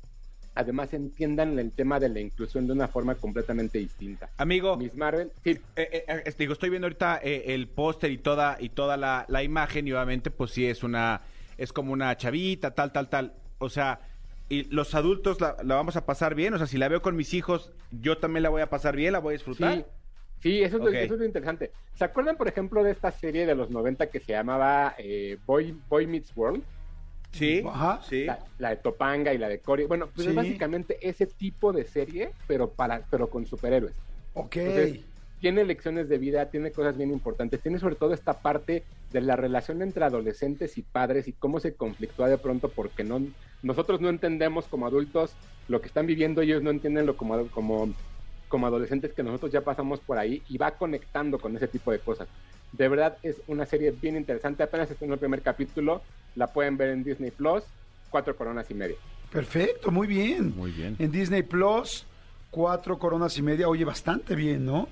además 0.55 0.95
entiendan 0.95 1.59
el 1.59 1.73
tema 1.73 1.99
de 1.99 2.09
la 2.09 2.21
inclusión 2.21 2.67
de 2.67 2.73
una 2.73 2.87
forma 2.89 3.17
completamente 3.17 3.79
distinta. 3.79 4.31
Amigo, 4.37 4.77
Miss 4.77 4.95
Marvel, 4.95 5.33
sí, 5.43 5.59
Eh, 5.77 6.05
eh, 6.07 6.23
este, 6.25 6.45
digo, 6.45 6.53
estoy 6.53 6.71
viendo 6.71 6.87
ahorita 6.87 7.21
eh, 7.23 7.45
el 7.55 7.67
póster 7.69 8.11
y 8.13 8.19
toda 8.19 8.57
y 8.61 8.69
toda 8.69 8.97
la, 8.97 9.25
la 9.29 9.43
imagen 9.43 9.89
y 9.89 9.93
obviamente 9.93 10.31
pues 10.31 10.53
sí 10.53 10.67
es 10.67 10.83
una 10.85 11.23
es 11.59 11.73
como 11.73 11.93
una 11.93 12.17
chavita 12.17 12.73
tal 12.73 12.93
tal 12.93 13.09
tal. 13.09 13.33
O 13.59 13.69
sea 13.69 14.01
y 14.49 14.65
los 14.65 14.95
adultos 14.95 15.41
la, 15.41 15.57
la 15.65 15.75
vamos 15.75 15.97
a 15.97 16.05
pasar 16.05 16.35
bien 16.35 16.53
o 16.55 16.59
sea 16.59 16.67
si 16.67 16.77
la 16.77 16.89
veo 16.89 17.01
con 17.01 17.17
mis 17.17 17.33
hijos 17.33 17.73
yo 17.91 18.19
también 18.19 18.43
la 18.43 18.51
voy 18.51 18.61
a 18.61 18.69
pasar 18.69 18.95
bien 18.95 19.13
la 19.13 19.19
voy 19.19 19.33
a 19.33 19.39
disfrutar. 19.39 19.75
Sí, 19.77 19.85
sí 20.45 20.63
eso, 20.63 20.77
es 20.77 20.83
lo, 20.83 20.91
eso 20.91 21.15
es 21.15 21.21
lo 21.21 21.25
interesante. 21.27 21.73
¿Se 21.95 22.05
acuerdan, 22.05 22.37
por 22.37 22.47
ejemplo, 22.49 22.85
de 22.85 22.91
esta 22.93 23.11
serie 23.11 23.47
de 23.47 23.55
los 23.55 23.71
90 23.71 24.11
que 24.11 24.21
se 24.21 24.33
llamaba 24.33 24.95
eh, 24.99 25.39
Boy, 25.45 25.73
Boy 25.89 26.07
Meets 26.07 26.37
World? 26.37 26.65
sí 27.33 27.63
Ajá. 27.67 28.01
sí 28.03 28.25
La, 28.27 28.45
la 28.59 28.71
de 28.71 28.77
Topanga 28.77 29.33
y 29.35 29.39
la 29.39 29.49
de 29.49 29.61
Cory. 29.61 29.87
Bueno, 29.87 30.11
pues 30.15 30.25
Sí. 30.27 30.31
es 30.31 30.37
básicamente 30.37 30.99
ese 31.01 31.27
tipo 31.27 31.73
de 31.73 31.85
serie, 31.85 32.37
pero, 32.47 32.75
para, 32.75 33.07
pero 33.11 33.29
con 33.29 33.45
superhéroes. 33.47 34.03
Ok. 34.35 34.57
Entonces, 34.57 35.07
tiene 35.41 35.65
lecciones 35.65 36.09
de 36.09 36.19
vida, 36.19 36.51
tiene 36.51 36.73
cosas 36.73 36.97
bien 36.97 37.11
importantes, 37.11 37.61
tiene 37.63 37.79
sobre 37.79 37.97
todo 37.97 38.15
esta 38.15 38.41
parte 38.41 38.87
de 39.11 39.21
la 39.21 39.37
relación 39.37 39.83
entre 39.83 40.05
adolescentes 40.05 40.79
y 40.79 40.83
padres 40.83 41.29
y 41.29 41.35
cómo 41.35 41.61
se 41.61 41.77
conflictúa 41.77 42.29
de 42.29 42.39
pronto 42.39 42.73
porque 42.73 43.05
no 43.05 43.35
nosotros 43.63 44.01
no 44.01 44.09
entendemos 44.09 44.69
como 44.69 44.87
adultos 44.87 45.39
lo 45.67 45.81
que 45.81 45.89
están 45.89 46.07
viviendo, 46.07 46.41
ellos 46.43 46.63
no 46.63 46.71
entienden 46.71 47.07
lo 47.07 47.17
como, 47.17 47.51
como, 47.51 47.95
como 48.55 48.69
adolescentes 48.69 49.13
que 49.13 49.25
nosotros 49.25 49.51
ya 49.51 49.63
pasamos 49.63 49.99
por 49.99 50.17
ahí 50.17 50.41
y 50.49 50.59
va 50.59 50.71
conectando 50.71 51.41
con 51.41 51.57
ese 51.57 51.67
tipo 51.67 51.91
de 51.91 51.99
cosas. 51.99 52.29
De 52.71 52.87
verdad 52.87 53.19
es 53.25 53.43
una 53.49 53.67
serie 53.67 53.91
bien 53.91 54.17
interesante, 54.17 54.63
apenas 54.63 54.89
está 54.89 55.05
en 55.05 55.11
el 55.11 55.19
primer 55.19 55.43
capítulo, 55.43 56.03
la 56.37 56.47
pueden 56.47 56.77
ver 56.77 56.91
en 56.91 57.03
Disney 57.03 57.33
Plus, 57.33 57.65
cuatro 58.09 58.37
coronas 58.37 58.71
y 58.71 58.75
media. 58.75 58.95
Perfecto, 59.33 59.91
muy 59.91 60.07
bien. 60.07 60.55
Muy 60.57 60.71
bien. 60.71 60.95
En 61.01 61.11
Disney 61.11 61.43
Plus, 61.43 62.07
cuatro 62.49 62.97
coronas 62.97 63.37
y 63.37 63.43
media. 63.43 63.69
Oye, 63.69 63.85
bastante 63.85 64.37
bien, 64.37 64.65
¿no? 64.65 64.87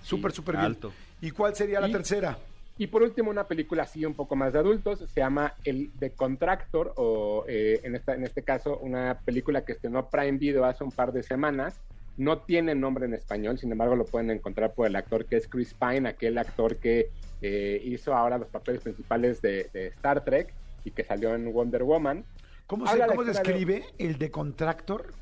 Súper, 0.00 0.30
súper 0.30 0.54
bien. 0.54 0.66
alto. 0.66 0.92
¿Y 1.20 1.32
cuál 1.32 1.56
sería 1.56 1.80
la 1.80 1.88
Y- 1.88 1.92
tercera? 1.92 2.38
Y 2.76 2.86
por 2.86 3.02
último, 3.02 3.30
una 3.32 3.48
película 3.48 3.82
así 3.82 4.04
un 4.04 4.14
poco 4.14 4.36
más 4.36 4.52
de 4.52 4.60
adultos, 4.60 5.00
se 5.12 5.20
llama 5.20 5.52
El 5.64 5.90
The 5.98 6.12
Contractor, 6.12 6.92
o 6.96 7.44
eh, 7.48 7.80
en, 7.82 7.96
esta, 7.96 8.14
en 8.14 8.22
este 8.22 8.44
caso, 8.44 8.78
una 8.78 9.18
película 9.24 9.64
que 9.64 9.72
estrenó 9.72 10.08
Prime 10.08 10.38
Video 10.38 10.64
hace 10.64 10.84
un 10.84 10.92
par 10.92 11.10
de 11.12 11.24
semanas, 11.24 11.80
No 12.18 12.40
tiene 12.42 12.74
nombre 12.74 13.06
en 13.06 13.14
español, 13.14 13.58
sin 13.58 13.70
embargo 13.70 13.94
lo 13.94 14.04
pueden 14.04 14.30
encontrar 14.32 14.74
por 14.74 14.88
el 14.88 14.96
actor 14.96 15.24
que 15.24 15.36
es 15.36 15.46
Chris 15.46 15.72
Pine, 15.72 16.08
aquel 16.08 16.36
actor 16.36 16.76
que 16.76 17.10
eh, 17.40 17.80
hizo 17.84 18.12
ahora 18.12 18.38
los 18.38 18.48
papeles 18.48 18.82
principales 18.82 19.40
de, 19.40 19.70
de 19.72 19.86
Star 19.86 20.24
Trek 20.24 20.52
y 20.84 20.90
que 20.90 21.04
salió 21.04 21.32
en 21.36 21.52
Wonder 21.52 21.84
Woman. 21.84 22.24
¿Cómo 22.66 22.88
se, 22.88 22.98
cómo 23.06 23.22
se 23.24 23.30
historia 23.30 23.32
de- 23.32 23.38
escribe 23.76 23.84
el 23.98 24.18
de 24.18 24.30
Contractor? 24.32 25.12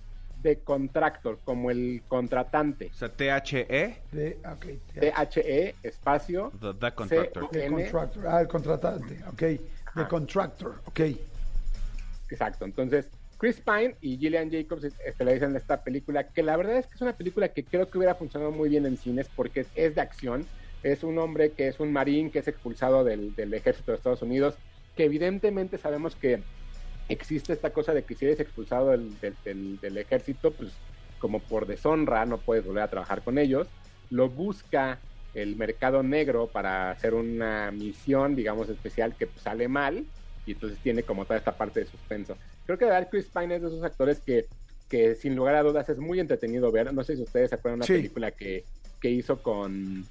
De 0.42 0.60
Contractor, 0.60 1.38
como 1.44 1.70
el 1.70 2.02
contratante. 2.08 2.86
O 2.90 2.94
sea, 2.94 3.10
T-H-E, 3.10 4.02
ok, 4.50 4.66
T-H-E, 4.98 5.74
espacio. 5.82 6.50
the, 6.60 6.72
the 6.80 6.92
Contractor. 6.92 7.48
N. 7.52 7.70
Contractor. 7.82 8.26
Ah, 8.26 8.40
el 8.40 8.48
contratante, 8.48 9.20
ok. 9.28 9.42
Ajá. 9.84 10.08
Contractor, 10.08 10.80
ok. 10.86 11.00
Exacto. 12.30 12.64
Entonces, 12.64 13.08
Chris 13.38 13.60
Pine 13.60 13.96
y 14.00 14.16
Gillian 14.16 14.50
Jacobs 14.50 14.84
estelarizan 15.04 15.56
esta 15.56 15.82
película, 15.82 16.28
que 16.28 16.42
la 16.42 16.56
verdad 16.56 16.78
es 16.78 16.86
que 16.86 16.94
es 16.94 17.02
una 17.02 17.16
película 17.16 17.48
que 17.48 17.64
creo 17.64 17.90
que 17.90 17.98
hubiera 17.98 18.14
funcionado 18.14 18.50
muy 18.50 18.68
bien 18.70 18.86
en 18.86 18.96
cines 18.96 19.28
porque 19.34 19.66
es, 19.74 19.94
de 19.94 20.00
acción. 20.00 20.46
Es 20.82 21.02
un 21.02 21.18
hombre 21.18 21.52
que 21.52 21.68
es 21.68 21.78
un 21.80 21.92
marín 21.92 22.30
que 22.30 22.38
es 22.38 22.48
expulsado 22.48 23.04
del, 23.04 23.34
ejército 23.52 23.92
de 23.92 23.96
Estados 23.96 24.22
Unidos, 24.22 24.54
que 24.94 25.04
evidentemente 25.04 25.76
sabemos 25.76 26.16
que 26.16 26.42
existe 27.08 27.52
esta 27.52 27.70
cosa 27.70 27.92
de 27.92 28.04
que 28.04 28.14
si 28.14 28.24
eres 28.24 28.40
expulsado 28.40 28.90
del, 28.90 29.98
ejército, 29.98 30.52
pues 30.52 30.72
como 31.18 31.40
por 31.40 31.66
deshonra 31.66 32.24
no 32.24 32.38
puedes 32.38 32.64
volver 32.64 32.84
a 32.84 32.90
trabajar 32.90 33.22
con 33.22 33.38
ellos. 33.38 33.68
Lo 34.10 34.30
busca 34.30 35.00
el 35.34 35.56
mercado 35.56 36.02
negro 36.02 36.46
para 36.46 36.90
hacer 36.90 37.12
una 37.12 37.70
misión, 37.70 38.34
digamos, 38.34 38.70
especial 38.70 39.14
que 39.14 39.28
sale 39.36 39.68
mal 39.68 40.06
y 40.46 40.52
entonces 40.52 40.78
tiene 40.78 41.02
como 41.02 41.24
toda 41.24 41.38
esta 41.38 41.52
parte 41.52 41.80
de 41.80 41.86
suspenso. 41.86 42.38
Creo 42.66 42.78
que 42.78 42.84
de 42.84 42.90
verdad 42.90 43.08
Chris 43.10 43.26
Pine 43.32 43.56
es 43.56 43.62
de 43.62 43.68
esos 43.68 43.82
actores 43.82 44.20
que, 44.20 44.46
que 44.88 45.14
sin 45.14 45.34
lugar 45.36 45.54
a 45.54 45.62
dudas 45.62 45.88
es 45.88 45.98
muy 45.98 46.20
entretenido 46.20 46.70
ver. 46.72 46.92
No 46.92 47.02
sé 47.04 47.16
si 47.16 47.22
ustedes 47.22 47.50
se 47.50 47.54
acuerdan 47.56 47.80
de 47.80 47.84
una 47.84 47.86
Sí. 47.86 47.92
película 47.94 48.30
que, 48.32 48.64
que 49.00 49.10
hizo 49.10 49.40
con 49.42 50.04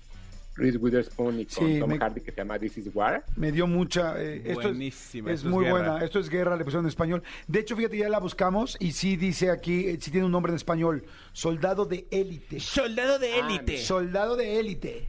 Reese 0.57 0.77
Witherspoon 0.77 1.41
y 1.41 1.45
con 1.47 1.67
Sí, 1.67 1.79
Tom 1.79 1.89
me- 1.89 1.97
Hardy 1.97 2.21
que 2.21 2.31
se 2.31 2.37
llama 2.37 2.57
This 2.57 2.77
is 2.77 2.89
War. 2.93 3.23
Me 3.35 3.51
dio 3.51 3.67
mucha... 3.67 4.21
eh, 4.23 4.41
esto 4.45 4.69
Buenísima, 4.69 5.31
Es 5.31 5.43
muy 5.43 5.65
guerra. 5.65 5.77
buena. 5.91 6.05
Esto 6.05 6.19
es 6.19 6.29
guerra, 6.29 6.55
le 6.55 6.63
pusieron 6.63 6.85
en 6.85 6.89
español. 6.89 7.23
De 7.47 7.59
hecho, 7.59 7.75
fíjate, 7.75 7.97
ya 7.97 8.07
la 8.07 8.19
buscamos 8.19 8.77
y 8.79 8.93
sí 8.93 9.17
dice 9.17 9.51
aquí, 9.51 9.89
eh, 9.89 9.97
sí 9.99 10.11
tiene 10.11 10.25
un 10.25 10.31
nombre 10.31 10.51
en 10.51 10.55
español. 10.55 11.03
Soldado 11.33 11.85
de 11.85 12.07
élite. 12.09 12.61
Soldado 12.61 13.19
de 13.19 13.37
élite. 13.39 13.77
Soldado 13.79 14.37
de 14.37 14.59
élite. 14.59 15.07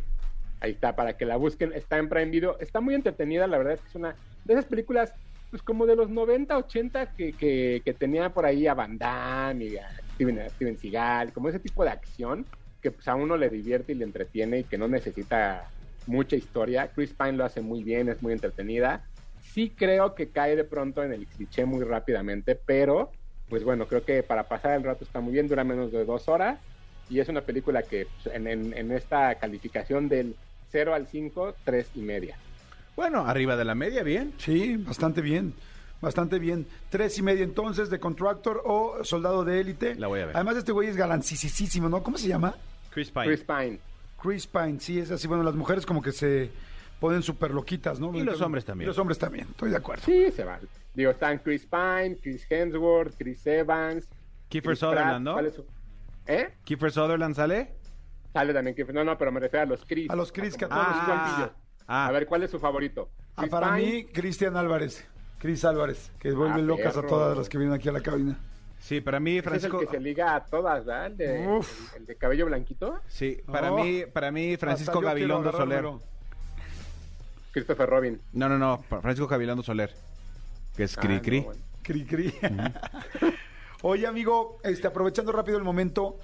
Ahí 0.59 0.72
está, 0.72 0.97
para 0.97 1.16
que 1.16 1.24
la 1.26 1.36
busquen. 1.36 1.72
Está 1.74 1.99
en 1.99 2.09
Prime 2.09 2.30
Video. 2.30 2.59
Está 2.59 2.80
muy 2.80 2.94
entretenida, 2.94 3.47
la 3.47 3.59
verdad 3.59 3.74
es 3.74 3.80
que 3.82 3.88
es 3.88 3.94
una 3.94 4.16
de 4.47 4.53
esas 4.55 4.64
películas, 4.64 5.12
pues 5.51 5.62
como 5.62 5.86
de 5.86 5.97
los 5.97 6.11
90, 6.11 6.57
80, 6.59 7.12
que, 7.16 7.36
que, 7.36 7.82
que 7.84 7.94
tenía 7.94 8.32
por 8.34 8.47
ahí 8.47 8.66
a 8.66 8.74
Van 8.74 8.99
Damme 8.99 9.64
y 9.66 9.76
a 9.78 9.88
Steven, 10.12 10.51
Steven 10.51 10.76
Seagal, 10.78 11.32
como 11.32 11.49
ese 11.49 11.61
tipo 11.61 11.84
de 11.84 11.90
acción 11.90 12.49
que 12.80 12.90
pues 12.92 13.09
a 13.09 13.14
uno 13.14 13.36
le 13.36 13.49
divierte 13.51 13.92
y 13.92 13.97
le 13.97 14.05
entretiene 14.05 14.61
y 14.61 14.68
que 14.68 14.78
no 14.78 14.88
necesita 14.88 15.72
mucha 16.07 16.36
historia. 16.36 16.92
Chris 16.92 17.14
Pine 17.16 17.32
lo 17.32 17.44
hace 17.44 17.61
muy 17.61 17.82
bien, 17.84 18.09
es 18.09 18.22
muy 18.22 18.32
entretenida. 18.32 19.05
Sí 19.38 19.74
creo 19.76 20.14
que 20.14 20.32
cae 20.32 20.57
de 20.57 20.64
pronto 20.64 21.03
en 21.03 21.12
el 21.12 21.28
cliché 21.28 21.64
muy 21.64 21.84
rápidamente, 21.84 22.61
pero 22.66 23.16
pues 23.49 23.64
bueno, 23.64 23.86
creo 23.88 24.05
que 24.05 24.22
para 24.22 24.49
pasar 24.49 24.76
el 24.76 24.82
rato 24.84 25.05
está 25.05 25.20
muy 25.20 25.32
bien, 25.34 25.49
dura 25.49 25.64
menos 25.64 25.92
de 25.92 26.05
dos 26.05 26.28
horas 26.28 26.61
y 27.09 27.20
es 27.20 27.28
una 27.28 27.47
película 27.47 27.86
que 27.86 28.07
pues, 28.22 28.34
en, 28.34 28.47
en- 28.49 28.76
en 28.76 28.92
esta 28.92 29.38
calificación 29.38 30.09
del 30.09 30.38
0 30.64 30.94
al 30.94 31.07
5, 31.07 31.59
3 31.64 31.90
y 31.94 32.03
media. 32.03 32.40
Bueno, 32.97 33.26
arriba 33.26 33.57
de 33.57 33.64
la 33.64 33.74
media, 33.74 34.03
bien. 34.03 34.32
Sí, 34.38 34.76
bastante 34.78 35.20
bien. 35.20 35.55
Bastante 36.01 36.38
bien. 36.38 36.66
Tres 36.90 37.18
y 37.18 37.22
media 37.22 37.44
entonces 37.44 37.90
de 37.90 37.99
Contractor 38.01 38.62
o 38.64 39.03
Soldado 39.05 39.44
de 39.44 39.61
élite. 39.61 39.94
La 39.97 40.07
voy 40.09 40.20
a 40.20 40.26
ver. 40.26 40.36
Además, 40.36 40.57
este 40.57 40.72
güey 40.72 40.88
es 40.88 40.97
galancísimo, 40.97 41.88
¿no? 41.88 42.03
¿Cómo 42.03 42.18
se 42.18 42.28
llama? 42.28 42.55
Chris 42.90 43.11
Pine. 43.11 43.26
Chris 43.26 43.44
Pine. 43.44 43.78
Chris 44.22 44.47
Pine, 44.47 44.80
sí, 44.80 44.99
es 44.99 45.11
así. 45.11 45.26
Bueno, 45.28 45.42
las 45.42 45.55
mujeres 45.55 45.84
como 45.84 46.01
que 46.03 46.12
se 46.12 46.51
ponen 47.01 47.22
súper 47.22 47.51
loquitas, 47.53 48.01
¿no? 48.01 48.14
Y 48.14 48.22
los 48.22 48.40
hombres 48.40 48.64
también. 48.64 48.86
Y 48.86 48.88
los 48.88 48.99
hombres 48.99 49.18
también, 49.18 49.47
estoy 49.51 49.70
de 49.70 49.76
acuerdo. 49.76 50.03
Sí, 50.05 50.30
se 50.32 50.44
van. 50.44 50.61
Digo, 50.94 51.11
están 51.11 51.38
Chris 51.38 51.66
Pine, 51.66 52.16
Chris 52.22 52.47
Hemsworth, 52.49 53.14
Chris 53.18 53.47
Evans. 53.47 54.09
Kiefer 54.49 54.70
Chris 54.70 54.80
Pratt, 54.80 54.92
Sutherland, 54.92 55.24
¿no? 55.24 55.32
¿cuál 55.34 55.47
es 55.47 55.55
su- 55.55 55.66
¿Eh? 56.26 56.55
Kiefer 56.64 56.92
Sutherland 56.92 57.34
sale. 57.34 57.74
Sale 58.32 58.55
también 58.55 58.74
Kiefer. 58.74 58.94
No, 58.94 59.05
no, 59.05 59.18
pero 59.18 59.30
me 59.32 59.40
refiero 59.40 59.64
a 59.64 59.66
los 59.66 59.84
Chris. 59.84 60.09
A 60.11 60.16
los 60.16 60.32
Chris, 60.32 60.57
que 60.57 60.64
a 60.64 60.68
todos 60.68 60.86
los 60.88 60.97
que 61.01 61.07
guapillos. 61.07 61.51
Ah. 61.89 62.07
A 62.07 62.12
ver, 62.12 62.26
¿cuál 62.26 62.43
es 62.43 62.51
su 62.51 62.59
favorito? 62.59 63.09
Ah, 63.37 63.47
para 63.51 63.74
Pine. 63.76 63.93
mí, 63.93 64.05
Cristian 64.07 64.57
Álvarez. 64.57 65.07
Chris 65.39 65.64
Álvarez, 65.64 66.11
que 66.18 66.32
vuelve 66.32 66.55
Ah, 66.55 66.64
locas 66.64 66.97
a 66.97 67.03
todas 67.07 67.37
las 67.37 67.49
que 67.49 67.59
vienen 67.59 67.74
aquí 67.74 67.89
a 67.89 67.93
la 67.93 68.01
cabina. 68.01 68.39
Sí, 68.78 69.01
para 69.01 69.20
mí, 69.20 69.32
Ese 69.32 69.39
es 69.39 69.45
el 69.45 69.51
Francisco. 69.51 69.78
que 69.80 69.87
se 69.87 70.01
liga 70.01 70.34
a 70.34 70.45
todas, 70.45 70.84
¿verdad? 70.84 71.07
El 71.07 71.16
de, 71.16 71.47
Uf. 71.49 71.95
el, 71.95 72.01
el 72.03 72.07
de 72.07 72.14
cabello 72.16 72.47
blanquito. 72.47 73.01
Sí, 73.09 73.39
para 73.47 73.72
Oh. 73.72 73.76
mí, 73.82 74.05
para 74.12 74.30
mí, 74.30 74.57
Francisco 74.57 75.01
Gabilondo 75.01 75.53
Soler. 75.53 75.84
Christopher 77.53 77.89
Robin. 77.89 78.20
No, 78.32 78.49
no, 78.49 78.59
no, 78.59 78.78
Francisco 78.89 79.26
Gabilondo 79.26 79.62
Soler. 79.62 79.93
Que 80.76 80.84
es 80.84 80.97
Ah, 80.97 81.01
Cri 81.01 81.14
no, 81.16 81.22
Cri. 81.22 81.41
bueno. 81.41 81.61
Cri, 81.82 82.05
cri. 82.05 82.34
Oye, 83.82 84.07
amigo, 84.07 84.59
este, 84.64 84.87
aprovechando 84.87 85.32
rápido 85.32 85.59
el 85.59 85.64
momento, 85.64 86.18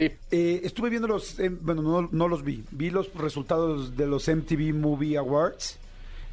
Sí, 0.00 0.10
eh, 0.30 0.62
estuve 0.64 0.88
viendo 0.88 1.06
los, 1.06 1.38
eh, 1.38 1.50
bueno, 1.50 1.82
no, 1.82 2.08
no 2.10 2.26
los 2.26 2.42
vi, 2.42 2.64
vi 2.70 2.88
los 2.88 3.12
resultados 3.12 3.98
de 3.98 4.06
los 4.06 4.26
MTV 4.28 4.72
Movie 4.72 5.18
Awards, 5.18 5.78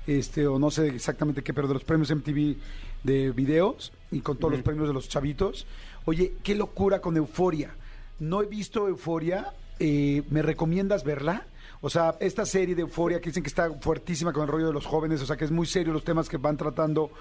este, 0.07 0.47
o 0.47 0.57
no 0.57 0.71
sé 0.71 0.87
exactamente 0.87 1.43
qué, 1.43 1.53
pero 1.53 1.67
de 1.67 1.73
los 1.73 1.83
premios 1.83 2.09
MTV 2.09 2.55
de 3.03 3.31
videos 3.31 3.91
y 4.09 4.21
con 4.21 4.37
todos 4.37 4.53
los 4.53 4.61
premios 4.61 4.87
de 4.87 4.93
los 4.93 5.09
chavitos. 5.09 5.67
Oye, 6.05 6.35
qué 6.43 6.55
locura 6.55 7.01
con 7.01 7.17
Euforia. 7.17 7.75
No 8.21 8.41
he 8.41 8.45
visto 8.45 8.87
Euforia, 8.87 9.51
eh, 9.79 10.23
¿me 10.29 10.41
recomiendas 10.41 11.03
verla? 11.03 11.45
O 11.81 11.89
sea, 11.89 12.15
esta 12.21 12.45
serie 12.45 12.73
de 12.73 12.83
Euforia 12.83 13.19
que 13.19 13.31
dicen 13.31 13.43
que 13.43 13.49
está 13.49 13.69
fuertísima 13.69 14.31
con 14.31 14.43
el 14.43 14.47
rollo 14.47 14.67
de 14.67 14.73
los 14.73 14.85
jóvenes, 14.85 15.21
o 15.21 15.25
sea, 15.25 15.35
que 15.35 15.43
es 15.43 15.51
muy 15.51 15.65
serio 15.65 15.91
los 15.91 16.05
temas 16.05 16.29
que 16.29 16.37
van 16.37 16.55
tratando. 16.55 17.11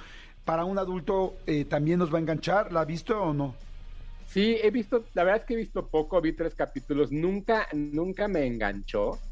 Para 0.44 0.64
un 0.64 0.78
adulto 0.78 1.38
eh, 1.44 1.64
también 1.64 1.98
nos 1.98 2.14
va 2.14 2.18
a 2.18 2.20
enganchar, 2.20 2.72
¿la 2.72 2.82
has 2.82 2.86
visto 2.86 3.20
o 3.20 3.34
no? 3.34 3.65
Sí, 4.36 4.58
he 4.62 4.70
visto, 4.70 5.08
la 5.14 5.24
verdad 5.24 5.40
es 5.40 5.46
que 5.46 5.54
he 5.54 5.56
visto 5.56 5.88
poco, 5.90 6.20
vi 6.20 6.34
tres 6.36 6.54
capítulos, 6.54 7.10
nunca, 7.10 7.66
nunca 7.72 8.28
me 8.28 8.46
enganchó. 8.46 9.24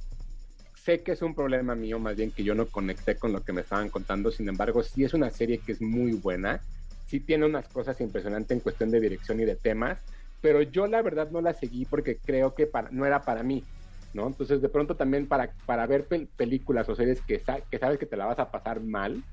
Sé 0.75 1.03
que 1.05 1.13
es 1.13 1.23
un 1.23 1.35
problema 1.35 1.75
mío, 1.77 1.99
más 2.01 2.17
bien 2.17 2.33
que 2.33 2.45
yo 2.45 2.55
no 2.55 2.71
conecté 2.71 3.19
con 3.19 3.33
lo 3.33 3.43
que 3.45 3.53
me 3.53 3.63
estaban 3.63 3.91
contando, 3.91 4.31
sin 4.33 4.49
embargo, 4.49 4.83
sí 4.83 5.05
es 5.05 5.15
una 5.15 5.31
serie 5.31 5.63
que 5.65 5.73
es 5.73 5.83
muy 5.83 6.15
buena, 6.15 6.65
sí 7.05 7.21
tiene 7.21 7.47
unas 7.47 7.69
cosas 7.71 8.01
impresionantes 8.01 8.57
en 8.57 8.63
cuestión 8.63 8.91
de 8.93 9.01
dirección 9.01 9.41
y 9.41 9.47
de 9.47 9.57
temas, 9.57 10.05
pero 10.41 10.63
yo 10.63 10.87
la 10.89 11.03
verdad 11.03 11.31
no 11.31 11.41
la 11.43 11.55
seguí 11.55 11.87
porque 11.87 12.21
creo 12.25 12.55
que 12.55 12.67
para, 12.69 12.91
no 12.91 13.07
era 13.07 13.25
para 13.27 13.43
mí, 13.45 13.71
¿no? 14.15 14.27
Entonces, 14.29 14.63
de 14.63 14.69
pronto 14.71 14.97
también 14.97 15.29
para, 15.29 15.55
para 15.67 15.87
ver 15.87 16.09
pel- 16.09 16.33
películas 16.37 16.89
o 16.89 16.95
series 16.97 17.23
que, 17.25 17.41
sa- 17.41 17.63
que 17.71 17.79
sabes 17.79 17.99
que 17.99 18.07
te 18.07 18.17
la 18.17 18.27
vas 18.27 18.39
a 18.41 18.51
pasar 18.51 18.83
mal, 18.83 19.25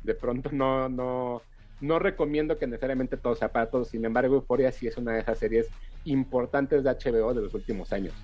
de 0.00 0.14
pronto 0.14 0.50
no, 0.52 0.88
no, 0.88 1.46
no 1.80 1.98
recomiendo 1.98 2.58
que 2.58 2.66
necesariamente 2.66 3.16
todo 3.16 3.34
sea 3.34 3.48
para 3.48 3.66
todos. 3.66 3.88
Sin 3.88 4.04
embargo, 4.04 4.36
Euphoria 4.36 4.72
sí 4.72 4.86
es 4.86 4.96
una 4.96 5.12
de 5.12 5.20
esas 5.20 5.38
series 5.38 5.66
importantes 6.04 6.84
de 6.84 6.90
HBO 6.90 7.34
de 7.34 7.42
los 7.42 7.54
últimos 7.54 7.92
años. 7.92 8.14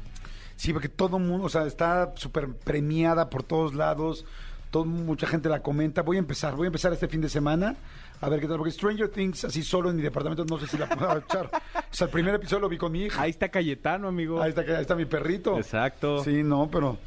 Sí, 0.56 0.72
porque 0.72 0.88
todo 0.88 1.18
el 1.18 1.24
mundo, 1.24 1.46
o 1.46 1.48
sea, 1.48 1.66
está 1.66 2.12
súper 2.16 2.48
premiada 2.48 3.28
por 3.28 3.42
todos 3.42 3.74
lados, 3.74 4.24
todo, 4.70 4.84
mucha 4.84 5.26
gente 5.26 5.48
la 5.48 5.62
comenta. 5.62 6.02
Voy 6.02 6.16
a 6.16 6.20
empezar, 6.20 6.54
voy 6.56 6.66
a 6.66 6.68
empezar 6.68 6.92
este 6.92 7.08
fin 7.08 7.20
de 7.20 7.28
semana 7.28 7.76
a 8.20 8.28
ver 8.30 8.40
qué 8.40 8.46
tal, 8.46 8.56
porque 8.56 8.72
Stranger 8.72 9.08
Things, 9.08 9.44
así 9.44 9.62
solo 9.62 9.90
en 9.90 9.96
mi 9.96 10.02
departamento, 10.02 10.44
no 10.44 10.58
sé 10.58 10.66
si 10.66 10.78
la 10.78 10.88
puedo 10.88 11.18
echar. 11.28 11.46
O 11.46 11.94
sea, 11.94 12.06
el 12.06 12.10
primer 12.10 12.34
episodio 12.34 12.62
lo 12.62 12.68
vi 12.68 12.78
con 12.78 12.90
mi 12.92 13.04
hija. 13.04 13.20
Ahí 13.20 13.30
está 13.30 13.48
Cayetano, 13.50 14.08
amigo. 14.08 14.40
Ahí 14.40 14.50
está, 14.50 14.62
ahí 14.62 14.80
está 14.80 14.94
mi 14.94 15.04
perrito. 15.04 15.56
Exacto. 15.58 16.24
Sí, 16.24 16.42
no, 16.42 16.68
pero 16.70 16.98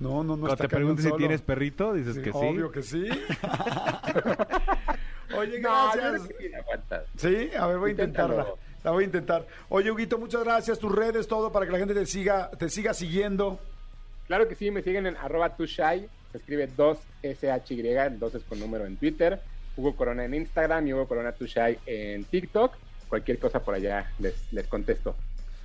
no, 0.00 0.22
no, 0.22 0.36
no 0.36 0.38
Cuando 0.40 0.48
está 0.48 0.64
te 0.64 0.68
cañón 0.68 0.96
preguntes 0.96 1.04
si 1.04 1.16
tienes 1.16 1.42
perrito, 1.42 1.92
dices 1.92 2.16
Sí, 2.16 2.22
que 2.22 2.32
sí. 2.32 2.38
Obvio 2.38 2.72
que 2.72 2.82
sí. 2.82 3.06
Oye, 5.36 5.58
gracias. 5.60 6.28
sí 7.16 7.50
a 7.56 7.66
ver, 7.66 7.78
voy 7.78 7.90
a 7.90 7.92
intentarla. 7.92 8.46
La 8.84 8.92
voy 8.92 9.02
a 9.02 9.06
intentar. 9.06 9.46
Oye, 9.68 9.90
Huguito, 9.90 10.16
muchas 10.16 10.44
gracias. 10.44 10.78
Tus 10.78 10.94
redes, 10.94 11.26
todo, 11.26 11.50
para 11.50 11.66
que 11.66 11.72
la 11.72 11.78
gente 11.78 11.94
te 11.94 12.06
siga, 12.06 12.50
te 12.50 12.68
siga 12.68 12.94
siguiendo. 12.94 13.58
Claro 14.26 14.46
que 14.48 14.54
sí, 14.54 14.70
me 14.70 14.82
siguen 14.82 15.06
en 15.06 15.16
arroba 15.16 15.56
tushai, 15.56 16.08
se 16.32 16.38
escribe 16.38 16.68
2SHY, 16.68 18.06
el 18.06 18.18
2 18.18 18.34
es 18.34 18.42
con 18.44 18.60
número 18.60 18.86
en 18.86 18.96
Twitter, 18.96 19.40
Hugo 19.76 19.94
Corona 19.94 20.24
en 20.24 20.34
Instagram 20.34 20.86
y 20.86 20.92
Hugo 20.92 21.06
Corona 21.06 21.32
Tushai 21.32 21.78
en 21.86 22.24
TikTok. 22.24 22.74
Cualquier 23.08 23.38
cosa 23.38 23.60
por 23.60 23.74
allá 23.74 24.10
les, 24.18 24.34
les 24.52 24.66
contesto. 24.66 25.14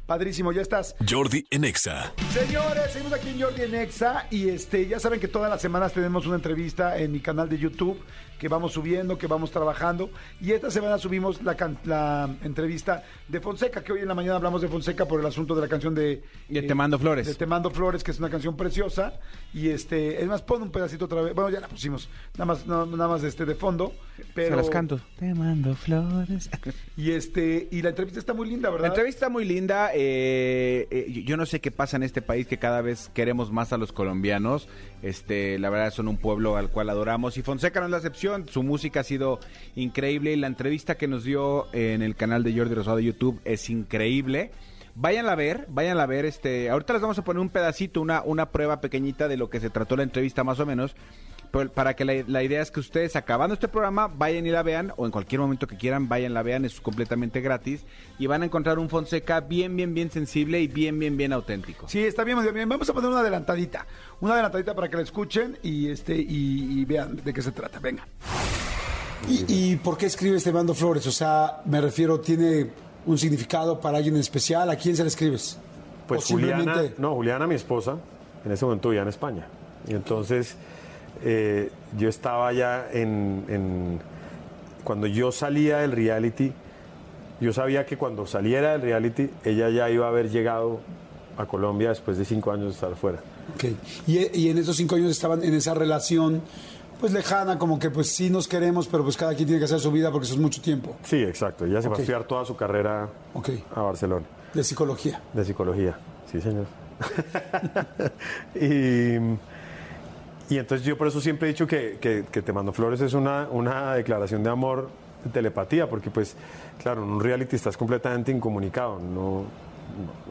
Padrísimo, 0.05 0.51
ya 0.51 0.61
estás. 0.61 0.95
Jordi 1.09 1.45
en 1.51 1.63
Exa. 1.63 2.11
Señores, 2.33 2.91
seguimos 2.91 3.13
aquí 3.13 3.29
en 3.29 3.41
Jordi 3.41 3.61
en 3.61 3.75
Exa 3.75 4.27
y 4.29 4.49
este, 4.49 4.85
ya 4.87 4.99
saben 4.99 5.19
que 5.21 5.27
todas 5.29 5.49
las 5.49 5.61
semanas 5.61 5.93
tenemos 5.93 6.25
una 6.25 6.35
entrevista 6.35 6.97
en 6.97 7.11
mi 7.13 7.21
canal 7.21 7.47
de 7.47 7.57
YouTube 7.57 7.97
que 8.37 8.47
vamos 8.47 8.73
subiendo, 8.73 9.17
que 9.19 9.27
vamos 9.27 9.51
trabajando 9.51 10.09
y 10.41 10.51
esta 10.51 10.71
semana 10.71 10.97
subimos 10.97 11.43
la, 11.43 11.55
can- 11.55 11.77
la 11.85 12.27
entrevista 12.43 13.03
de 13.27 13.39
Fonseca, 13.39 13.83
que 13.83 13.91
hoy 13.93 13.99
en 14.01 14.07
la 14.07 14.15
mañana 14.15 14.35
hablamos 14.37 14.61
de 14.63 14.67
Fonseca 14.67 15.05
por 15.07 15.19
el 15.19 15.25
asunto 15.27 15.53
de 15.53 15.61
la 15.61 15.67
canción 15.67 15.93
de... 15.93 16.13
eh, 16.13 16.23
De 16.49 16.63
Te 16.63 16.73
Mando 16.73 16.97
Flores. 16.97 17.27
De 17.27 17.35
Te 17.35 17.45
Mando 17.45 17.69
Flores, 17.69 18.03
que 18.03 18.09
es 18.11 18.17
una 18.19 18.31
canción 18.31 18.57
preciosa 18.57 19.13
y 19.53 19.69
este, 19.69 20.19
es 20.21 20.27
más, 20.27 20.41
pon 20.41 20.63
un 20.63 20.71
pedacito 20.71 21.05
otra 21.05 21.21
vez, 21.21 21.35
bueno, 21.35 21.51
ya 21.51 21.59
la 21.59 21.67
pusimos, 21.67 22.09
nada 22.33 22.45
más, 22.45 22.65
no- 22.65 22.85
nada 22.87 23.07
más 23.07 23.23
este 23.23 23.45
de 23.45 23.53
fondo, 23.55 23.93
pero... 24.33 24.49
Se 24.49 24.55
las 24.55 24.69
canto. 24.71 24.99
Te 25.19 25.33
mando 25.35 25.75
flores. 25.75 26.49
Y 26.97 27.11
este, 27.11 27.67
y 27.71 27.83
la 27.83 27.89
entrevista 27.89 28.19
está 28.19 28.33
muy 28.33 28.49
linda, 28.49 28.69
¿verdad? 28.71 28.87
La 28.87 28.93
entrevista 28.93 29.29
muy 29.29 29.45
linda. 29.45 29.90
Eh, 29.93 30.87
eh, 30.91 31.23
yo 31.25 31.37
no 31.37 31.45
sé 31.45 31.61
qué 31.61 31.71
pasa 31.71 31.97
en 31.97 32.03
este 32.03 32.21
país 32.21 32.47
que 32.47 32.57
cada 32.57 32.81
vez 32.81 33.09
queremos 33.13 33.51
más 33.51 33.73
a 33.73 33.77
los 33.77 33.91
colombianos. 33.91 34.67
Este, 35.01 35.57
la 35.59 35.69
verdad 35.69 35.91
son 35.91 36.07
un 36.07 36.17
pueblo 36.17 36.57
al 36.57 36.69
cual 36.69 36.89
adoramos 36.89 37.37
y 37.37 37.41
Fonseca 37.41 37.79
no 37.79 37.85
es 37.87 37.91
la 37.91 37.97
excepción. 37.97 38.47
Su 38.47 38.63
música 38.63 39.01
ha 39.01 39.03
sido 39.03 39.39
increíble 39.75 40.33
y 40.33 40.35
la 40.35 40.47
entrevista 40.47 40.95
que 40.95 41.07
nos 41.07 41.23
dio 41.23 41.67
en 41.73 42.01
el 42.01 42.15
canal 42.15 42.43
de 42.43 42.53
Jordi 42.55 42.75
Rosado 42.75 42.97
de 42.97 43.05
YouTube 43.05 43.39
es 43.45 43.69
increíble. 43.69 44.51
Vayan 44.95 45.27
a 45.29 45.35
ver, 45.35 45.65
vayan 45.69 45.99
a 45.99 46.05
ver. 46.05 46.25
Este, 46.25 46.69
ahorita 46.69 46.93
les 46.93 47.01
vamos 47.01 47.17
a 47.17 47.23
poner 47.23 47.41
un 47.41 47.49
pedacito, 47.49 48.01
una, 48.01 48.21
una 48.23 48.51
prueba 48.51 48.81
pequeñita 48.81 49.27
de 49.27 49.37
lo 49.37 49.49
que 49.49 49.59
se 49.59 49.69
trató 49.69 49.95
la 49.95 50.03
entrevista 50.03 50.43
más 50.43 50.59
o 50.59 50.65
menos. 50.65 50.95
Para 51.51 51.95
que 51.97 52.05
la, 52.05 52.13
la 52.27 52.43
idea 52.43 52.61
es 52.61 52.71
que 52.71 52.79
ustedes 52.79 53.15
acabando 53.17 53.53
este 53.55 53.67
programa 53.67 54.07
vayan 54.07 54.45
y 54.47 54.51
la 54.51 54.63
vean 54.63 54.93
o 54.95 55.05
en 55.05 55.11
cualquier 55.11 55.41
momento 55.41 55.67
que 55.67 55.75
quieran 55.75 56.07
vayan 56.07 56.33
la 56.33 56.43
vean, 56.43 56.63
es 56.63 56.79
completamente 56.79 57.41
gratis 57.41 57.81
y 58.17 58.27
van 58.27 58.41
a 58.41 58.45
encontrar 58.45 58.79
un 58.79 58.87
Fonseca 58.89 59.41
bien, 59.41 59.75
bien, 59.75 59.93
bien 59.93 60.09
sensible 60.09 60.61
y 60.61 60.67
bien, 60.67 60.97
bien, 60.97 61.17
bien 61.17 61.33
auténtico. 61.33 61.89
Sí, 61.89 61.99
está 62.03 62.23
bien. 62.23 62.37
Vamos 62.69 62.89
a 62.89 62.93
poner 62.93 63.09
una 63.09 63.19
adelantadita. 63.19 63.85
Una 64.21 64.33
adelantadita 64.33 64.73
para 64.73 64.89
que 64.89 64.95
la 64.95 65.03
escuchen 65.03 65.57
y 65.61 65.89
este 65.89 66.15
y, 66.15 66.79
y 66.79 66.85
vean 66.85 67.17
de 67.17 67.33
qué 67.33 67.41
se 67.41 67.51
trata. 67.51 67.79
Venga. 67.79 68.07
¿Y, 69.27 69.45
y 69.73 69.75
por 69.75 69.97
qué 69.97 70.05
escribes 70.07 70.43
Te 70.43 70.51
Mando 70.51 70.73
Flores? 70.73 71.05
O 71.07 71.11
sea, 71.11 71.61
me 71.65 71.79
refiero, 71.81 72.19
¿tiene 72.19 72.69
un 73.05 73.17
significado 73.17 73.79
para 73.79 73.97
alguien 73.97 74.15
en 74.15 74.21
especial? 74.21 74.69
¿A 74.69 74.75
quién 74.75 74.95
se 74.95 75.03
le 75.03 75.09
escribes? 75.09 75.57
Pues 76.07 76.23
¿O 76.25 76.33
Juliana, 76.33 76.63
simplemente- 76.63 76.95
no, 77.01 77.13
Juliana, 77.15 77.45
mi 77.45 77.55
esposa, 77.55 77.97
en 78.45 78.51
ese 78.51 78.65
momento 78.65 78.89
vivía 78.89 79.03
en 79.03 79.09
España. 79.09 79.47
Y 79.87 79.93
entonces 79.93 80.55
eh, 81.23 81.71
yo 81.97 82.09
estaba 82.09 82.51
ya 82.53 82.87
en, 82.91 83.45
en- 83.47 83.99
Cuando 84.83 85.07
yo 85.07 85.31
salía 85.31 85.77
del 85.79 85.91
reality, 85.91 86.51
yo 87.39 87.53
sabía 87.53 87.85
que 87.85 87.97
cuando 87.97 88.25
saliera 88.25 88.71
del 88.73 88.81
reality, 88.81 89.29
ella 89.43 89.69
ya 89.69 89.89
iba 89.89 90.05
a 90.05 90.09
haber 90.09 90.29
llegado 90.29 90.79
a 91.37 91.45
Colombia 91.45 91.89
después 91.89 92.17
de 92.17 92.25
cinco 92.25 92.51
años 92.51 92.65
de 92.67 92.71
estar 92.71 92.95
fuera. 92.95 93.19
Ok. 93.55 93.65
Y, 94.07 94.39
y 94.39 94.49
en 94.49 94.57
esos 94.57 94.75
cinco 94.77 94.95
años 94.95 95.11
estaban 95.11 95.43
en 95.43 95.53
esa 95.53 95.73
relación, 95.73 96.41
pues 96.99 97.13
lejana, 97.13 97.57
como 97.57 97.79
que 97.79 97.89
pues 97.89 98.09
sí 98.09 98.29
nos 98.29 98.47
queremos, 98.47 98.87
pero 98.87 99.03
pues 99.03 99.17
cada 99.17 99.33
quien 99.33 99.47
tiene 99.47 99.59
que 99.59 99.65
hacer 99.65 99.79
su 99.79 99.91
vida 99.91 100.11
porque 100.11 100.25
eso 100.25 100.35
es 100.35 100.39
mucho 100.39 100.61
tiempo. 100.61 100.95
Sí, 101.03 101.17
exacto. 101.23 101.65
Ella 101.65 101.81
se 101.81 101.87
fue 101.89 101.97
a 101.97 101.99
estudiar 102.01 102.23
toda 102.25 102.45
su 102.45 102.55
carrera 102.55 103.07
a 103.75 103.81
Barcelona. 103.81 104.25
De 104.53 104.63
psicología. 104.63 105.21
De 105.33 105.43
psicología, 105.45 105.97
sí, 106.31 106.39
señor. 106.41 106.65
y, 108.55 109.17
y 110.51 110.57
entonces 110.57 110.85
yo 110.85 110.97
por 110.97 111.07
eso 111.07 111.21
siempre 111.21 111.47
he 111.49 111.51
dicho 111.53 111.65
que, 111.65 111.97
que- 111.99 112.41
Te 112.41 112.53
Mando 112.53 112.73
Flores 112.73 112.99
es 113.01 113.13
una, 113.13 113.47
una 113.49 113.93
declaración 113.95 114.43
de 114.43 114.49
amor 114.49 114.89
de 115.23 115.29
telepatía, 115.31 115.89
porque 115.89 116.09
pues, 116.09 116.35
claro, 116.81 117.03
en 117.03 117.09
un 117.09 117.19
reality 117.21 117.55
estás 117.55 117.77
completamente 117.77 118.31
incomunicado, 118.31 118.99
no, 118.99 119.45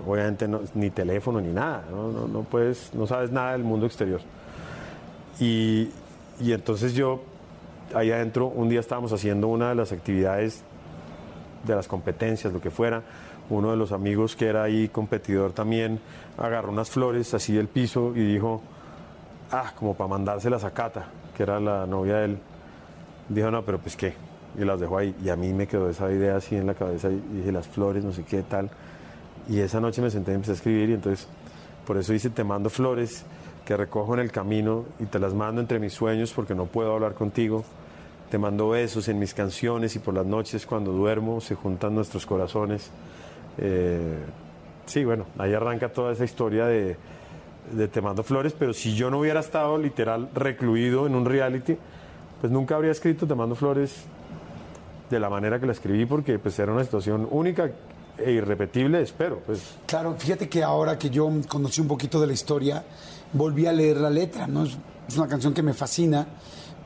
obviamente 0.06 0.46
no- 0.46 0.60
ni 0.74 0.90
teléfono 0.90 1.40
ni 1.40 1.52
nada, 1.52 1.84
¿no? 1.90 2.10
No, 2.12 2.28
no 2.28 2.42
puedes, 2.42 2.92
no 2.94 3.06
sabes 3.06 3.30
nada 3.30 3.52
del 3.52 3.62
mundo 3.64 3.86
exterior. 3.86 4.20
Y, 5.38 5.88
y 6.40 6.52
entonces 6.52 6.94
yo, 6.94 7.22
ahí 7.94 8.10
adentro, 8.10 8.46
un 8.46 8.68
día 8.68 8.80
estábamos 8.80 9.12
haciendo 9.12 9.48
una 9.48 9.70
de 9.70 9.74
las 9.74 9.92
actividades 9.92 10.62
de 11.66 11.74
las 11.74 11.88
competencias, 11.88 12.52
lo 12.52 12.60
que 12.60 12.70
fuera. 12.70 13.02
Uno 13.48 13.70
de 13.70 13.76
los 13.76 13.92
amigos 13.92 14.36
que 14.36 14.46
era 14.46 14.62
ahí 14.62 14.88
competidor 14.88 15.52
también 15.52 15.98
agarró 16.38 16.70
unas 16.70 16.90
flores 16.90 17.32
así 17.34 17.52
del 17.54 17.68
piso 17.68 18.12
y 18.14 18.20
dijo, 18.20 18.62
ah, 19.50 19.72
como 19.78 19.94
para 19.94 20.08
mandárselas 20.08 20.64
a 20.64 20.70
Cata, 20.72 21.06
que 21.36 21.42
era 21.42 21.60
la 21.60 21.86
novia 21.86 22.16
de 22.16 22.24
él. 22.26 22.38
Dijo, 23.28 23.50
no, 23.50 23.64
pero 23.64 23.78
pues 23.78 23.96
qué. 23.96 24.14
Y 24.58 24.64
las 24.64 24.80
dejó 24.80 24.98
ahí. 24.98 25.14
Y 25.22 25.28
a 25.28 25.36
mí 25.36 25.52
me 25.52 25.66
quedó 25.66 25.88
esa 25.88 26.10
idea 26.10 26.36
así 26.36 26.56
en 26.56 26.66
la 26.66 26.74
cabeza 26.74 27.08
y 27.08 27.20
dije, 27.36 27.52
las 27.52 27.68
flores, 27.68 28.04
no 28.04 28.12
sé 28.12 28.24
qué 28.24 28.42
tal. 28.42 28.70
Y 29.48 29.60
esa 29.60 29.80
noche 29.80 30.02
me 30.02 30.10
senté 30.10 30.32
y 30.32 30.34
empecé 30.34 30.52
a 30.52 30.54
escribir 30.54 30.90
y 30.90 30.94
entonces 30.94 31.26
por 31.86 31.96
eso 31.96 32.12
dice, 32.12 32.30
te 32.30 32.44
mando 32.44 32.70
flores 32.70 33.24
que 33.64 33.76
recojo 33.76 34.14
en 34.14 34.20
el 34.20 34.30
camino 34.30 34.84
y 34.98 35.06
te 35.06 35.18
las 35.18 35.34
mando 35.34 35.60
entre 35.60 35.78
mis 35.78 35.92
sueños 35.92 36.32
porque 36.32 36.54
no 36.54 36.66
puedo 36.66 36.92
hablar 36.92 37.14
contigo. 37.14 37.64
Te 38.30 38.38
mando 38.38 38.68
besos 38.68 39.08
en 39.08 39.18
mis 39.18 39.34
canciones 39.34 39.96
y 39.96 39.98
por 39.98 40.14
las 40.14 40.26
noches 40.26 40.66
cuando 40.66 40.92
duermo 40.92 41.40
se 41.40 41.56
juntan 41.56 41.94
nuestros 41.94 42.26
corazones. 42.26 42.90
Eh, 43.58 44.18
sí, 44.86 45.04
bueno, 45.04 45.26
ahí 45.38 45.52
arranca 45.52 45.88
toda 45.88 46.12
esa 46.12 46.24
historia 46.24 46.66
de, 46.66 46.96
de 47.72 47.88
Te 47.88 48.00
mando 48.00 48.22
flores, 48.22 48.54
pero 48.58 48.72
si 48.72 48.94
yo 48.94 49.10
no 49.10 49.20
hubiera 49.20 49.40
estado 49.40 49.78
literal 49.78 50.28
recluido 50.34 51.06
en 51.06 51.14
un 51.14 51.24
reality, 51.24 51.76
pues 52.40 52.52
nunca 52.52 52.76
habría 52.76 52.92
escrito 52.92 53.26
Te 53.26 53.34
mando 53.34 53.54
flores 53.54 54.04
de 55.08 55.18
la 55.18 55.28
manera 55.28 55.58
que 55.58 55.66
la 55.66 55.72
escribí 55.72 56.06
porque 56.06 56.38
pues 56.38 56.58
era 56.58 56.72
una 56.72 56.84
situación 56.84 57.26
única 57.30 57.70
e 58.16 58.32
irrepetible, 58.32 59.00
espero. 59.00 59.40
Pues 59.44 59.60
Claro, 59.86 60.14
fíjate 60.16 60.48
que 60.48 60.62
ahora 60.62 60.98
que 60.98 61.10
yo 61.10 61.30
conocí 61.48 61.80
un 61.80 61.88
poquito 61.88 62.20
de 62.20 62.26
la 62.26 62.32
historia, 62.32 62.84
volví 63.32 63.66
a 63.66 63.72
leer 63.72 63.96
la 63.98 64.10
letra, 64.10 64.46
¿no? 64.46 64.64
Es, 64.64 64.76
una 65.16 65.26
canción 65.26 65.52
que 65.52 65.62
me 65.62 65.74
fascina, 65.74 66.24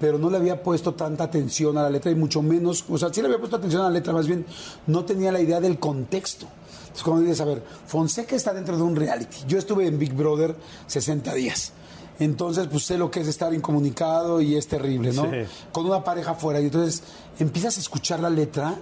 pero 0.05 0.19
no 0.19 0.29
le 0.29 0.37
había 0.37 0.63
puesto 0.63 0.93
tanta 0.93 1.25
atención 1.25 1.79
a 1.79 1.83
la 1.83 1.89
letra 1.89 2.11
y 2.11 2.15
mucho 2.15 2.43
menos, 2.43 2.85
o 2.91 2.99
sea, 2.99 3.09
sí 3.11 3.23
le 3.23 3.29
había 3.29 3.39
puesto 3.39 3.57
atención 3.57 3.81
a 3.81 3.85
la 3.87 3.91
letra, 3.91 4.13
más 4.13 4.27
bien 4.27 4.45
no 4.87 5.03
tenía 5.07 5.33
la 5.33 5.41
idea 5.41 5.63
del 5.63 5.79
contexto. 5.79 6.47
Entonces, 6.83 7.03
cuando 7.03 7.23
dices, 7.23 7.41
a 7.41 7.47
ver, 7.47 7.63
Fonseca 7.87 8.37
está 8.37 8.53
dentro 8.53 8.77
de 8.77 8.83
un 8.83 8.97
reality. 8.97 9.39
Yo 9.49 9.57
estuve 9.57 9.87
en 9.87 9.99
Big 9.99 10.13
Brother 10.13 10.57
60 10.89 11.33
días. 11.33 11.73
Entonces, 12.19 12.67
pues 12.67 12.85
sé 12.85 12.99
lo 12.99 13.11
que 13.11 13.21
es 13.21 13.29
estar 13.29 13.55
incomunicado 13.55 14.43
y 14.43 14.57
es 14.57 14.69
terrible, 14.69 15.11
¿no? 15.15 15.23
Sí. 15.23 15.39
Con 15.73 15.87
una 15.87 16.05
pareja 16.05 16.35
fuera. 16.35 16.61
Y 16.61 16.65
entonces 16.65 17.03
empiezas 17.39 17.79
a 17.79 17.81
escuchar 17.81 18.21
la 18.21 18.29
letra 18.29 18.75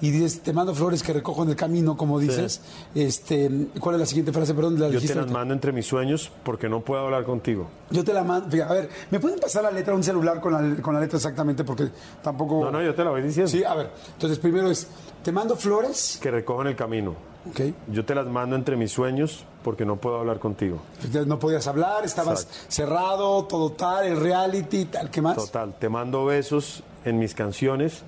y 0.00 0.10
dices, 0.10 0.40
te 0.40 0.52
mando 0.52 0.74
flores 0.74 1.02
que 1.02 1.12
recojo 1.12 1.44
en 1.44 1.50
el 1.50 1.56
camino, 1.56 1.96
como 1.96 2.18
dices. 2.18 2.60
Este, 2.94 3.50
¿Cuál 3.80 3.96
es 3.96 4.00
la 4.00 4.06
siguiente 4.06 4.32
frase? 4.32 4.52
Perdón, 4.54 4.78
la 4.78 4.88
yo 4.88 5.00
te 5.00 5.14
las 5.14 5.30
mando 5.30 5.54
entre 5.54 5.72
mis 5.72 5.86
sueños 5.86 6.30
porque 6.42 6.68
no 6.68 6.80
puedo 6.80 7.02
hablar 7.02 7.24
contigo. 7.24 7.68
Yo 7.90 8.04
te 8.04 8.12
la 8.12 8.24
mando. 8.24 8.50
fíjate, 8.50 8.70
A 8.70 8.74
ver, 8.74 8.88
¿me 9.10 9.20
pueden 9.20 9.38
pasar 9.40 9.62
la 9.62 9.70
letra 9.70 9.92
a 9.94 9.96
un 9.96 10.02
celular 10.02 10.40
con 10.40 10.52
la, 10.52 10.82
con 10.82 10.94
la 10.94 11.00
letra 11.00 11.16
exactamente? 11.16 11.64
Porque 11.64 11.88
tampoco. 12.22 12.64
No, 12.64 12.70
no, 12.70 12.82
yo 12.82 12.94
te 12.94 13.04
la 13.04 13.10
voy 13.10 13.22
diciendo. 13.22 13.50
Sí, 13.50 13.64
a 13.64 13.74
ver. 13.74 13.90
Entonces, 14.12 14.38
primero 14.38 14.70
es, 14.70 14.86
te 15.22 15.32
mando 15.32 15.56
flores. 15.56 16.18
Que 16.20 16.30
recojo 16.30 16.62
en 16.62 16.68
el 16.68 16.76
camino. 16.76 17.14
Ok. 17.48 17.60
Yo 17.88 18.04
te 18.04 18.14
las 18.14 18.26
mando 18.26 18.56
entre 18.56 18.76
mis 18.76 18.90
sueños 18.90 19.44
porque 19.62 19.84
no 19.84 19.96
puedo 19.96 20.18
hablar 20.18 20.38
contigo. 20.38 20.80
No 21.26 21.38
podías 21.38 21.66
hablar, 21.66 22.04
estabas 22.04 22.44
Exacto. 22.44 22.66
cerrado, 22.68 23.44
todo 23.44 23.72
tal, 23.72 24.06
el 24.06 24.18
reality, 24.18 24.86
tal. 24.86 25.10
¿Qué 25.10 25.20
más? 25.22 25.36
Total, 25.36 25.74
te 25.78 25.88
mando 25.88 26.24
besos 26.24 26.82
en 27.04 27.18
mis 27.18 27.34
canciones 27.34 28.02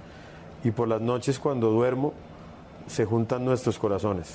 y 0.64 0.70
por 0.70 0.88
las 0.88 1.00
noches 1.00 1.38
cuando 1.38 1.70
duermo 1.70 2.12
se 2.86 3.04
juntan 3.04 3.44
nuestros 3.44 3.78
corazones. 3.78 4.28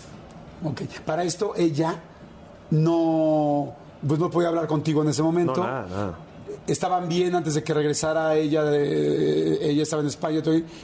Ok. 0.63 0.81
Para 1.05 1.23
esto, 1.23 1.53
ella 1.55 1.95
no. 2.71 3.73
Pues 4.07 4.19
no 4.19 4.29
podía 4.29 4.49
hablar 4.49 4.67
contigo 4.67 5.03
en 5.03 5.09
ese 5.09 5.21
No, 5.21 5.25
momento. 5.27 5.63
nada, 5.63 5.87
nada. 5.87 6.13
Estaban 6.67 7.07
bien 7.07 7.33
antes 7.35 7.53
de 7.53 7.63
que 7.63 7.73
regresara 7.73 8.35
ella. 8.35 8.63
de- 8.63 9.69
ella 9.69 9.83
estaba 9.83 10.01
en 10.01 10.07
España, 10.09 10.41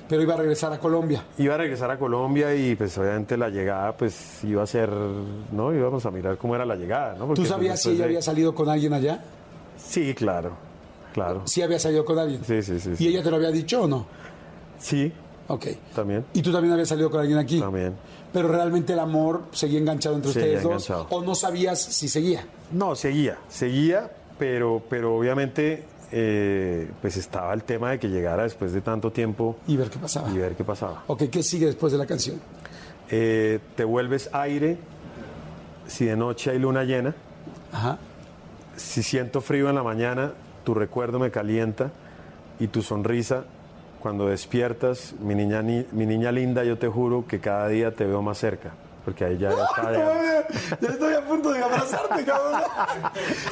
pero 0.07 0.21
iba 0.21 0.33
a 0.33 0.38
regresar 0.38 0.71
a 0.71 0.79
Colombia. 0.79 1.23
Iba 1.38 1.55
a 1.55 1.57
regresar 1.57 1.89
a 1.91 1.97
Colombia 1.99 2.53
y 2.55 2.75
pues 2.75 2.97
obviamente 2.97 3.35
la 3.38 3.49
llegada 3.49 3.95
pues 3.97 4.43
iba 4.43 4.63
a 4.63 4.67
ser, 4.67 4.89
¿no? 5.51 5.73
Íbamos 5.73 6.05
a 6.05 6.11
mirar 6.11 6.38
cómo 6.38 6.55
era 6.55 6.65
la 6.65 6.75
llegada, 6.75 7.13
¿no? 7.13 7.27
Porque, 7.27 7.35
¿Tú 7.35 7.41
pues, 7.41 7.49
sabías 7.49 7.81
si 7.81 7.89
ella 7.89 7.99
de- 7.99 8.03
había 8.05 8.21
salido 8.21 8.53
con 8.55 8.69
alguien 8.69 8.93
allá? 8.93 9.23
Sí, 9.77 10.13
claro, 10.13 10.51
claro. 11.13 11.41
Sí 11.45 11.61
había 11.61 11.79
salido 11.79 12.05
con 12.05 12.17
alguien. 12.19 12.43
Sí, 12.45 12.61
sí, 12.61 12.79
sí. 12.79 12.95
sí. 12.95 13.03
¿Y 13.03 13.07
ella 13.09 13.23
te 13.23 13.29
lo 13.29 13.35
había 13.38 13.51
dicho 13.51 13.83
o 13.83 13.88
no? 13.88 14.05
Sí, 14.79 15.11
Ok. 15.48 15.66
también. 15.95 16.26
¿Y 16.34 16.41
tú 16.41 16.52
también 16.52 16.74
habías 16.74 16.89
salido 16.89 17.10
con 17.10 17.20
alguien 17.22 17.38
aquí? 17.38 17.60
También. 17.60 17.93
Pero 18.34 18.50
realmente 18.50 18.93
el 18.93 19.00
amor 19.00 19.43
seguía 19.52 19.80
enganchado 19.80 20.16
entre 20.16 20.32
Seguía 20.34 20.58
ustedes 20.58 20.64
dos. 20.64 20.89
enganchado. 20.89 21.08
¿O 21.10 21.22
no 21.24 21.36
sabías 21.36 21.82
si 21.82 22.08
seguía? 22.10 22.45
No, 22.72 22.95
seguía, 22.95 23.38
seguía, 23.48 24.12
pero, 24.38 24.82
pero 24.89 25.16
obviamente 25.16 25.86
eh, 26.12 26.89
pues 27.02 27.16
estaba 27.18 27.54
el 27.54 27.64
tema 27.64 27.91
de 27.91 28.00
que 28.00 28.08
llegara 28.10 28.43
después 28.43 28.74
de 28.74 28.82
tanto 28.82 29.12
tiempo 29.12 29.58
Y 29.68 29.78
ver 29.78 29.89
qué 29.89 29.98
pasaba. 30.00 30.30
y 30.30 30.38
ver 30.38 30.56
qué 30.56 30.64
pasaba. 30.64 31.04
Ok, 31.08 31.24
¿qué 31.32 31.41
sigue 31.43 31.66
después 31.66 31.91
de 31.93 31.98
la 31.98 32.06
canción? 32.06 32.39
Eh, 33.10 33.60
te 33.76 33.84
vuelves 33.86 34.30
aire 34.34 34.78
si 35.88 36.06
de 36.06 36.18
noche 36.18 36.52
hay 36.52 36.60
luna 36.60 36.84
llena. 36.84 37.16
Ajá. 37.72 37.98
Si 38.76 39.02
siento 39.02 39.39
frío 39.41 39.70
en 39.70 39.76
la 39.76 39.84
mañana, 39.84 40.34
tu 40.66 40.74
recuerdo 40.74 41.18
me 41.20 41.32
calienta 41.32 41.91
y 42.60 42.68
tu 42.68 42.82
sonrisa 42.82 43.45
cuando 44.02 44.28
despiertas, 44.28 45.14
mi 45.20 45.36
niña, 45.36 45.62
ni- 45.62 45.86
mi 45.91 46.06
niña 46.06 46.32
linda, 46.32 46.64
yo 46.64 46.78
te 46.78 46.88
juro 46.88 47.26
que 47.28 47.39
cada 47.39 47.68
día 47.68 47.91
te 47.91 48.06
veo 48.06 48.22
más 48.22 48.38
cerca. 48.38 48.72
Porque 49.06 49.24
ahí 49.26 49.38
ya 49.38 49.50
está. 49.78 49.91
ya- 49.93 50.48
Ya 50.82 50.88
estoy 50.89 51.14
a 51.14 51.26
punto 51.26 51.52
de 51.52 51.64
abrazarte, 51.64 52.24
cabrón. 52.26 52.62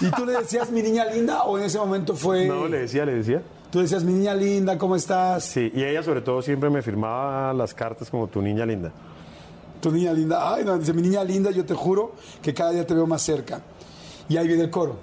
¿Y 0.02 0.12
tú 0.12 0.26
le 0.26 0.34
decías 0.34 0.70
mi 0.72 0.82
niña 0.82 1.06
linda 1.06 1.43
o 1.43 1.58
en 1.58 1.66
ese 1.66 1.78
momento 1.78 2.16
fue... 2.16 2.46
No, 2.48 2.68
le 2.68 2.80
decía, 2.80 3.06
le 3.06 3.14
decía. 3.16 3.41
Tú 3.72 3.80
decías 3.80 4.04
mi 4.04 4.14
niña 4.14 4.34
linda, 4.34 4.78
¿cómo 4.78 4.96
estás? 4.96 5.43
Sí, 5.46 5.72
y 5.74 5.84
ella 5.84 6.02
sobre 6.04 6.22
todo 6.22 6.41
siempre 6.41 6.70
me 6.70 6.82
firmaba 6.82 7.54
las 7.54 7.74
cartas 7.74 8.10
como 8.10 8.28
tu 8.28 8.41
niña 8.41 8.66
linda. 8.66 8.91
Tu 9.82 9.91
niña 9.91 10.14
linda. 10.14 10.54
Ay, 10.56 10.64
no, 10.66 10.78
dice 10.78 10.93
mi 10.93 11.02
niña 11.02 11.24
linda, 11.24 11.52
yo 11.52 11.66
te 11.66 11.74
juro 11.74 12.14
que 12.41 12.54
cada 12.54 12.72
día 12.72 12.86
te 12.88 12.93
veo 12.93 13.06
más 13.08 13.22
cerca. 13.22 13.62
Y 14.30 14.38
ahí 14.38 14.48
viene 14.48 14.64
el 14.64 14.70
coro. 14.70 14.98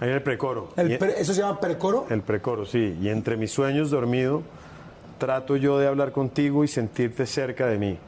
Ahí 0.00 0.08
en 0.08 0.14
el 0.16 0.22
precoro. 0.22 0.70
El 0.76 0.92
Y- 0.92 0.98
pre- 0.98 1.20
¿Eso 1.20 1.32
se 1.34 1.40
llama 1.40 1.60
precoro? 1.60 2.06
El 2.10 2.22
precoro, 2.22 2.64
sí. 2.66 2.96
Y 3.00 3.08
entre 3.10 3.36
mis 3.36 3.52
sueños 3.52 3.90
dormido, 3.90 4.42
trato 5.18 5.56
yo 5.56 5.78
de 5.78 5.86
hablar 5.86 6.12
contigo 6.12 6.64
y 6.64 6.68
sentirte 6.68 7.26
cerca 7.26 7.66
de 7.66 7.78
mí. 7.78 7.98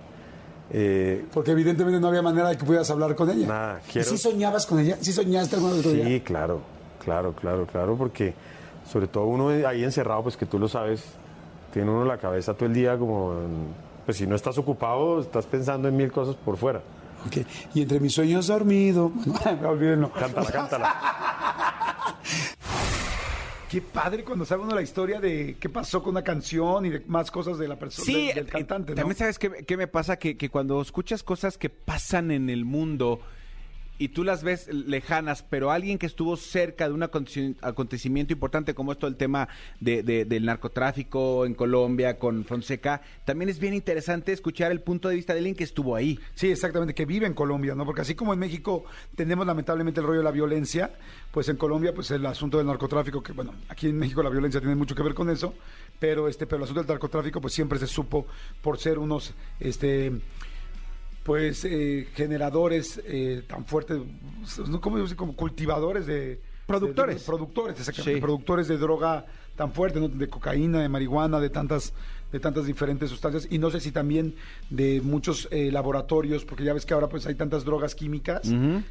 Eh, 0.70 1.24
Porque 1.32 1.52
evidentemente 1.52 2.00
no 2.00 2.08
había 2.08 2.22
manera 2.22 2.48
de 2.48 2.56
que 2.56 2.64
pudieras 2.64 2.90
hablar 2.90 3.14
con 3.14 3.30
ella. 3.30 3.46
Nada, 3.46 3.80
¿Y 3.88 3.92
quiero- 3.92 4.08
si 4.10 4.18
soñabas 4.18 4.66
con 4.66 4.80
ella? 4.80 4.96
¿Sí 5.00 5.12
soñaste 5.12 5.56
alguna 5.56 5.74
vez 5.74 5.82
con 5.82 5.92
Sí, 5.92 6.00
ella? 6.02 6.24
claro, 6.24 6.60
claro, 7.04 7.32
claro, 7.34 7.66
claro, 7.66 7.96
porque 7.96 8.34
sobre 8.90 9.06
todo 9.06 9.26
uno 9.26 9.48
ahí 9.66 9.84
encerrado, 9.84 10.24
pues 10.24 10.36
que 10.36 10.46
tú 10.46 10.58
lo 10.58 10.66
sabes, 10.68 11.04
tiene 11.72 11.90
uno 11.90 12.04
la 12.04 12.18
cabeza 12.18 12.54
todo 12.54 12.66
el 12.66 12.74
día 12.74 12.98
como, 12.98 13.34
pues 14.04 14.16
si 14.16 14.26
no 14.26 14.34
estás 14.34 14.58
ocupado, 14.58 15.20
estás 15.20 15.46
pensando 15.46 15.86
en 15.88 15.96
mil 15.96 16.10
cosas 16.10 16.34
por 16.34 16.56
fuera. 16.56 16.80
Ok. 17.26 17.38
Y 17.74 17.82
entre 17.82 18.00
mis 18.00 18.14
sueños 18.14 18.46
dormido. 18.48 19.10
Bueno, 19.24 19.68
olvídenlo. 19.70 20.12
Cántala, 20.12 20.50
cántala. 20.50 20.94
Qué 23.70 23.80
padre 23.80 24.22
cuando 24.22 24.44
sabe 24.44 24.62
uno 24.62 24.74
la 24.74 24.82
historia 24.82 25.20
de 25.20 25.56
qué 25.58 25.68
pasó 25.68 26.02
con 26.02 26.10
una 26.12 26.22
canción 26.22 26.86
y 26.86 26.90
de 26.90 27.02
más 27.06 27.30
cosas 27.30 27.58
de 27.58 27.66
la 27.66 27.78
persona, 27.78 28.06
Sí, 28.06 28.26
del, 28.26 28.34
del 28.34 28.46
eh, 28.46 28.50
cantante, 28.50 28.92
¿no? 28.92 28.96
También 28.96 29.16
sabes 29.16 29.38
qué, 29.38 29.64
qué 29.66 29.76
me 29.76 29.88
pasa 29.88 30.18
que, 30.18 30.36
que 30.36 30.48
cuando 30.50 30.80
escuchas 30.80 31.22
cosas 31.22 31.58
que 31.58 31.68
pasan 31.68 32.30
en 32.30 32.48
el 32.48 32.64
mundo 32.64 33.20
y 33.98 34.08
tú 34.08 34.24
las 34.24 34.42
ves 34.42 34.68
lejanas, 34.68 35.42
pero 35.42 35.70
alguien 35.70 35.98
que 35.98 36.06
estuvo 36.06 36.36
cerca 36.36 36.86
de 36.88 36.94
un 36.94 37.02
aconte- 37.02 37.54
acontecimiento 37.62 38.32
importante 38.32 38.74
como 38.74 38.92
esto 38.92 39.06
el 39.06 39.16
tema 39.16 39.48
de- 39.80 40.02
de- 40.02 40.24
del 40.24 40.44
narcotráfico 40.44 41.46
en 41.46 41.54
Colombia 41.54 42.18
con 42.18 42.44
Fonseca, 42.44 43.02
también 43.24 43.48
es 43.48 43.58
bien 43.58 43.74
interesante 43.74 44.32
escuchar 44.32 44.72
el 44.72 44.80
punto 44.80 45.08
de 45.08 45.14
vista 45.16 45.32
de 45.32 45.38
alguien 45.40 45.54
que 45.56 45.64
estuvo 45.64 45.96
ahí. 45.96 46.18
Sí, 46.34 46.50
exactamente, 46.50 46.94
que 46.94 47.06
vive 47.06 47.26
en 47.26 47.34
Colombia, 47.34 47.74
¿no? 47.74 47.84
Porque 47.86 48.02
así 48.02 48.14
como 48.14 48.32
en 48.32 48.38
México 48.38 48.84
tenemos 49.14 49.46
lamentablemente 49.46 50.00
el 50.00 50.06
rollo 50.06 50.18
de 50.18 50.24
la 50.24 50.30
violencia, 50.30 50.90
pues 51.30 51.48
en 51.48 51.56
Colombia, 51.56 51.94
pues 51.94 52.10
el 52.10 52.24
asunto 52.26 52.58
del 52.58 52.66
narcotráfico, 52.66 53.22
que 53.22 53.32
bueno, 53.32 53.54
aquí 53.68 53.88
en 53.88 53.98
México 53.98 54.22
la 54.22 54.30
violencia 54.30 54.60
tiene 54.60 54.74
mucho 54.74 54.94
que 54.94 55.02
ver 55.02 55.14
con 55.14 55.30
eso, 55.30 55.54
pero 55.98 56.28
este, 56.28 56.46
pero 56.46 56.58
el 56.58 56.62
asunto 56.64 56.80
del 56.82 56.88
narcotráfico, 56.88 57.40
pues 57.40 57.54
siempre 57.54 57.78
se 57.78 57.86
supo 57.86 58.26
por 58.60 58.78
ser 58.78 58.98
unos, 58.98 59.32
este, 59.60 60.12
pues 61.26 61.64
eh, 61.64 62.06
generadores 62.14 63.00
eh, 63.04 63.42
tan 63.48 63.66
fuertes. 63.66 63.98
¿cómo 64.80 64.98
decir? 64.98 65.16
Como 65.16 65.34
cultivadores 65.34 66.06
de 66.06 66.40
Productores. 66.66 67.16
de- 67.16 67.20
de- 67.20 67.26
productores, 67.26 67.78
exactamente, 67.80 68.14
Sí. 68.14 68.20
productores 68.20 68.68
de 68.68 68.78
droga 68.78 69.26
tan 69.56 69.72
fuerte, 69.72 69.98
¿no? 70.00 70.08
de 70.08 70.28
cocaína, 70.28 70.80
de 70.82 70.88
marihuana, 70.88 71.40
de 71.40 71.50
tantas 71.50 71.92
de 72.32 72.40
tantas 72.40 72.66
diferentes 72.66 73.10
sustancias 73.10 73.46
y 73.50 73.58
no 73.58 73.70
sé 73.70 73.80
si 73.80 73.92
también 73.92 74.34
de 74.70 75.00
muchos 75.00 75.48
eh, 75.50 75.70
laboratorios, 75.70 76.44
porque 76.44 76.64
ya 76.64 76.72
ves 76.72 76.84
que 76.84 76.94
ahora 76.94 77.08
pues 77.08 77.26
hay 77.26 77.34
tantas 77.34 77.64
drogas 77.64 77.94
químicas 77.94 78.42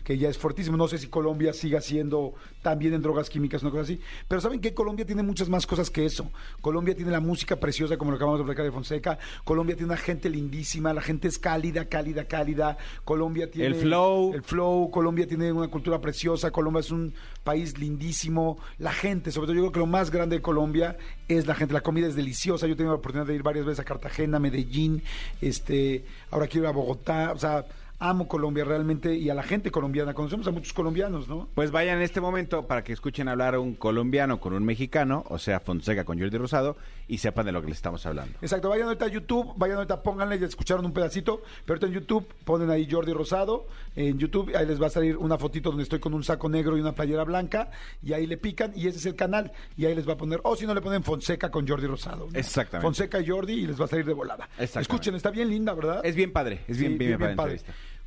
que 0.03 0.17
ya 0.17 0.29
es 0.29 0.37
fortísimo. 0.37 0.77
No 0.77 0.87
sé 0.87 0.97
si 0.97 1.07
Colombia 1.07 1.53
siga 1.53 1.81
siendo 1.81 2.33
también 2.61 2.93
en 2.93 3.01
drogas 3.01 3.29
químicas, 3.29 3.61
una 3.61 3.71
cosa 3.71 3.83
así. 3.83 3.99
Pero 4.27 4.41
saben 4.41 4.59
que 4.59 4.73
Colombia 4.73 5.05
tiene 5.05 5.23
muchas 5.23 5.49
más 5.49 5.67
cosas 5.67 5.89
que 5.89 6.05
eso. 6.05 6.29
Colombia 6.61 6.95
tiene 6.95 7.11
la 7.11 7.19
música 7.19 7.57
preciosa, 7.57 7.97
como 7.97 8.11
lo 8.11 8.17
acabamos 8.17 8.39
de 8.39 8.45
platicar 8.45 8.65
de 8.65 8.71
Fonseca. 8.71 9.19
Colombia 9.43 9.75
tiene 9.75 9.91
una 9.91 10.01
gente 10.01 10.29
lindísima, 10.29 10.93
la 10.93 11.01
gente 11.01 11.27
es 11.27 11.37
cálida, 11.37 11.85
cálida, 11.85 12.25
cálida. 12.25 12.77
Colombia 13.03 13.49
tiene 13.49 13.67
El 13.67 13.75
flow. 13.75 14.33
el 14.33 14.43
flow, 14.43 14.89
Colombia 14.91 15.27
tiene 15.27 15.51
una 15.51 15.67
cultura 15.67 15.99
preciosa, 15.99 16.51
Colombia 16.51 16.79
es 16.79 16.91
un 16.91 17.13
país 17.43 17.77
lindísimo, 17.77 18.57
la 18.79 18.91
gente, 18.91 19.31
sobre 19.31 19.47
todo 19.47 19.55
yo 19.55 19.61
creo 19.61 19.71
que 19.71 19.79
lo 19.79 19.85
más 19.85 20.09
grande 20.09 20.37
de 20.37 20.41
Colombia 20.41 20.97
es 21.27 21.45
la 21.45 21.53
gente, 21.53 21.73
la 21.73 21.81
comida 21.81 22.07
es 22.07 22.15
deliciosa, 22.15 22.65
yo 22.65 22.73
he 22.73 22.75
tenido 22.75 22.93
la 22.93 22.97
oportunidad 22.97 23.24
de 23.25 23.35
ir 23.35 23.43
varias 23.43 23.65
veces 23.65 23.79
a 23.79 23.83
Cartagena, 23.83 24.39
Medellín, 24.39 25.03
este, 25.41 26.05
ahora 26.31 26.47
quiero 26.47 26.65
ir 26.65 26.69
a 26.69 26.73
Bogotá, 26.73 27.31
o 27.33 27.39
sea, 27.39 27.65
amo 27.99 28.27
Colombia 28.27 28.63
realmente 28.65 29.15
y 29.15 29.29
a 29.29 29.33
la 29.33 29.43
gente 29.43 29.71
colombiana, 29.71 30.13
conocemos 30.13 30.47
a 30.47 30.51
muchos 30.51 30.73
colombianos, 30.73 31.27
¿no? 31.27 31.47
Pues 31.55 31.71
vayan 31.71 31.97
en 31.97 32.03
este 32.03 32.21
momento 32.21 32.67
para 32.67 32.83
que 32.83 32.93
escuchen 32.93 33.27
hablar 33.27 33.55
a 33.55 33.59
un 33.59 33.75
colombiano 33.75 34.39
con 34.39 34.53
un 34.53 34.65
mexicano, 34.65 35.23
o 35.29 35.39
sea, 35.39 35.59
Fonseca 35.59 36.03
con 36.03 36.19
Jordi 36.19 36.37
Rosado, 36.37 36.75
y 37.07 37.17
sepan 37.17 37.45
de 37.45 37.51
lo 37.51 37.61
que 37.61 37.67
les 37.67 37.77
estamos 37.77 38.05
hablando. 38.05 38.37
Exacto, 38.41 38.69
vayan 38.69 38.87
ahorita 38.87 39.05
a 39.05 39.09
YouTube, 39.09 39.53
vayan 39.57 39.77
ahorita, 39.77 40.01
pónganle, 40.01 40.39
ya 40.39 40.47
escucharon 40.47 40.85
un 40.85 40.93
pedacito, 40.93 41.41
pero 41.65 41.75
ahorita 41.75 41.87
en 41.87 41.93
YouTube 41.93 42.27
ponen 42.43 42.69
ahí 42.69 42.87
Jordi 42.89 43.13
Rosado, 43.13 43.67
en 43.95 44.17
YouTube 44.17 44.55
ahí 44.55 44.65
les 44.65 44.81
va 44.81 44.87
a 44.87 44.89
salir 44.89 45.17
una 45.17 45.37
fotito 45.37 45.69
donde 45.69 45.83
estoy 45.83 45.99
con 45.99 46.13
un 46.13 46.23
saco 46.23 46.49
negro 46.49 46.77
y 46.77 46.81
una 46.81 46.93
playera 46.93 47.23
blanca, 47.23 47.69
y 48.03 48.13
ahí 48.13 48.25
le 48.25 48.37
pican, 48.37 48.71
y 48.75 48.87
ese 48.87 48.97
es 48.97 49.05
el 49.05 49.15
canal, 49.15 49.51
y 49.77 49.85
ahí 49.85 49.95
les 49.95 50.07
va 50.07 50.13
a 50.13 50.17
poner, 50.17 50.39
o 50.43 50.55
si 50.55 50.65
no 50.65 50.73
le 50.73 50.81
ponen 50.81 51.03
Fonseca 51.03 51.51
con 51.51 51.67
Jordi 51.67 51.87
Rosado. 51.87 52.27
¿no? 52.31 52.37
Exactamente. 52.37 52.85
Fonseca 52.85 53.19
y 53.19 53.27
Jordi, 53.27 53.53
y 53.53 53.67
les 53.67 53.79
va 53.79 53.85
a 53.85 53.87
salir 53.87 54.05
de 54.05 54.13
volada. 54.13 54.45
Exactamente. 54.57 54.81
Escuchen, 54.81 55.15
está 55.15 55.29
bien 55.29 55.49
linda, 55.49 55.73
¿verdad? 55.73 56.01
Es 56.03 56.15
bien 56.15 56.31
padre, 56.31 56.61
es 56.67 56.77
bien, 56.77 56.93
Sí, 56.93 56.97
bien, 56.97 57.17
bien 57.17 57.35
padre. 57.35 57.61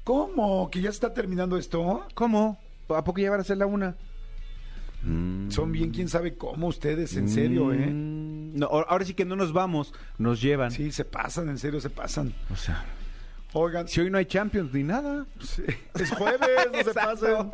¿Cómo? 0.04 0.70
¿Que 0.70 0.80
ya 0.80 0.90
se 0.90 0.96
está 0.96 1.12
terminando 1.12 1.56
esto? 1.58 2.06
¿Cómo? 2.14 2.58
¿A 2.88 3.04
poco 3.04 3.20
ya 3.20 3.30
van 3.30 3.40
a 3.40 3.44
ser 3.44 3.58
la 3.58 3.66
una? 3.66 3.94
Son 5.50 5.70
bien, 5.72 5.90
quién 5.90 6.08
sabe 6.08 6.34
cómo 6.36 6.66
ustedes, 6.66 7.16
en 7.16 7.28
serio, 7.28 7.72
¿eh? 7.72 7.86
Mm, 7.86 8.56
No, 8.58 8.66
ahora 8.66 9.04
sí 9.04 9.14
que 9.14 9.24
no 9.24 9.36
nos 9.36 9.52
vamos, 9.52 9.92
nos 10.18 10.40
llevan. 10.40 10.70
Sí, 10.70 10.90
se 10.90 11.04
pasan, 11.04 11.48
en 11.48 11.58
serio, 11.58 11.80
se 11.80 11.90
pasan. 11.90 12.32
O 12.50 12.56
sea, 12.56 12.84
Oigan, 13.60 13.88
si 13.88 14.00
hoy 14.00 14.10
no 14.10 14.18
hay 14.18 14.26
Champions 14.26 14.72
ni 14.72 14.82
nada. 14.84 15.26
Sí, 15.40 15.62
Es 15.94 16.10
jueves, 16.12 16.68
no 16.72 16.78
se 16.84 16.94
pasen. 16.94 17.50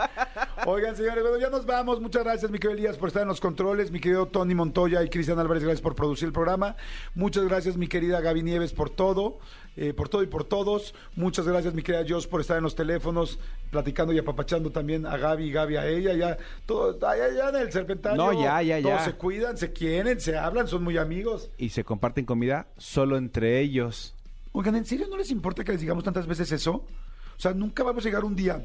Oigan, 0.66 0.94
señores, 0.96 1.22
bueno, 1.22 1.38
ya 1.38 1.48
nos 1.48 1.64
vamos. 1.64 2.00
Muchas 2.00 2.24
gracias, 2.24 2.50
mi 2.50 2.58
querido 2.58 2.78
Elías, 2.78 2.96
por 2.98 3.08
estar 3.08 3.22
en 3.22 3.28
los 3.28 3.40
controles. 3.40 3.90
Mi 3.90 4.00
querido 4.00 4.26
Tony 4.26 4.54
Montoya 4.54 5.02
y 5.02 5.08
Cristian 5.08 5.38
Álvarez, 5.38 5.62
gracias 5.62 5.80
por 5.80 5.94
producir 5.94 6.26
el 6.26 6.32
programa. 6.32 6.76
Muchas 7.14 7.44
gracias, 7.44 7.76
mi 7.76 7.86
querida 7.88 8.20
Gaby 8.20 8.42
Nieves, 8.42 8.72
por 8.72 8.90
todo. 8.90 9.38
eh, 9.76 9.92
por 9.92 10.08
todo 10.08 10.22
y 10.22 10.26
por 10.26 10.44
todos. 10.44 10.94
Muchas 11.16 11.48
gracias, 11.48 11.74
mi 11.74 11.82
querida 11.82 12.04
Jos, 12.08 12.26
por 12.28 12.40
estar 12.40 12.56
en 12.58 12.62
los 12.62 12.74
teléfonos, 12.76 13.38
platicando 13.70 14.12
y 14.12 14.18
apapachando 14.18 14.70
también 14.70 15.04
a 15.06 15.16
Gaby 15.16 15.44
y 15.46 15.52
Gaby 15.52 15.76
a 15.76 15.86
ella. 15.88 16.12
Ya, 16.14 16.36
todo, 16.66 16.96
ya, 17.00 17.28
ya 17.34 17.48
en 17.48 17.56
el 17.56 17.72
serpentario. 17.72 18.16
No, 18.22 18.32
ya, 18.40 18.62
ya, 18.62 18.80
Todos 18.80 18.98
ya. 19.00 19.04
se 19.04 19.12
cuidan, 19.14 19.56
se 19.56 19.72
quieren, 19.72 20.20
se 20.20 20.36
hablan, 20.36 20.68
son 20.68 20.84
muy 20.84 20.96
amigos. 20.96 21.50
Y 21.58 21.70
se 21.70 21.82
comparten 21.82 22.24
comida 22.24 22.68
solo 22.76 23.16
entre 23.16 23.58
ellos. 23.60 24.13
Oigan, 24.56 24.76
¿en 24.76 24.84
serio 24.86 25.08
no 25.10 25.16
les 25.16 25.32
importa 25.32 25.64
que 25.64 25.72
les 25.72 25.80
digamos 25.80 26.04
tantas 26.04 26.28
veces 26.28 26.50
eso? 26.52 26.74
O 26.74 27.40
sea, 27.40 27.52
nunca 27.52 27.82
vamos 27.82 28.04
a 28.04 28.08
llegar 28.08 28.24
un 28.24 28.36
día 28.36 28.64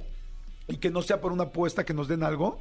y 0.67 0.77
que 0.77 0.91
no 0.91 1.01
sea 1.01 1.19
por 1.19 1.31
una 1.31 1.45
apuesta 1.45 1.83
que 1.83 1.95
nos 1.95 2.07
den 2.07 2.21
algo. 2.21 2.59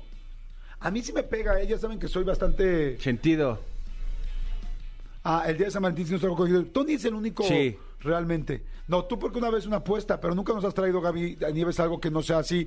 A 0.80 0.90
mí 0.90 1.02
sí 1.02 1.12
me 1.12 1.22
pega, 1.22 1.60
ellas 1.60 1.82
saben 1.82 1.98
que 1.98 2.08
soy 2.08 2.24
bastante... 2.24 2.98
Sentido. 2.98 3.60
Ah, 5.24 5.44
el 5.46 5.58
día 5.58 5.66
de 5.66 5.72
San 5.72 5.82
Valentín 5.82 6.06
sí 6.06 6.12
nos 6.12 6.22
traigo 6.22 6.36
cogido. 6.36 6.64
Tony 6.64 6.94
es 6.94 7.04
el 7.04 7.12
único 7.12 7.42
Sí. 7.42 7.76
realmente. 8.00 8.62
No, 8.86 9.04
tú 9.04 9.18
porque 9.18 9.36
una 9.38 9.50
vez 9.50 9.66
una 9.66 9.76
apuesta, 9.78 10.18
pero 10.18 10.34
nunca 10.34 10.54
nos 10.54 10.64
has 10.64 10.72
traído, 10.72 11.02
Gaby, 11.02 11.36
a 11.46 11.50
Nieves 11.50 11.78
algo 11.80 12.00
que 12.00 12.10
no 12.10 12.22
sea 12.22 12.38
así. 12.38 12.66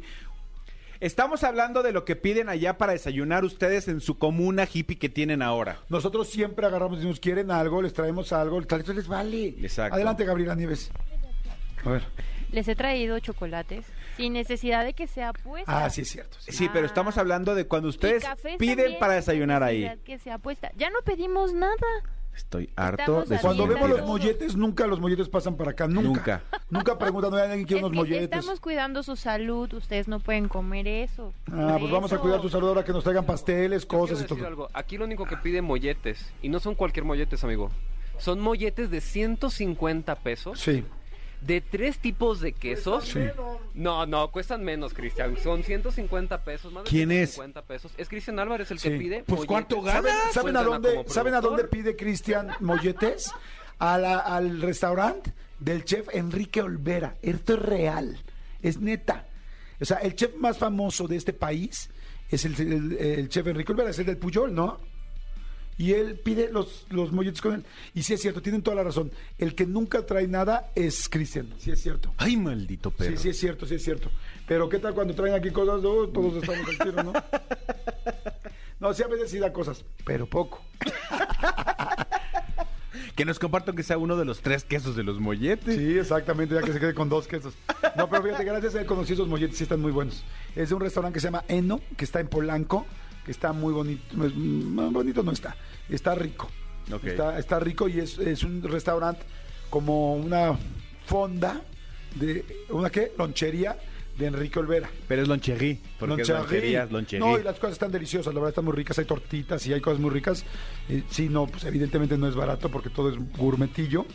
Estamos 1.02 1.44
hablando 1.44 1.82
de 1.82 1.94
lo 1.94 2.06
que 2.06 2.16
piden 2.16 2.48
allá 2.48 2.78
para 2.78 2.92
desayunar 2.92 3.44
ustedes 3.44 3.88
en 3.88 4.02
su 4.02 4.20
comuna 4.20 4.68
hippie 4.72 5.00
que 5.00 5.10
tienen 5.10 5.42
ahora. 5.42 5.80
Nosotros 5.90 6.30
siempre 6.30 6.68
agarramos 6.68 7.02
y 7.02 7.08
nos 7.08 7.20
quieren 7.20 7.50
algo, 7.50 7.82
les 7.82 7.92
traemos 7.92 8.32
algo, 8.32 8.62
tal 8.68 8.84
vez 8.84 8.96
les 8.96 9.08
vale. 9.08 9.48
Exacto. 9.48 9.96
Adelante, 9.96 10.26
Gabriela 10.26 10.54
Nieves. 10.54 10.92
A 11.84 11.90
ver. 11.90 12.04
Les 12.52 12.68
he 12.68 12.76
traído 12.76 13.18
chocolates 13.18 13.84
sin 14.16 14.34
necesidad 14.34 14.86
de 14.86 14.94
que 14.94 15.08
sea 15.08 15.34
puesta. 15.34 15.86
Ah, 15.86 15.90
sí 15.90 16.02
es 16.02 16.10
cierto. 16.10 16.38
sí. 16.40 16.52
Sí, 16.52 16.70
pero 16.72 16.86
estamos 16.86 17.18
hablando 17.18 17.56
de 17.56 17.66
cuando 17.66 17.90
ustedes 17.90 18.24
piden 18.60 19.00
para 19.00 19.16
desayunar 19.16 19.64
ahí. 19.64 19.82
necesidad 19.82 20.04
Que 20.06 20.20
sea 20.20 20.38
puesta. 20.38 20.72
Ya 20.76 20.92
no 20.92 21.00
pedimos 21.04 21.52
nada. 21.54 21.76
Estoy 22.36 22.70
harto 22.76 23.02
Estamos 23.24 23.30
de 23.30 23.36
sus 23.36 23.42
Cuando 23.46 23.64
vemos 23.68 23.82
los 23.90 24.00
mentiras. 24.00 24.08
molletes, 24.08 24.56
nunca 24.56 24.88
los 24.88 25.00
molletes 25.00 25.30
pasan 25.30 25.56
para 25.58 25.72
acá, 25.72 25.88
nunca. 25.88 26.08
Nunca. 26.10 26.44
Nunca 26.70 26.98
preguntan, 26.98 27.32
¿no 27.32 27.38
hay 27.38 27.44
alguien 27.44 27.60
que 27.62 27.66
quiere 27.68 27.80
Es 27.80 27.84
unos 27.84 27.92
que 27.92 27.98
molletes? 28.12 28.40
estamos 28.40 28.60
cuidando 28.60 29.04
su 29.04 29.16
salud. 29.16 29.74
Ustedes 29.74 30.08
no 30.08 30.20
pueden 30.20 30.48
comer 30.48 30.88
eso. 30.88 31.34
Ah, 31.52 31.76
pues 31.80 31.92
vamos 31.92 32.12
a 32.12 32.16
eso. 32.16 32.22
cuidar 32.22 32.42
tu 32.42 32.50
salud 32.50 32.70
ahora 32.70 32.84
que 32.86 32.94
nos 32.94 33.04
traigan 33.04 33.26
pasteles, 33.26 33.84
Yo 33.84 33.88
cosas 33.90 34.20
y 34.20 34.22
decir 34.24 34.38
todo. 34.38 34.48
algo. 34.48 34.70
Aquí 34.74 34.98
lo 34.98 35.06
único 35.06 35.26
que 35.26 35.38
pide 35.38 35.62
molletes. 35.62 36.32
Y 36.42 36.50
no 36.50 36.60
son 36.60 36.76
cualquier 36.76 37.06
molletes, 37.06 37.44
amigo. 37.44 37.70
Son 38.18 38.40
molletes 38.40 38.90
de 38.90 39.02
150 39.02 40.16
pesos. 40.16 40.60
Sí. 40.60 40.84
De 41.42 41.60
tres 41.60 41.98
tipos 41.98 42.40
de 42.40 42.54
quesos. 42.54 43.06
Sí. 43.08 43.20
No, 43.74 44.06
no, 44.06 44.32
cuestan 44.32 44.64
menos, 44.64 44.94
Cristian. 44.94 45.36
Son 45.38 45.64
150 45.64 46.44
pesos. 46.44 46.72
Más 46.72 46.84
de 46.84 46.90
¿Quién 46.90 47.12
es? 47.12 47.32
150 47.32 47.62
pesos. 47.64 47.92
Es 47.98 48.08
Cristian 48.08 48.38
Álvarez 48.40 48.70
el 48.72 48.78
Sí. 48.80 48.90
que 48.90 48.98
pide. 48.98 49.24
Pues, 49.26 49.46
¿cuánto 49.46 49.82
gana? 49.82 50.02
¿Saben, 50.02 50.14
saben 50.34 50.58
a 50.58 50.64
dónde, 50.64 50.96
como 50.96 51.10
¿Saben 51.10 51.34
a 51.34 51.42
dónde 51.42 51.64
productor. 51.64 51.70
pide 51.84 51.96
Cristian 51.96 52.50
molletes? 52.60 53.32
A 53.80 53.98
la- 53.98 54.20
al 54.20 54.62
restaurante 54.62 55.34
del 55.60 55.84
chef 55.84 56.08
Enrique 56.14 56.62
Olvera. 56.62 57.16
Esto 57.24 57.54
es 57.56 57.60
real. 57.60 58.18
Es 58.62 58.80
neta. 58.80 59.28
O 59.80 59.86
sea, 59.86 59.98
el 59.98 60.14
chef 60.16 60.36
más 60.36 60.60
famoso 60.60 61.08
de 61.08 61.16
este 61.16 61.34
país 61.34 61.90
es 62.30 62.46
el, 62.46 62.54
el- 62.62 62.98
el 63.00 63.30
chef 63.30 63.48
Enrique 63.48 63.72
Olvera, 63.72 63.90
es 63.90 63.98
el 63.98 64.06
del 64.06 64.18
Puyol, 64.18 64.54
¿no? 64.54 64.78
Y 65.82 65.94
él 65.94 66.20
pide 66.20 66.52
los, 66.52 66.86
los 66.92 67.12
molletes 67.12 67.42
con 67.42 67.56
él. 67.56 67.66
Y 67.96 68.04
sí 68.04 68.14
es 68.14 68.22
cierto, 68.22 68.40
tienen 68.40 68.62
toda 68.62 68.76
la 68.76 68.84
razón. 68.84 69.12
El 69.40 69.56
que 69.56 69.66
nunca 69.66 70.06
trae 70.06 70.28
nada 70.28 70.72
es 70.76 71.10
Cristian. 71.10 71.52
Sí 71.58 71.72
es 71.72 71.82
cierto. 71.82 72.14
Ay, 72.18 72.38
maldito 72.38 72.92
perro. 72.92 73.18
Sí, 73.18 73.24
sí 73.24 73.30
es 73.30 73.40
cierto, 73.40 73.66
sí 73.66 73.74
es 73.74 73.84
cierto. 73.84 74.12
Pero 74.48 74.70
¿qué 74.70 74.78
tal 74.78 74.94
cuando 74.94 75.16
traen 75.16 75.34
aquí 75.34 75.50
cosas? 75.50 75.82
No, 75.82 76.08
todos 76.10 76.36
estamos 76.36 76.70
al 76.70 76.78
tiro, 76.78 77.04
¿no? 77.04 77.14
No, 78.80 78.94
sí 78.94 79.02
a 79.04 79.08
veces 79.08 79.32
sí 79.32 79.40
da 79.40 79.52
cosas, 79.54 79.84
pero 80.06 80.28
poco. 80.28 80.62
Que 83.16 83.26
nos 83.26 83.40
compartan 83.40 83.76
que 83.76 83.84
sea 83.84 83.98
uno 83.98 84.18
de 84.18 84.26
los 84.26 84.42
tres 84.42 84.64
quesos 84.64 84.96
de 84.96 85.04
los 85.04 85.20
molletes. 85.20 85.76
Sí, 85.76 85.98
exactamente, 85.98 86.56
ya 86.56 86.62
que 86.62 86.74
se 86.74 86.80
quede 86.80 86.94
con 86.94 87.10
dos 87.10 87.28
quesos. 87.28 87.54
No, 87.96 88.10
pero 88.10 88.24
fíjate, 88.24 88.44
gracias 88.44 88.76
a 88.76 88.82
él 88.82 88.86
conocí 88.86 89.14
esos 89.14 89.28
molletes, 89.28 89.58
sí 89.58 89.64
están 89.64 89.82
muy 89.82 89.92
buenos. 89.92 90.24
Es 90.56 90.70
de 90.70 90.76
un 90.76 90.82
restaurante 90.82 91.16
que 91.16 91.20
se 91.20 91.28
llama 91.28 91.44
Eno, 91.48 91.82
que 91.98 92.06
está 92.06 92.20
en 92.20 92.28
Polanco, 92.28 92.86
que 93.26 93.32
está 93.32 93.54
muy 93.54 93.74
bonito. 93.74 94.04
mm, 94.16 94.94
bonito 94.94 95.24
no 95.24 95.32
está, 95.32 95.56
está 95.96 96.16
rico. 96.16 96.50
Está, 97.04 97.40
está 97.40 97.60
rico 97.60 97.88
y 97.88 98.00
es, 98.00 98.18
es 98.18 98.44
un 98.44 98.62
restaurante 98.64 99.22
como 99.70 100.16
una 100.16 100.58
fonda 101.06 101.62
de 102.16 102.44
una 102.70 102.90
qué? 102.90 103.14
Lonchería 103.18 103.78
de 104.18 104.26
Enrique 104.26 104.60
Olvera. 104.60 104.90
Pero 105.08 105.22
es 105.22 105.28
loncherí, 105.28 105.80
porque 105.98 106.22
es 106.24 106.28
Loncherí. 106.30 106.42
lonchería, 106.44 106.84
es 106.84 106.92
loncherí. 106.92 107.20
No, 107.24 107.40
y 107.40 107.44
las 107.44 107.56
cosas 107.56 107.74
están 107.74 107.92
deliciosas, 107.92 108.34
la 108.34 108.40
verdad 108.42 108.50
están 108.50 108.66
muy 108.66 108.74
ricas, 108.74 109.00
hay 109.00 109.06
tortitas 109.06 109.66
y 109.68 109.74
hay 109.74 109.80
cosas 109.80 110.00
muy 110.02 110.10
ricas. 110.10 110.44
Eh, 110.90 111.04
sí, 111.10 111.30
no, 111.30 111.48
pues 111.48 111.64
evidentemente 111.64 112.18
no 112.18 112.28
es 112.28 112.36
barato 112.36 112.70
porque 112.70 112.90
todo 112.90 113.10
es 113.10 113.16
gourmetillo, 113.38 114.06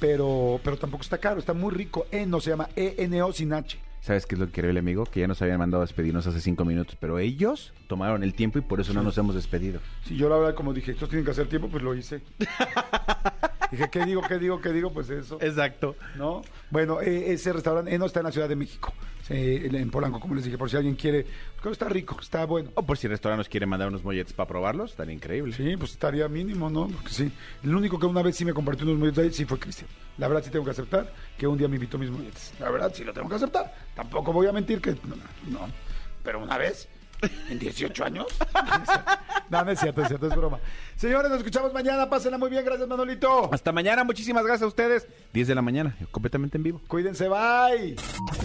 pero, 0.00 0.58
pero 0.64 0.78
tampoco 0.78 1.02
está 1.02 1.18
caro, 1.18 1.38
está 1.38 1.52
muy 1.52 1.72
rico. 1.74 2.06
Eno 2.10 2.40
se 2.40 2.50
llama 2.50 2.70
E-N-O 2.74 3.32
sin 3.32 3.52
H. 3.52 3.78
¿Sabes 4.02 4.26
qué 4.26 4.34
es 4.34 4.40
lo 4.40 4.46
increíble, 4.46 4.80
amigo? 4.80 5.06
Que 5.06 5.20
ya 5.20 5.28
nos 5.28 5.40
habían 5.42 5.58
mandado 5.58 5.80
a 5.80 5.86
despedirnos 5.86 6.26
hace 6.26 6.40
cinco 6.40 6.64
minutos, 6.64 6.96
pero 6.98 7.20
ellos 7.20 7.72
tomaron 7.86 8.24
el 8.24 8.34
tiempo 8.34 8.58
y 8.58 8.62
por 8.62 8.80
eso 8.80 8.92
no 8.92 9.00
nos 9.00 9.16
hemos 9.16 9.36
despedido. 9.36 9.78
Si 10.04 10.16
yo 10.16 10.28
la 10.28 10.38
verdad 10.38 10.56
como 10.56 10.74
dije, 10.74 10.90
estos 10.90 11.08
tienen 11.08 11.24
que 11.24 11.30
hacer 11.30 11.48
tiempo, 11.48 11.68
pues 11.68 11.84
lo 11.84 11.94
hice. 11.94 12.20
dije, 13.72 13.90
¿qué 13.90 14.04
digo, 14.04 14.22
qué 14.22 14.38
digo, 14.38 14.60
qué 14.60 14.72
digo? 14.72 14.92
Pues 14.92 15.10
eso. 15.10 15.38
Exacto. 15.40 15.96
¿No? 16.16 16.42
Bueno, 16.70 17.00
eh, 17.00 17.32
ese 17.32 17.52
restaurante 17.52 17.94
Eno 17.94 18.06
está 18.06 18.20
en 18.20 18.26
la 18.26 18.32
Ciudad 18.32 18.48
de 18.48 18.56
México, 18.56 18.92
eh, 19.28 19.68
en 19.72 19.90
Polanco, 19.90 20.20
como 20.20 20.34
les 20.34 20.44
dije, 20.44 20.56
por 20.56 20.70
si 20.70 20.76
alguien 20.76 20.94
quiere. 20.94 21.26
Pues, 21.60 21.72
está 21.72 21.88
rico, 21.88 22.16
está 22.20 22.44
bueno. 22.44 22.70
O 22.74 22.82
por 22.82 22.98
si 22.98 23.06
el 23.06 23.12
restaurante 23.12 23.40
nos 23.40 23.48
quiere 23.48 23.66
mandar 23.66 23.88
unos 23.88 24.04
molletes 24.04 24.32
para 24.32 24.46
probarlos, 24.46 24.92
estaría 24.92 25.14
increíble. 25.14 25.54
Sí, 25.54 25.76
pues 25.76 25.92
estaría 25.92 26.28
mínimo, 26.28 26.70
¿no? 26.70 26.88
Porque 26.88 27.10
sí. 27.10 27.32
El 27.62 27.74
único 27.74 27.98
que 27.98 28.06
una 28.06 28.22
vez 28.22 28.36
sí 28.36 28.44
me 28.44 28.52
compartió 28.52 28.86
unos 28.86 28.98
molletes 28.98 29.24
ahí 29.24 29.32
sí 29.32 29.44
fue 29.44 29.58
Cristian. 29.58 29.88
La 30.18 30.28
verdad 30.28 30.44
sí 30.44 30.50
tengo 30.50 30.64
que 30.64 30.72
aceptar 30.72 31.12
que 31.38 31.46
un 31.46 31.56
día 31.56 31.68
me 31.68 31.76
invitó 31.76 31.98
mis 31.98 32.10
molletes. 32.10 32.52
La 32.60 32.70
verdad 32.70 32.92
sí 32.94 33.04
lo 33.04 33.12
tengo 33.12 33.28
que 33.28 33.36
aceptar. 33.36 33.74
Tampoco 33.94 34.32
voy 34.32 34.46
a 34.46 34.52
mentir 34.52 34.80
que 34.80 34.90
no, 34.92 35.16
no. 35.50 35.68
pero 36.22 36.42
una 36.42 36.58
vez 36.58 36.88
en 37.48 37.58
18 37.58 38.04
años. 38.04 38.26
no, 39.50 39.64
no 39.64 39.70
es 39.70 39.80
cierto, 39.80 40.02
es 40.02 40.08
cierto, 40.08 40.26
es 40.26 40.36
broma. 40.36 40.58
Señores, 40.96 41.30
nos 41.30 41.38
escuchamos 41.38 41.72
mañana. 41.72 42.08
Pásenla 42.08 42.38
muy 42.38 42.50
bien. 42.50 42.64
Gracias, 42.64 42.88
Manolito. 42.88 43.52
Hasta 43.52 43.72
mañana. 43.72 44.04
Muchísimas 44.04 44.44
gracias 44.44 44.62
a 44.62 44.68
ustedes. 44.68 45.06
10 45.32 45.48
de 45.48 45.54
la 45.54 45.62
mañana, 45.62 45.96
completamente 46.10 46.58
en 46.58 46.62
vivo. 46.62 46.80
Cuídense, 46.88 47.28
bye. 47.28 47.96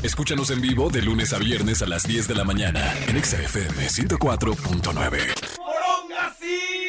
Escúchanos 0.04 0.52
en 0.52 0.62
vivo 0.62 0.90
de 0.90 1.02
lunes 1.02 1.34
a 1.34 1.40
viernes 1.40 1.82
a 1.82 1.88
las 1.88 2.04
10 2.04 2.28
de 2.28 2.36
la 2.36 2.44
mañana 2.44 2.94
en 3.08 3.24
XFM 3.24 3.88
104.9. 3.88 6.87